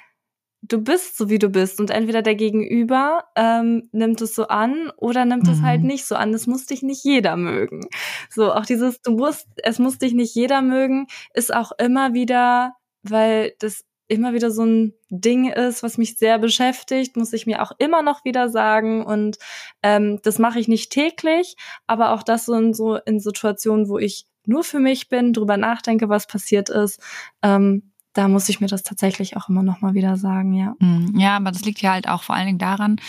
du 0.63 0.83
bist 0.83 1.17
so 1.17 1.31
wie 1.31 1.39
du 1.39 1.49
bist 1.49 1.81
und 1.81 1.91
entweder 1.91 2.23
der 2.23 2.35
Gegenüber 2.35 3.25
ähm, 3.37 3.89
nimmt 3.93 4.21
es 4.21 4.35
so 4.35 4.49
an 4.49 4.93
oder 4.97 5.25
nimmt 5.25 5.45
mhm. 5.45 5.53
es 5.53 5.63
halt 5.63 5.81
mhm. 5.81 5.87
nicht 5.89 6.07
so 6.07 6.15
an. 6.15 6.33
Das 6.33 6.47
muss 6.47 6.67
dich 6.67 6.83
nicht 6.83 7.05
jeder 7.05 7.37
mögen. 7.37 7.81
So 8.29 8.53
auch 8.53 8.67
dieses 8.67 9.01
du 9.03 9.13
musst, 9.13 9.47
es 9.63 9.79
muss 9.79 9.99
dich 9.99 10.13
nicht 10.13 10.35
jeder 10.35 10.63
mögen, 10.63 11.07
ist 11.35 11.55
auch 11.55 11.73
immer 11.79 12.13
wieder, 12.13 12.75
weil 13.03 13.55
das 13.59 13.85
immer 14.09 14.35
wieder 14.35 14.51
so 14.51 14.65
ein 14.65 14.95
Ding 15.09 15.51
ist, 15.51 15.83
was 15.85 15.97
mich 15.97 16.19
sehr 16.19 16.39
beschäftigt, 16.39 17.17
muss 17.17 17.33
ich 17.33 17.47
mir 17.47 17.63
auch 17.63 17.73
immer 17.79 18.03
noch 18.03 18.25
wieder 18.25 18.49
sagen 18.49 19.05
und 19.05 19.39
ähm, 19.85 20.21
das 20.23 20.39
mache 20.39 20.59
ich 20.59 20.67
nicht 20.67 20.91
täglich, 20.91 21.55
aber 21.87 22.13
auch 22.13 22.25
das 22.25 22.47
so 22.47 22.55
in 22.55 22.75
so 22.75 22.97
in 22.97 23.21
Situationen, 23.21 23.89
wo 23.89 23.99
ich 23.99 24.27
nur 24.47 24.65
für 24.65 24.81
mich 24.81 25.09
bin, 25.09 25.33
drüber 25.33 25.57
nachdenke, 25.57 26.09
was 26.09 26.27
passiert 26.27 26.71
ist, 26.71 27.01
ähm, 27.43 27.90
da 28.13 28.29
muss 28.29 28.49
ich 28.49 28.61
mir 28.61 28.67
das 28.67 28.83
tatsächlich 28.83 29.37
auch 29.37 29.49
immer 29.49 29.63
noch 29.63 29.81
mal 29.81 29.95
wieder 29.95 30.17
sagen, 30.17 30.53
ja. 30.53 30.75
Hm, 30.81 31.19
ja, 31.19 31.37
aber 31.37 31.53
das 31.53 31.65
liegt 31.65 31.81
ja 31.81 31.93
halt 31.93 32.09
auch 32.09 32.23
vor 32.23 32.35
allen 32.35 32.47
Dingen 32.47 32.59
daran, 32.59 33.01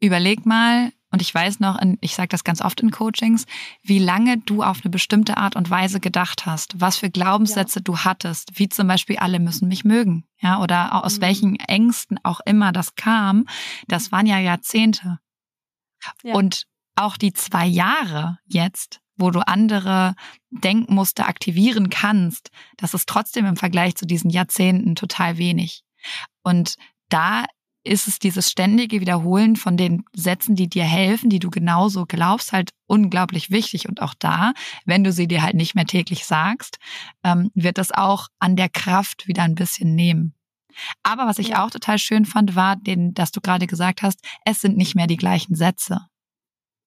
überleg 0.00 0.46
mal, 0.46 0.92
und 1.10 1.22
ich 1.22 1.34
weiß 1.34 1.60
noch, 1.60 1.80
ich 2.00 2.14
sage 2.14 2.28
das 2.28 2.44
ganz 2.44 2.60
oft 2.60 2.80
in 2.80 2.90
Coachings, 2.90 3.46
wie 3.82 3.98
lange 3.98 4.38
du 4.38 4.62
auf 4.62 4.80
eine 4.84 4.90
bestimmte 4.90 5.38
Art 5.38 5.56
und 5.56 5.70
Weise 5.70 6.00
gedacht 6.00 6.44
hast, 6.44 6.80
was 6.80 6.98
für 6.98 7.08
Glaubenssätze 7.08 7.78
ja. 7.78 7.82
du 7.82 7.98
hattest, 7.98 8.58
wie 8.58 8.68
zum 8.68 8.88
Beispiel 8.88 9.16
alle 9.16 9.38
müssen 9.38 9.68
mich 9.68 9.84
mögen, 9.84 10.24
ja, 10.40 10.60
oder 10.60 11.02
aus 11.04 11.16
mhm. 11.16 11.22
welchen 11.22 11.56
Ängsten 11.56 12.20
auch 12.22 12.40
immer 12.44 12.72
das 12.72 12.94
kam, 12.94 13.46
das 13.86 14.12
waren 14.12 14.26
ja 14.26 14.38
Jahrzehnte. 14.38 15.18
Ja. 16.22 16.34
Und 16.34 16.66
auch 16.98 17.16
die 17.16 17.32
zwei 17.32 17.66
Jahre 17.66 18.38
jetzt 18.46 19.00
wo 19.18 19.30
du 19.30 19.46
andere 19.46 20.14
Denkmuster 20.50 21.28
aktivieren 21.28 21.90
kannst, 21.90 22.50
das 22.76 22.94
ist 22.94 23.08
trotzdem 23.08 23.44
im 23.44 23.56
Vergleich 23.56 23.96
zu 23.96 24.06
diesen 24.06 24.30
Jahrzehnten 24.30 24.94
total 24.94 25.36
wenig. 25.36 25.82
Und 26.42 26.76
da 27.10 27.44
ist 27.84 28.06
es 28.06 28.18
dieses 28.18 28.50
ständige 28.50 29.00
Wiederholen 29.00 29.56
von 29.56 29.76
den 29.76 30.04
Sätzen, 30.12 30.56
die 30.56 30.68
dir 30.68 30.84
helfen, 30.84 31.30
die 31.30 31.38
du 31.38 31.50
genauso 31.50 32.06
glaubst, 32.06 32.52
halt 32.52 32.70
unglaublich 32.86 33.50
wichtig. 33.50 33.88
Und 33.88 34.02
auch 34.02 34.14
da, 34.18 34.52
wenn 34.84 35.04
du 35.04 35.12
sie 35.12 35.26
dir 35.26 35.42
halt 35.42 35.54
nicht 35.54 35.74
mehr 35.74 35.86
täglich 35.86 36.24
sagst, 36.24 36.78
ähm, 37.24 37.50
wird 37.54 37.78
das 37.78 37.90
auch 37.92 38.28
an 38.38 38.56
der 38.56 38.68
Kraft 38.68 39.26
wieder 39.26 39.42
ein 39.42 39.54
bisschen 39.54 39.94
nehmen. 39.94 40.34
Aber 41.02 41.26
was 41.26 41.38
ich 41.38 41.56
auch 41.56 41.70
total 41.70 41.98
schön 41.98 42.24
fand, 42.24 42.54
war, 42.54 42.76
den, 42.76 43.14
dass 43.14 43.32
du 43.32 43.40
gerade 43.40 43.66
gesagt 43.66 44.02
hast, 44.02 44.20
es 44.44 44.60
sind 44.60 44.76
nicht 44.76 44.94
mehr 44.94 45.06
die 45.06 45.16
gleichen 45.16 45.54
Sätze 45.54 46.08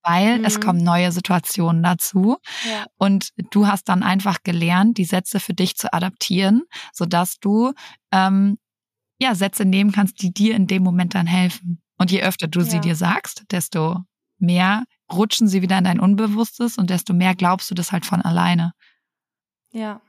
weil 0.04 0.40
mhm. 0.40 0.46
es 0.46 0.60
kommen 0.60 0.84
neue 0.84 1.12
Situationen 1.12 1.84
dazu. 1.84 2.38
Ja. 2.70 2.86
Und 2.98 3.30
du 3.52 3.68
hast 3.68 3.90
dann 3.90 4.04
einfach 4.04 4.44
gelernt, 4.44 4.98
die 4.98 5.06
Sätze 5.06 5.40
für 5.40 5.54
dich 5.54 5.76
zu 5.76 5.94
adaptieren, 5.94 6.64
sodass 6.94 7.40
du 7.40 7.74
ähm, 8.12 8.58
ja 9.20 9.36
Sätze 9.36 9.66
nehmen 9.66 9.92
kannst, 9.92 10.22
die 10.22 10.34
dir 10.34 10.56
in 10.56 10.68
dem 10.68 10.84
Moment 10.84 11.16
dann 11.16 11.28
helfen. 11.28 11.82
Und 11.98 12.12
je 12.12 12.24
öfter 12.24 12.48
du 12.48 12.62
ja. 12.62 12.66
sie 12.66 12.80
dir 12.80 12.96
sagst, 12.96 13.44
desto 13.52 14.00
mehr 14.40 14.84
rutschen 15.12 15.48
sie 15.48 15.62
wieder 15.62 15.78
in 15.78 15.84
dein 15.84 16.00
Unbewusstes 16.00 16.78
und 16.78 16.90
desto 16.90 17.14
mehr 17.14 17.36
glaubst 17.36 17.70
du 17.70 17.76
das 17.76 17.92
halt 17.92 18.06
von 18.06 18.22
alleine. 18.22 18.74
Ja. 19.72 20.02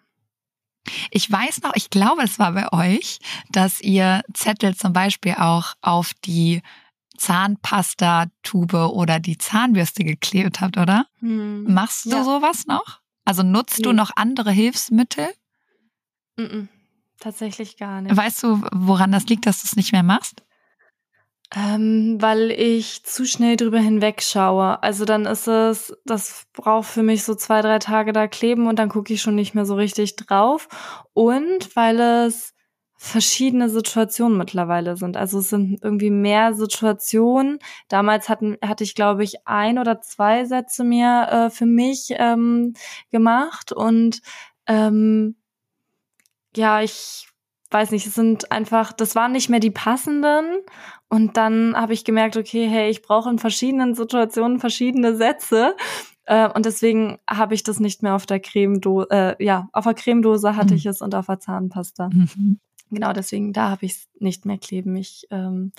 Ich 1.11 1.31
weiß 1.31 1.63
noch, 1.63 1.75
ich 1.75 1.91
glaube, 1.91 2.23
es 2.23 2.39
war 2.39 2.53
bei 2.53 2.73
euch, 2.73 3.19
dass 3.51 3.81
ihr 3.81 4.23
Zettel 4.35 4.75
zum 4.75 4.93
Beispiel 4.93 5.35
auch 5.35 5.75
auf 5.81 6.13
die 6.25 6.63
Zahnpasta-Tube 7.17 8.91
oder 8.93 9.21
die 9.21 9.39
Zahnbürste 9.39 10.05
geklebt 10.05 10.61
habt, 10.61 10.77
oder? 10.77 11.07
Hm. 11.21 11.73
Machst 11.73 12.07
du 12.07 12.11
ja. 12.11 12.25
sowas 12.25 12.67
noch? 12.67 13.01
Also 13.25 13.43
nutzt 13.43 13.79
nee. 13.79 13.85
du 13.85 13.93
noch 13.93 14.11
andere 14.17 14.51
Hilfsmittel? 14.51 15.29
Mm 16.37 16.69
tatsächlich 17.23 17.77
gar 17.77 18.01
nicht. 18.03 18.17
Weißt 18.17 18.43
du, 18.43 18.61
woran 18.73 19.13
das 19.13 19.27
liegt, 19.27 19.47
dass 19.47 19.63
du 19.63 19.67
es 19.67 19.77
nicht 19.77 19.93
mehr 19.93 20.03
machst? 20.03 20.43
Ähm, 21.55 22.17
weil 22.21 22.51
ich 22.51 23.05
zu 23.05 23.27
schnell 23.27 23.57
drüber 23.57 23.79
hinwegschaue. 23.79 24.83
Also 24.83 25.05
dann 25.05 25.27
ist 25.27 25.47
es, 25.47 25.95
das 26.05 26.47
braucht 26.55 26.89
für 26.89 27.03
mich 27.03 27.25
so 27.25 27.35
zwei, 27.35 27.61
drei 27.61 27.79
Tage 27.79 28.13
da 28.13 28.27
kleben 28.27 28.67
und 28.67 28.79
dann 28.79 28.89
gucke 28.89 29.13
ich 29.13 29.21
schon 29.21 29.35
nicht 29.35 29.55
mehr 29.55 29.67
so 29.67 29.75
richtig 29.75 30.17
drauf. 30.17 30.69
Und 31.13 31.77
weil 31.77 32.01
es 32.01 32.52
verschiedene 33.05 33.69
Situationen 33.69 34.39
mittlerweile 34.39 34.97
sind. 34.97 35.17
Also 35.17 35.41
es 35.41 35.51
sind 35.51 35.83
irgendwie 35.83 36.11
mehr 36.11 36.55
Situationen. 36.55 37.59
Damals 37.89 38.29
hatten, 38.29 38.57
hatte 38.65 38.85
ich, 38.85 38.95
glaube 38.95 39.25
ich, 39.25 39.45
ein 39.45 39.81
oder 39.81 40.01
zwei 40.01 40.45
Sätze 40.45 40.85
mir 40.85 41.27
äh, 41.29 41.51
für 41.51 41.67
mich 41.67 42.15
ähm, 42.17 42.75
gemacht 43.11 43.73
und 43.73 44.23
ähm, 44.69 45.35
ja, 46.55 46.81
ich 46.81 47.27
weiß 47.73 47.91
nicht, 47.91 48.07
es 48.07 48.15
sind 48.15 48.53
einfach, 48.53 48.93
das 48.93 49.17
waren 49.17 49.33
nicht 49.33 49.49
mehr 49.49 49.59
die 49.59 49.71
passenden. 49.71 50.61
Und 51.09 51.37
dann 51.37 51.75
habe 51.75 51.95
ich 51.95 52.05
gemerkt, 52.05 52.37
okay, 52.37 52.69
hey, 52.69 52.89
ich 52.89 53.03
brauche 53.03 53.31
in 53.31 53.39
verschiedenen 53.41 53.95
Situationen 53.97 54.61
verschiedene 54.61 55.17
Sätze. 55.17 55.75
Äh, 56.25 56.49
und 56.51 56.67
deswegen 56.67 57.19
habe 57.29 57.55
ich 57.55 57.65
das 57.65 57.81
nicht 57.81 58.03
mehr 58.03 58.15
auf 58.15 58.27
der 58.27 58.39
Cremedose, 58.39 59.09
äh, 59.11 59.45
ja, 59.45 59.69
auf 59.73 59.85
der 59.85 59.95
Cremedose 59.95 60.55
hatte 60.55 60.75
mhm. 60.75 60.79
ich 60.79 60.87
es 60.87 61.01
und 61.01 61.15
auf 61.17 61.27
der 61.27 61.41
Zahnpasta. 61.41 62.11
Mhm. 62.13 62.61
Genau, 62.93 63.13
deswegen, 63.13 63.53
da 63.53 63.71
habe 63.71 63.87
ich 63.87 63.93
es 63.93 64.09
nicht 64.19 64.45
mehr 64.45 64.59
kleben. 64.59 64.95
Ich 64.97 65.27
ähm, 65.31 65.73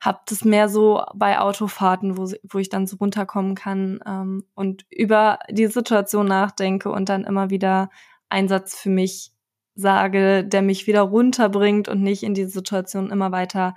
habe 0.00 0.20
das 0.26 0.44
mehr 0.44 0.68
so 0.68 1.04
bei 1.14 1.38
Autofahrten, 1.38 2.16
wo, 2.16 2.30
wo 2.42 2.58
ich 2.58 2.68
dann 2.68 2.86
so 2.86 2.96
runterkommen 2.96 3.54
kann 3.54 4.00
ähm, 4.04 4.44
und 4.54 4.86
über 4.90 5.38
die 5.50 5.68
Situation 5.68 6.26
nachdenke 6.26 6.90
und 6.90 7.08
dann 7.08 7.24
immer 7.24 7.50
wieder 7.50 7.90
Einsatz 8.28 8.76
für 8.76 8.90
mich 8.90 9.32
sage, 9.74 10.44
der 10.44 10.62
mich 10.62 10.86
wieder 10.88 11.02
runterbringt 11.02 11.88
und 11.88 12.02
nicht 12.02 12.24
in 12.24 12.34
die 12.34 12.46
Situation 12.46 13.10
immer 13.10 13.30
weiter 13.30 13.76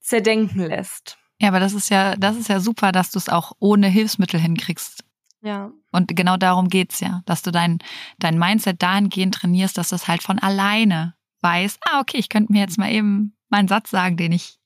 zerdenken 0.00 0.60
lässt. 0.60 1.18
Ja, 1.40 1.48
aber 1.48 1.58
das 1.58 1.74
ist 1.74 1.90
ja, 1.90 2.14
das 2.14 2.36
ist 2.36 2.48
ja 2.48 2.60
super, 2.60 2.92
dass 2.92 3.10
du 3.10 3.18
es 3.18 3.28
auch 3.28 3.52
ohne 3.58 3.88
Hilfsmittel 3.88 4.38
hinkriegst. 4.38 5.04
Ja. 5.42 5.72
Und 5.90 6.14
genau 6.14 6.36
darum 6.36 6.68
geht's 6.68 7.00
ja, 7.00 7.22
dass 7.26 7.42
du 7.42 7.50
dein, 7.50 7.78
dein 8.18 8.38
Mindset 8.38 8.80
dahingehend 8.80 9.34
trainierst, 9.34 9.76
dass 9.76 9.88
das 9.88 10.06
halt 10.06 10.22
von 10.22 10.38
alleine 10.38 11.14
weiß, 11.42 11.78
ah, 11.88 12.00
okay, 12.00 12.18
ich 12.18 12.28
könnte 12.28 12.52
mir 12.52 12.60
jetzt 12.60 12.78
mal 12.78 12.90
eben 12.90 13.36
meinen 13.48 13.68
Satz 13.68 13.90
sagen, 13.90 14.16
den 14.16 14.32
ich 14.32 14.58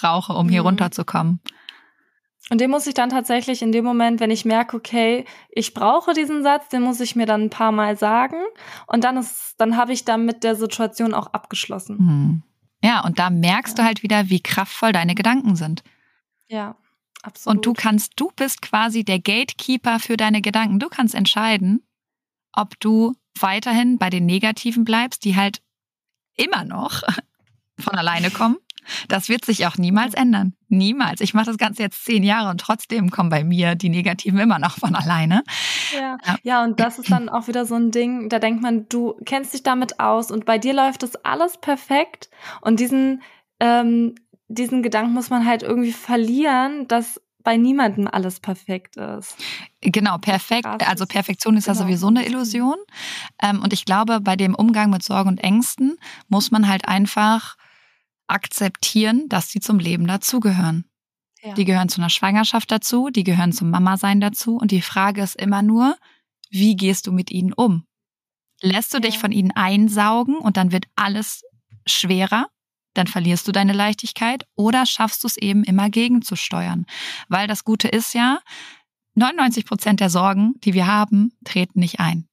brauche, 0.00 0.32
um 0.32 0.48
hier 0.48 0.60
mhm. 0.60 0.68
runterzukommen. 0.68 1.40
Und 2.50 2.60
den 2.60 2.70
muss 2.70 2.86
ich 2.88 2.94
dann 2.94 3.10
tatsächlich 3.10 3.62
in 3.62 3.70
dem 3.70 3.84
Moment, 3.84 4.18
wenn 4.18 4.32
ich 4.32 4.44
merke, 4.44 4.76
okay, 4.76 5.24
ich 5.50 5.72
brauche 5.72 6.14
diesen 6.14 6.42
Satz, 6.42 6.68
den 6.68 6.82
muss 6.82 6.98
ich 6.98 7.14
mir 7.14 7.26
dann 7.26 7.42
ein 7.42 7.50
paar 7.50 7.70
Mal 7.70 7.96
sagen. 7.96 8.38
Und 8.88 9.04
dann 9.04 9.16
ist, 9.16 9.54
dann 9.58 9.76
habe 9.76 9.92
ich 9.92 10.04
dann 10.04 10.24
mit 10.24 10.42
der 10.42 10.56
Situation 10.56 11.14
auch 11.14 11.28
abgeschlossen. 11.28 11.96
Mhm. 11.98 12.42
Ja, 12.82 13.04
und 13.04 13.18
da 13.20 13.30
merkst 13.30 13.78
ja. 13.78 13.82
du 13.82 13.86
halt 13.86 14.02
wieder, 14.02 14.30
wie 14.30 14.40
kraftvoll 14.40 14.92
deine 14.92 15.14
Gedanken 15.14 15.54
sind. 15.54 15.84
Ja, 16.48 16.76
absolut. 17.22 17.56
Und 17.56 17.66
du 17.66 17.72
kannst, 17.72 18.14
du 18.16 18.32
bist 18.34 18.62
quasi 18.62 19.04
der 19.04 19.20
Gatekeeper 19.20 20.00
für 20.00 20.16
deine 20.16 20.40
Gedanken. 20.40 20.80
Du 20.80 20.88
kannst 20.88 21.14
entscheiden, 21.14 21.84
ob 22.52 22.80
du 22.80 23.14
weiterhin 23.38 23.98
bei 23.98 24.10
den 24.10 24.26
Negativen 24.26 24.84
bleibst, 24.84 25.24
die 25.24 25.36
halt 25.36 25.62
immer 26.40 26.64
noch 26.64 27.02
von 27.78 27.94
alleine 27.94 28.30
kommen, 28.30 28.56
das 29.08 29.28
wird 29.28 29.44
sich 29.44 29.66
auch 29.66 29.76
niemals 29.76 30.14
ändern. 30.14 30.54
Niemals. 30.68 31.20
Ich 31.20 31.34
mache 31.34 31.46
das 31.46 31.58
Ganze 31.58 31.82
jetzt 31.82 32.04
zehn 32.04 32.22
Jahre 32.22 32.50
und 32.50 32.60
trotzdem 32.60 33.10
kommen 33.10 33.30
bei 33.30 33.44
mir 33.44 33.74
die 33.74 33.88
Negativen 33.88 34.38
immer 34.38 34.58
noch 34.58 34.78
von 34.78 34.94
alleine. 34.94 35.42
Ja. 35.94 36.16
ja. 36.42 36.64
und 36.64 36.80
das 36.80 36.98
ist 36.98 37.10
dann 37.10 37.28
auch 37.28 37.48
wieder 37.48 37.66
so 37.66 37.74
ein 37.74 37.90
Ding, 37.90 38.28
da 38.28 38.38
denkt 38.38 38.62
man, 38.62 38.88
du 38.88 39.14
kennst 39.24 39.54
dich 39.54 39.62
damit 39.62 40.00
aus 40.00 40.30
und 40.30 40.44
bei 40.44 40.58
dir 40.58 40.72
läuft 40.72 41.02
das 41.02 41.16
alles 41.24 41.58
perfekt. 41.58 42.30
Und 42.60 42.80
diesen, 42.80 43.22
ähm, 43.58 44.14
diesen 44.48 44.82
Gedanken 44.82 45.12
muss 45.12 45.30
man 45.30 45.46
halt 45.46 45.62
irgendwie 45.62 45.92
verlieren, 45.92 46.88
dass 46.88 47.20
bei 47.42 47.56
niemandem 47.56 48.08
alles 48.08 48.40
perfekt 48.40 48.96
ist. 48.96 49.36
Genau, 49.80 50.18
perfekt. 50.18 50.66
Also 50.86 51.06
Perfektion 51.06 51.56
ist 51.56 51.64
genau. 51.64 51.78
ja 51.78 51.82
sowieso 51.84 52.08
eine 52.08 52.26
Illusion. 52.26 52.76
Ähm, 53.42 53.62
und 53.62 53.72
ich 53.72 53.84
glaube, 53.84 54.20
bei 54.20 54.36
dem 54.36 54.54
Umgang 54.54 54.90
mit 54.90 55.02
Sorgen 55.02 55.30
und 55.30 55.38
Ängsten 55.38 55.98
muss 56.28 56.50
man 56.50 56.68
halt 56.68 56.86
einfach 56.86 57.56
akzeptieren, 58.26 59.28
dass 59.28 59.50
sie 59.50 59.60
zum 59.60 59.78
Leben 59.78 60.06
dazugehören. 60.06 60.84
Ja. 61.42 61.54
Die 61.54 61.64
gehören 61.64 61.88
zu 61.88 62.00
einer 62.00 62.10
Schwangerschaft 62.10 62.70
dazu, 62.70 63.08
die 63.10 63.24
gehören 63.24 63.52
zum 63.52 63.70
Mama-Sein 63.70 64.20
dazu. 64.20 64.56
Und 64.56 64.70
die 64.70 64.82
Frage 64.82 65.22
ist 65.22 65.36
immer 65.36 65.62
nur, 65.62 65.96
wie 66.50 66.76
gehst 66.76 67.06
du 67.06 67.12
mit 67.12 67.30
ihnen 67.30 67.52
um? 67.52 67.84
Lässt 68.60 68.92
du 68.92 68.98
ja. 68.98 69.02
dich 69.02 69.18
von 69.18 69.32
ihnen 69.32 69.52
einsaugen 69.52 70.36
und 70.36 70.56
dann 70.56 70.72
wird 70.72 70.86
alles 70.96 71.42
schwerer? 71.86 72.48
Dann 72.94 73.06
verlierst 73.06 73.46
du 73.46 73.52
deine 73.52 73.72
Leichtigkeit 73.72 74.46
oder 74.56 74.86
schaffst 74.86 75.22
du 75.22 75.28
es 75.28 75.36
eben 75.36 75.64
immer 75.64 75.90
gegenzusteuern? 75.90 76.86
Weil 77.28 77.46
das 77.46 77.64
Gute 77.64 77.88
ist 77.88 78.14
ja, 78.14 78.40
99 79.14 79.64
Prozent 79.64 80.00
der 80.00 80.10
Sorgen, 80.10 80.54
die 80.64 80.74
wir 80.74 80.86
haben, 80.86 81.32
treten 81.44 81.80
nicht 81.80 82.00
ein. 82.00 82.28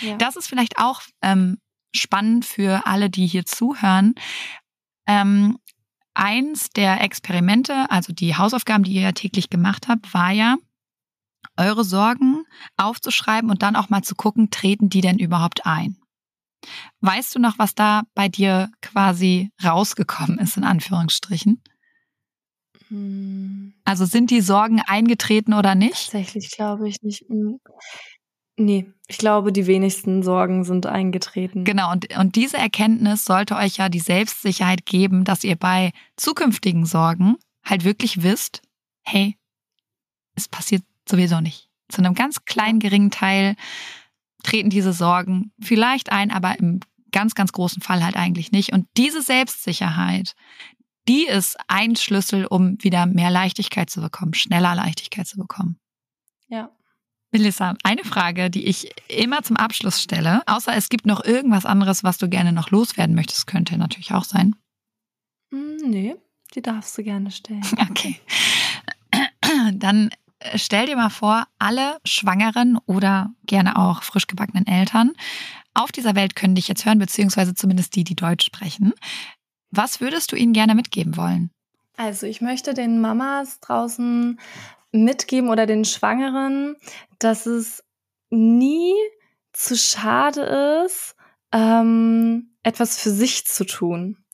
Ja. 0.00 0.16
Das 0.16 0.36
ist 0.36 0.48
vielleicht 0.48 0.78
auch 0.78 1.02
ähm, 1.22 1.58
spannend 1.94 2.44
für 2.44 2.86
alle, 2.86 3.10
die 3.10 3.26
hier 3.26 3.44
zuhören. 3.44 4.14
Ähm, 5.06 5.58
eins 6.14 6.70
der 6.70 7.02
Experimente, 7.02 7.90
also 7.90 8.12
die 8.12 8.36
Hausaufgaben, 8.36 8.84
die 8.84 8.92
ihr 8.92 9.02
ja 9.02 9.12
täglich 9.12 9.50
gemacht 9.50 9.88
habt, 9.88 10.14
war 10.14 10.30
ja, 10.30 10.56
eure 11.56 11.84
Sorgen 11.84 12.44
aufzuschreiben 12.76 13.50
und 13.50 13.62
dann 13.62 13.76
auch 13.76 13.88
mal 13.88 14.02
zu 14.02 14.14
gucken, 14.14 14.50
treten 14.50 14.88
die 14.88 15.00
denn 15.00 15.18
überhaupt 15.18 15.66
ein? 15.66 15.96
Weißt 17.00 17.34
du 17.34 17.38
noch, 17.38 17.58
was 17.58 17.74
da 17.74 18.02
bei 18.14 18.28
dir 18.28 18.70
quasi 18.82 19.50
rausgekommen 19.62 20.38
ist, 20.38 20.56
in 20.56 20.64
Anführungsstrichen? 20.64 21.62
Hm. 22.88 23.74
Also 23.84 24.04
sind 24.04 24.30
die 24.30 24.40
Sorgen 24.40 24.80
eingetreten 24.86 25.54
oder 25.54 25.74
nicht? 25.74 26.10
Tatsächlich 26.10 26.50
glaube 26.50 26.88
ich 26.88 27.02
nicht. 27.02 27.24
Hm. 27.28 27.60
Nee, 28.56 28.86
ich 29.08 29.18
glaube, 29.18 29.52
die 29.52 29.66
wenigsten 29.66 30.22
Sorgen 30.22 30.64
sind 30.64 30.86
eingetreten. 30.86 31.64
Genau, 31.64 31.90
und, 31.90 32.16
und 32.16 32.36
diese 32.36 32.56
Erkenntnis 32.56 33.24
sollte 33.24 33.56
euch 33.56 33.78
ja 33.78 33.88
die 33.88 34.00
Selbstsicherheit 34.00 34.86
geben, 34.86 35.24
dass 35.24 35.42
ihr 35.42 35.56
bei 35.56 35.92
zukünftigen 36.16 36.86
Sorgen 36.86 37.36
halt 37.64 37.84
wirklich 37.84 38.22
wisst, 38.22 38.62
hey, 39.02 39.36
es 40.36 40.48
passiert 40.48 40.82
sowieso 41.08 41.40
nicht. 41.40 41.68
Zu 41.88 41.98
einem 41.98 42.14
ganz 42.14 42.44
kleinen, 42.44 42.78
geringen 42.78 43.10
Teil 43.10 43.56
treten 44.44 44.70
diese 44.70 44.92
Sorgen 44.92 45.52
vielleicht 45.60 46.12
ein, 46.12 46.30
aber 46.30 46.58
im 46.58 46.80
ganz, 47.10 47.34
ganz 47.34 47.52
großen 47.52 47.82
Fall 47.82 48.04
halt 48.04 48.16
eigentlich 48.16 48.52
nicht. 48.52 48.72
Und 48.72 48.86
diese 48.96 49.22
Selbstsicherheit, 49.22 50.34
die 51.08 51.26
ist 51.26 51.56
ein 51.68 51.96
Schlüssel, 51.96 52.46
um 52.46 52.76
wieder 52.82 53.06
mehr 53.06 53.30
Leichtigkeit 53.30 53.90
zu 53.90 54.00
bekommen, 54.00 54.34
schneller 54.34 54.74
Leichtigkeit 54.74 55.26
zu 55.26 55.36
bekommen. 55.36 55.78
Ja. 56.48 56.70
Melissa, 57.30 57.74
eine 57.82 58.04
Frage, 58.04 58.48
die 58.48 58.64
ich 58.64 58.90
immer 59.08 59.42
zum 59.42 59.56
Abschluss 59.56 60.00
stelle, 60.00 60.42
außer 60.46 60.74
es 60.74 60.88
gibt 60.88 61.04
noch 61.04 61.24
irgendwas 61.24 61.66
anderes, 61.66 62.04
was 62.04 62.16
du 62.16 62.28
gerne 62.28 62.52
noch 62.52 62.70
loswerden 62.70 63.14
möchtest, 63.14 63.46
könnte 63.46 63.76
natürlich 63.76 64.12
auch 64.12 64.24
sein. 64.24 64.54
Hm, 65.50 65.76
nee, 65.84 66.14
die 66.54 66.62
darfst 66.62 66.96
du 66.96 67.02
gerne 67.02 67.30
stellen. 67.30 67.64
Okay. 67.90 68.20
Dann 69.74 70.10
stell 70.54 70.86
dir 70.86 70.96
mal 70.96 71.10
vor, 71.10 71.46
alle 71.58 71.98
schwangeren 72.04 72.78
oder 72.86 73.32
gerne 73.46 73.76
auch 73.76 74.02
frisch 74.02 74.26
gebackenen 74.26 74.66
Eltern 74.66 75.12
auf 75.74 75.90
dieser 75.90 76.14
Welt 76.14 76.36
können 76.36 76.54
dich 76.54 76.68
jetzt 76.68 76.86
hören, 76.86 76.98
beziehungsweise 76.98 77.54
zumindest 77.54 77.94
die, 77.96 78.04
die 78.04 78.14
Deutsch 78.14 78.46
sprechen. 78.46 78.94
Was 79.70 80.00
würdest 80.00 80.30
du 80.32 80.36
ihnen 80.36 80.52
gerne 80.52 80.74
mitgeben 80.74 81.16
wollen? 81.16 81.50
Also 81.96 82.26
ich 82.26 82.40
möchte 82.40 82.74
den 82.74 83.00
Mamas 83.00 83.60
draußen 83.60 84.38
mitgeben 84.92 85.50
oder 85.50 85.66
den 85.66 85.84
Schwangeren, 85.84 86.76
dass 87.18 87.46
es 87.46 87.82
nie 88.30 88.94
zu 89.52 89.76
schade 89.76 90.84
ist, 90.84 91.16
ähm, 91.52 92.56
etwas 92.62 92.98
für 92.98 93.10
sich 93.10 93.46
zu 93.46 93.64
tun. 93.64 94.24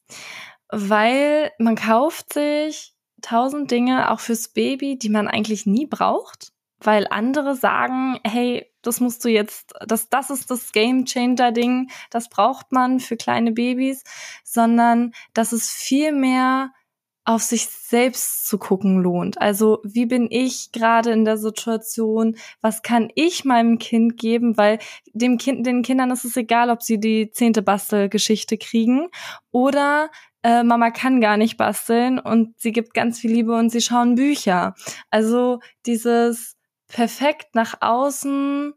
Weil 0.69 1.51
man 1.59 1.75
kauft 1.75 2.33
sich 2.33 2.90
tausend 3.21 3.71
Dinge 3.71 4.11
auch 4.11 4.21
fürs 4.21 4.49
Baby, 4.49 4.99
die 4.99 5.09
man 5.09 5.29
eigentlich 5.29 5.67
nie 5.67 5.87
braucht, 5.87 6.53
weil 6.79 7.07
andere 7.11 7.57
sagen, 7.57 8.19
hey, 8.25 8.67
das 8.83 9.01
musst 9.01 9.25
du 9.25 9.29
jetzt, 9.29 9.75
das, 9.87 10.09
das 10.09 10.31
ist 10.31 10.51
das 10.51 10.73
Game 10.73 11.05
Changer 11.05 11.53
Ding, 11.53 11.91
das 12.11 12.29
braucht 12.29 12.73
man 12.73 13.01
für 13.01 13.17
kleine 13.17 13.53
Babys, 13.53 14.05
sondern 14.45 15.13
dass 15.35 15.53
es 15.53 15.71
viel 15.71 16.13
mehr 16.13 16.73
auf 17.31 17.43
sich 17.43 17.67
selbst 17.67 18.49
zu 18.49 18.59
gucken 18.59 19.01
lohnt. 19.01 19.41
Also 19.41 19.79
wie 19.85 20.07
bin 20.07 20.27
ich 20.31 20.73
gerade 20.73 21.13
in 21.13 21.25
der 21.25 21.37
Situation? 21.37 22.37
Was 22.61 22.83
kann 22.83 23.09
ich 23.15 23.45
meinem 23.45 23.79
Kind 23.79 24.17
geben? 24.17 24.57
Weil 24.57 24.81
dem 25.13 25.39
Kind, 25.39 25.65
den 25.65 25.83
Kindern 25.83 26.11
ist 26.11 26.25
es 26.25 26.37
egal, 26.37 26.71
ob 26.71 26.83
sie 26.83 26.99
die 26.99 27.31
zehnte 27.31 27.63
Bastelgeschichte 27.63 28.59
kriegen 28.59 29.09
oder 29.53 30.11
äh, 30.43 30.65
Mama 30.65 30.91
kann 30.91 31.21
gar 31.21 31.37
nicht 31.37 31.57
basteln 31.57 32.19
und 32.19 32.59
sie 32.59 32.73
gibt 32.73 32.95
ganz 32.95 33.21
viel 33.21 33.31
Liebe 33.31 33.55
und 33.55 33.71
sie 33.71 33.81
schauen 33.81 34.17
Bücher. 34.17 34.75
Also 35.11 35.61
dieses 35.87 36.57
perfekt 36.89 37.55
nach 37.55 37.77
außen 37.81 38.75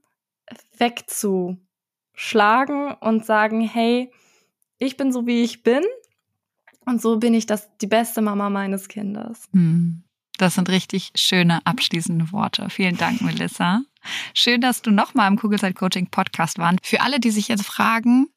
wegzuschlagen 0.78 2.94
und 3.00 3.26
sagen, 3.26 3.62
hey, 3.62 4.12
ich 4.78 4.96
bin 4.96 5.12
so, 5.12 5.26
wie 5.26 5.44
ich 5.44 5.64
bin. 5.64 5.82
Und 6.86 7.02
so 7.02 7.18
bin 7.18 7.34
ich 7.34 7.46
das, 7.46 7.70
die 7.82 7.88
beste 7.88 8.22
Mama 8.22 8.50
meines 8.50 8.88
Kindes. 8.88 9.48
Hm. 9.54 10.04
Das 10.38 10.56
sind 10.56 10.70
richtig 10.70 11.12
schöne 11.16 11.66
abschließende 11.66 12.32
Worte. 12.32 12.70
Vielen 12.70 12.98
Dank, 12.98 13.22
Melissa. 13.22 13.82
Schön, 14.34 14.62
dass 14.62 14.82
du 14.82 14.92
nochmal 14.92 15.30
im 15.30 15.38
Kugelzeit 15.38 15.76
Coaching 15.76 16.08
Podcast 16.08 16.58
warst. 16.58 16.80
Für 16.84 17.02
alle, 17.02 17.20
die 17.20 17.32
sich 17.32 17.48
jetzt 17.48 17.66
fragen, 17.66 18.28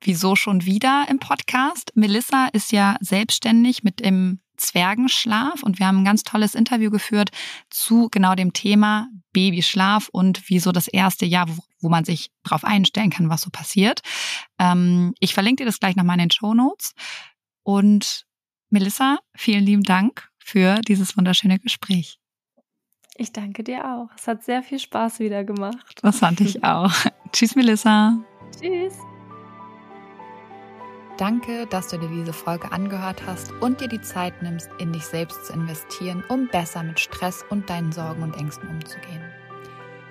wieso 0.00 0.36
schon 0.36 0.64
wieder 0.64 1.06
im 1.08 1.18
Podcast? 1.18 1.92
Melissa 1.94 2.48
ist 2.52 2.72
ja 2.72 2.96
selbstständig 3.00 3.84
mit 3.84 4.00
dem 4.00 4.40
Zwergenschlaf 4.56 5.62
und 5.62 5.78
wir 5.78 5.86
haben 5.86 5.98
ein 5.98 6.04
ganz 6.04 6.24
tolles 6.24 6.54
Interview 6.54 6.90
geführt 6.90 7.30
zu 7.70 8.08
genau 8.10 8.34
dem 8.34 8.52
Thema 8.52 9.08
Babyschlaf 9.32 10.08
und 10.10 10.42
wieso 10.48 10.72
das 10.72 10.88
erste 10.88 11.26
Jahr, 11.26 11.48
wo, 11.48 11.62
wo 11.80 11.88
man 11.88 12.04
sich 12.04 12.30
darauf 12.42 12.64
einstellen 12.64 13.10
kann, 13.10 13.30
was 13.30 13.42
so 13.42 13.50
passiert. 13.50 14.00
Ähm, 14.58 15.14
ich 15.20 15.32
verlinke 15.32 15.62
dir 15.62 15.66
das 15.66 15.78
gleich 15.78 15.94
nochmal 15.94 16.16
in 16.16 16.26
den 16.26 16.30
Show 16.32 16.54
Notes. 16.54 16.94
Und 17.68 18.24
Melissa, 18.70 19.18
vielen 19.36 19.62
lieben 19.62 19.82
Dank 19.82 20.30
für 20.38 20.76
dieses 20.88 21.18
wunderschöne 21.18 21.58
Gespräch. 21.58 22.18
Ich 23.14 23.30
danke 23.30 23.62
dir 23.62 23.84
auch. 23.84 24.08
Es 24.16 24.26
hat 24.26 24.42
sehr 24.42 24.62
viel 24.62 24.78
Spaß 24.78 25.18
wieder 25.18 25.44
gemacht. 25.44 26.00
Das 26.00 26.20
fand 26.20 26.40
ich 26.40 26.64
auch. 26.64 26.90
Tschüss, 27.32 27.56
Melissa. 27.56 28.24
Tschüss. 28.58 28.94
Danke, 31.18 31.66
dass 31.66 31.88
du 31.88 31.98
dir 31.98 32.08
diese 32.08 32.32
Folge 32.32 32.72
angehört 32.72 33.26
hast 33.26 33.52
und 33.60 33.82
dir 33.82 33.88
die 33.88 34.00
Zeit 34.00 34.40
nimmst, 34.40 34.70
in 34.78 34.94
dich 34.94 35.04
selbst 35.04 35.44
zu 35.44 35.52
investieren, 35.52 36.24
um 36.30 36.48
besser 36.48 36.82
mit 36.82 36.98
Stress 36.98 37.44
und 37.50 37.68
deinen 37.68 37.92
Sorgen 37.92 38.22
und 38.22 38.34
Ängsten 38.38 38.66
umzugehen. 38.70 39.20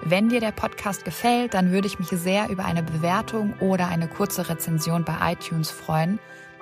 Wenn 0.03 0.29
dir 0.29 0.41
der 0.41 0.51
Podcast 0.51 1.05
gefällt, 1.05 1.55
dann 1.55 1.71
würde 1.71 1.87
ich 1.87 1.97
mich 1.97 2.09
sehr 2.09 2.49
über 2.49 2.65
eine 2.65 2.83
Bewertung 2.83 3.57
oder 3.61 3.87
eine 3.87 4.07
kurze 4.07 4.47
Rezension 4.47 5.03
bei 5.03 5.33
iTunes 5.33 5.71
freuen, 5.71 6.19